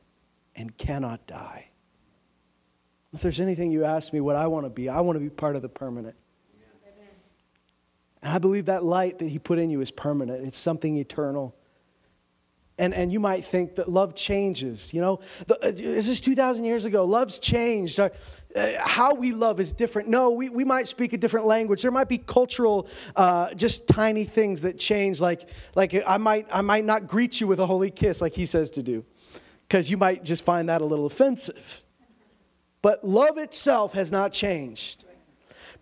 and 0.55 0.77
cannot 0.77 1.25
die. 1.27 1.69
If 3.13 3.21
there's 3.21 3.39
anything 3.39 3.71
you 3.71 3.85
ask 3.85 4.11
me 4.11 4.21
what 4.21 4.35
I 4.35 4.47
want 4.47 4.65
to 4.65 4.69
be, 4.69 4.89
I 4.89 5.01
want 5.01 5.17
to 5.17 5.19
be 5.19 5.29
part 5.29 5.55
of 5.55 5.61
the 5.61 5.69
permanent. 5.69 6.15
And 8.21 8.31
I 8.31 8.39
believe 8.39 8.65
that 8.65 8.83
light 8.83 9.19
that 9.19 9.27
He 9.27 9.37
put 9.37 9.59
in 9.59 9.69
you 9.69 9.81
is 9.81 9.91
permanent, 9.91 10.45
it's 10.45 10.57
something 10.57 10.97
eternal. 10.97 11.55
And, 12.79 12.91
and 12.95 13.11
you 13.11 13.19
might 13.19 13.45
think 13.45 13.75
that 13.75 13.87
love 13.87 14.15
changes. 14.15 14.93
You 14.95 15.01
know, 15.01 15.19
the, 15.45 15.55
uh, 15.63 15.71
this 15.71 16.09
is 16.09 16.19
2,000 16.19 16.65
years 16.65 16.85
ago. 16.85 17.05
Love's 17.05 17.37
changed. 17.37 17.99
Uh, 17.99 18.09
uh, 18.55 18.73
how 18.77 19.13
we 19.13 19.31
love 19.31 19.59
is 19.59 19.73
different. 19.73 20.07
No, 20.07 20.29
we, 20.29 20.49
we 20.49 20.63
might 20.63 20.87
speak 20.87 21.13
a 21.13 21.17
different 21.17 21.45
language. 21.45 21.81
There 21.81 21.91
might 21.91 22.09
be 22.09 22.17
cultural, 22.17 22.87
uh, 23.15 23.53
just 23.53 23.87
tiny 23.87 24.25
things 24.25 24.61
that 24.61 24.77
change. 24.77 25.19
Like, 25.19 25.49
like 25.75 25.95
I, 26.05 26.17
might, 26.17 26.47
I 26.51 26.61
might 26.61 26.85
not 26.85 27.07
greet 27.07 27.41
you 27.41 27.47
with 27.47 27.59
a 27.59 27.65
holy 27.65 27.91
kiss 27.91 28.21
like 28.21 28.33
he 28.33 28.45
says 28.45 28.71
to 28.71 28.83
do, 28.83 29.05
because 29.67 29.89
you 29.89 29.97
might 29.97 30.23
just 30.23 30.43
find 30.43 30.69
that 30.69 30.81
a 30.81 30.85
little 30.85 31.05
offensive. 31.05 31.81
But 32.81 33.03
love 33.03 33.37
itself 33.37 33.93
has 33.93 34.11
not 34.11 34.33
changed. 34.33 35.02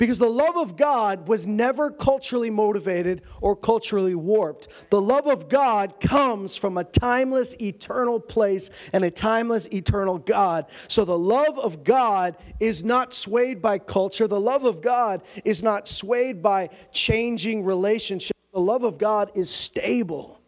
Because 0.02 0.18
the 0.18 0.28
love 0.28 0.58
of 0.58 0.78
God 0.78 1.28
was 1.28 1.46
never 1.46 1.92
culturally 1.92 2.50
motivated 2.50 3.22
or 3.40 3.56
culturally 3.56 4.16
warped. 4.16 4.68
The 4.90 5.00
love 5.00 5.28
of 5.28 5.48
God 5.48 6.00
comes 6.00 6.56
from 6.56 6.80
a 6.80 6.84
timeless, 6.84 7.54
eternal 7.62 8.20
place 8.20 8.72
and 8.94 9.06
a 9.06 9.12
timeless, 9.12 9.68
eternal 9.72 10.18
God. 10.18 10.66
So 10.88 11.06
the 11.06 11.16
love 11.16 11.60
of 11.60 11.84
God 11.84 12.36
is 12.60 12.84
not 12.84 13.14
swayed 13.14 13.62
by 13.62 13.78
culture. 13.78 14.28
The 14.28 14.40
love 14.40 14.66
of 14.66 14.82
God 14.82 15.22
is 15.46 15.62
not 15.62 15.88
swayed 15.88 16.42
by 16.42 16.70
changing 16.92 17.64
relationships. 17.64 18.40
The 18.54 18.60
love 18.60 18.84
of 18.84 18.98
God 18.98 19.30
is 19.36 19.52
stable. 19.52 20.42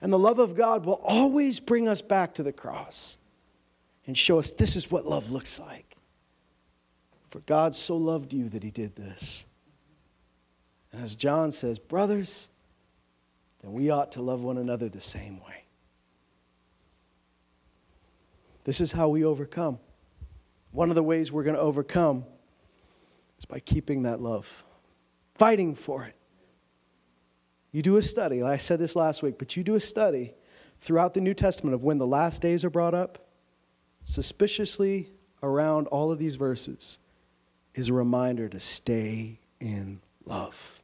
And 0.00 0.12
the 0.12 0.18
love 0.18 0.38
of 0.38 0.54
God 0.54 0.86
will 0.86 1.00
always 1.02 1.58
bring 1.58 1.88
us 1.88 2.02
back 2.02 2.34
to 2.34 2.44
the 2.44 2.52
cross 2.52 3.18
and 4.06 4.16
show 4.16 4.38
us 4.38 4.52
this 4.52 4.76
is 4.76 4.92
what 4.92 5.06
love 5.06 5.32
looks 5.32 5.58
like. 5.58 5.89
For 7.30 7.40
God 7.40 7.74
so 7.74 7.96
loved 7.96 8.32
you 8.32 8.48
that 8.48 8.62
he 8.62 8.70
did 8.70 8.96
this. 8.96 9.44
And 10.92 11.02
as 11.02 11.14
John 11.14 11.52
says, 11.52 11.78
brothers, 11.78 12.48
then 13.62 13.72
we 13.72 13.90
ought 13.90 14.12
to 14.12 14.22
love 14.22 14.42
one 14.42 14.58
another 14.58 14.88
the 14.88 15.00
same 15.00 15.38
way. 15.38 15.64
This 18.64 18.80
is 18.80 18.92
how 18.92 19.08
we 19.08 19.24
overcome. 19.24 19.78
One 20.72 20.90
of 20.90 20.96
the 20.96 21.02
ways 21.02 21.30
we're 21.30 21.44
going 21.44 21.56
to 21.56 21.62
overcome 21.62 22.24
is 23.38 23.44
by 23.44 23.60
keeping 23.60 24.02
that 24.02 24.20
love, 24.20 24.64
fighting 25.36 25.74
for 25.74 26.04
it. 26.04 26.16
You 27.72 27.82
do 27.82 27.96
a 27.96 28.02
study, 28.02 28.42
I 28.42 28.56
said 28.56 28.80
this 28.80 28.96
last 28.96 29.22
week, 29.22 29.38
but 29.38 29.56
you 29.56 29.62
do 29.62 29.76
a 29.76 29.80
study 29.80 30.34
throughout 30.80 31.14
the 31.14 31.20
New 31.20 31.34
Testament 31.34 31.74
of 31.74 31.84
when 31.84 31.98
the 31.98 32.06
last 32.06 32.42
days 32.42 32.64
are 32.64 32.70
brought 32.70 32.94
up, 32.94 33.28
suspiciously 34.02 35.08
around 35.42 35.86
all 35.88 36.10
of 36.10 36.18
these 36.18 36.34
verses 36.34 36.98
is 37.74 37.88
a 37.88 37.94
reminder 37.94 38.48
to 38.48 38.60
stay 38.60 39.38
in 39.60 40.00
love. 40.24 40.80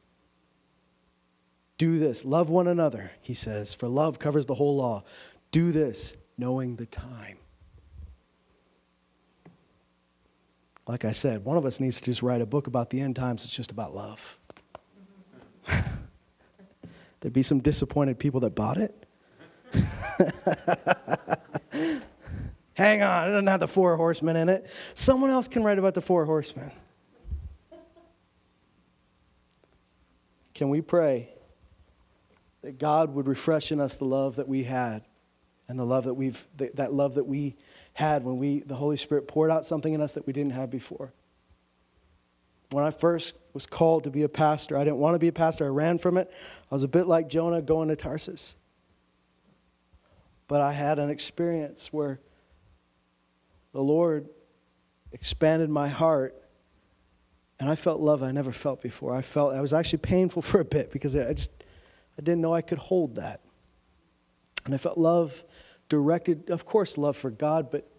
Do 1.77 1.99
this. 1.99 2.25
Love 2.25 2.49
one 2.49 2.67
another, 2.67 3.11
he 3.21 3.33
says, 3.33 3.73
for 3.73 3.87
love 3.87 4.19
covers 4.19 4.45
the 4.45 4.55
whole 4.55 4.75
law. 4.77 5.03
Do 5.51 5.71
this, 5.71 6.15
knowing 6.37 6.75
the 6.75 6.85
time. 6.85 7.37
Like 10.87 11.03
I 11.05 11.11
said, 11.11 11.43
one 11.43 11.57
of 11.57 11.65
us 11.65 11.79
needs 11.79 11.97
to 11.97 12.05
just 12.05 12.23
write 12.23 12.41
a 12.41 12.45
book 12.45 12.67
about 12.67 12.89
the 12.89 13.01
end 13.01 13.15
times 13.15 13.43
It's 13.43 13.53
just 13.53 13.71
about 13.71 13.93
love. 13.93 14.37
There'd 17.19 17.33
be 17.33 17.43
some 17.43 17.59
disappointed 17.59 18.17
people 18.17 18.39
that 18.41 18.55
bought 18.55 18.77
it. 18.77 19.05
Hang 22.77 23.01
on, 23.01 23.27
it 23.27 23.31
doesn't 23.31 23.47
have 23.47 23.59
the 23.59 23.67
four 23.67 23.97
horsemen 23.97 24.35
in 24.35 24.49
it. 24.49 24.69
Someone 24.93 25.31
else 25.31 25.47
can 25.47 25.63
write 25.63 25.79
about 25.79 25.95
the 25.95 26.01
four 26.01 26.25
horsemen. 26.25 26.71
Can 30.53 30.69
we 30.69 30.81
pray 30.81 31.29
that 32.61 32.77
God 32.77 33.15
would 33.15 33.25
refresh 33.25 33.71
in 33.71 33.81
us 33.81 33.97
the 33.97 34.05
love 34.05 34.35
that 34.35 34.47
we 34.47 34.63
had 34.63 35.01
and 35.67 35.79
the 35.79 35.85
love 35.87 36.03
that 36.03 36.13
we've 36.13 36.47
that 36.57 36.93
love 36.93 37.15
that 37.15 37.23
we 37.23 37.55
had 37.93 38.23
when 38.23 38.37
we 38.37 38.59
the 38.59 38.75
Holy 38.75 38.97
Spirit 38.97 39.27
poured 39.27 39.49
out 39.49 39.65
something 39.65 39.93
in 39.93 39.99
us 39.99 40.13
that 40.13 40.27
we 40.27 40.33
didn't 40.33 40.51
have 40.51 40.69
before. 40.69 41.11
When 42.69 42.83
I 42.83 42.91
first 42.91 43.33
was 43.55 43.65
called 43.65 44.03
to 44.03 44.11
be 44.11 44.21
a 44.21 44.29
pastor, 44.29 44.77
I 44.77 44.83
didn't 44.83 44.97
want 44.97 45.15
to 45.15 45.19
be 45.19 45.29
a 45.29 45.33
pastor. 45.33 45.65
I 45.65 45.69
ran 45.69 45.97
from 45.97 46.15
it. 46.15 46.31
I 46.71 46.75
was 46.75 46.83
a 46.83 46.87
bit 46.87 47.07
like 47.07 47.27
Jonah 47.27 47.63
going 47.63 47.87
to 47.87 47.95
Tarsus. 47.95 48.55
But 50.47 50.61
I 50.61 50.73
had 50.73 50.99
an 50.99 51.09
experience 51.09 51.91
where 51.91 52.19
the 53.73 53.81
Lord 53.81 54.29
expanded 55.11 55.69
my 55.69 55.87
heart 55.87 56.35
and 57.59 57.69
I 57.69 57.75
felt 57.75 57.99
love 57.99 58.21
I 58.21 58.31
never 58.31 58.51
felt 58.51 58.81
before. 58.81 59.15
I 59.15 59.21
felt 59.21 59.53
I 59.53 59.61
was 59.61 59.73
actually 59.73 59.99
painful 59.99 60.41
for 60.49 60.59
a 60.59 60.65
bit 60.65 60.91
because 60.91 61.15
I 61.15 61.33
just 61.33 61.51
I 62.17 62.21
didn't 62.21 62.41
know 62.41 62.53
I 62.53 62.61
could 62.61 62.77
hold 62.77 63.15
that. 63.15 63.41
And 64.65 64.73
I 64.73 64.77
felt 64.77 64.97
love 64.97 65.43
directed, 65.87 66.49
of 66.49 66.65
course, 66.65 66.97
love 66.97 67.15
for 67.15 67.29
God, 67.29 67.71
but 67.71 67.89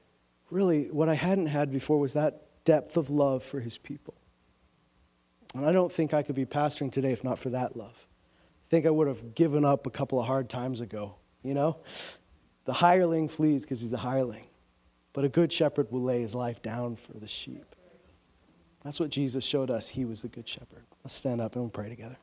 really 0.51 0.91
what 0.91 1.09
I 1.09 1.15
hadn't 1.15 1.47
had 1.47 1.71
before 1.71 1.99
was 1.99 2.13
that 2.13 2.43
depth 2.65 2.97
of 2.97 3.11
love 3.11 3.43
for 3.43 3.61
his 3.61 3.79
people. 3.79 4.15
And 5.55 5.65
I 5.65 5.73
don't 5.73 5.91
think 5.91 6.13
I 6.13 6.23
could 6.23 6.35
be 6.35 6.45
pastoring 6.45 6.93
today 6.93 7.13
if 7.13 7.25
not 7.25 7.39
for 7.39 7.51
that 7.51 7.77
love. 7.77 7.95
I 7.97 8.69
think 8.71 8.85
I 8.85 8.91
would 8.91 9.09
have 9.09 9.35
given 9.35 9.65
up 9.65 9.87
a 9.87 9.91
couple 9.91 10.21
of 10.21 10.27
hard 10.27 10.51
times 10.51 10.83
ago, 10.83 11.15
you 11.43 11.55
know? 11.55 11.79
The 12.67 12.75
hireling 12.75 13.29
flees 13.29 13.63
because 13.63 13.81
he's 13.81 13.95
a 13.95 13.99
hireling. 13.99 14.48
But 15.19 15.25
a 15.25 15.29
good 15.29 15.53
shepherd 15.53 15.91
will 15.91 16.03
lay 16.03 16.21
his 16.21 16.33
life 16.33 16.63
down 16.63 16.95
for 16.95 17.19
the 17.19 17.27
sheep. 17.27 17.75
That's 18.85 19.01
what 19.01 19.11
Jesus 19.11 19.43
showed 19.43 19.69
us. 19.69 19.89
He 19.89 20.05
was 20.05 20.23
the 20.23 20.29
good 20.29 20.49
shepherd. 20.49 20.85
Let's 21.03 21.13
stand 21.13 21.41
up 21.41 21.57
and 21.57 21.65
we'll 21.65 21.71
pray 21.71 21.89
together. 21.89 22.19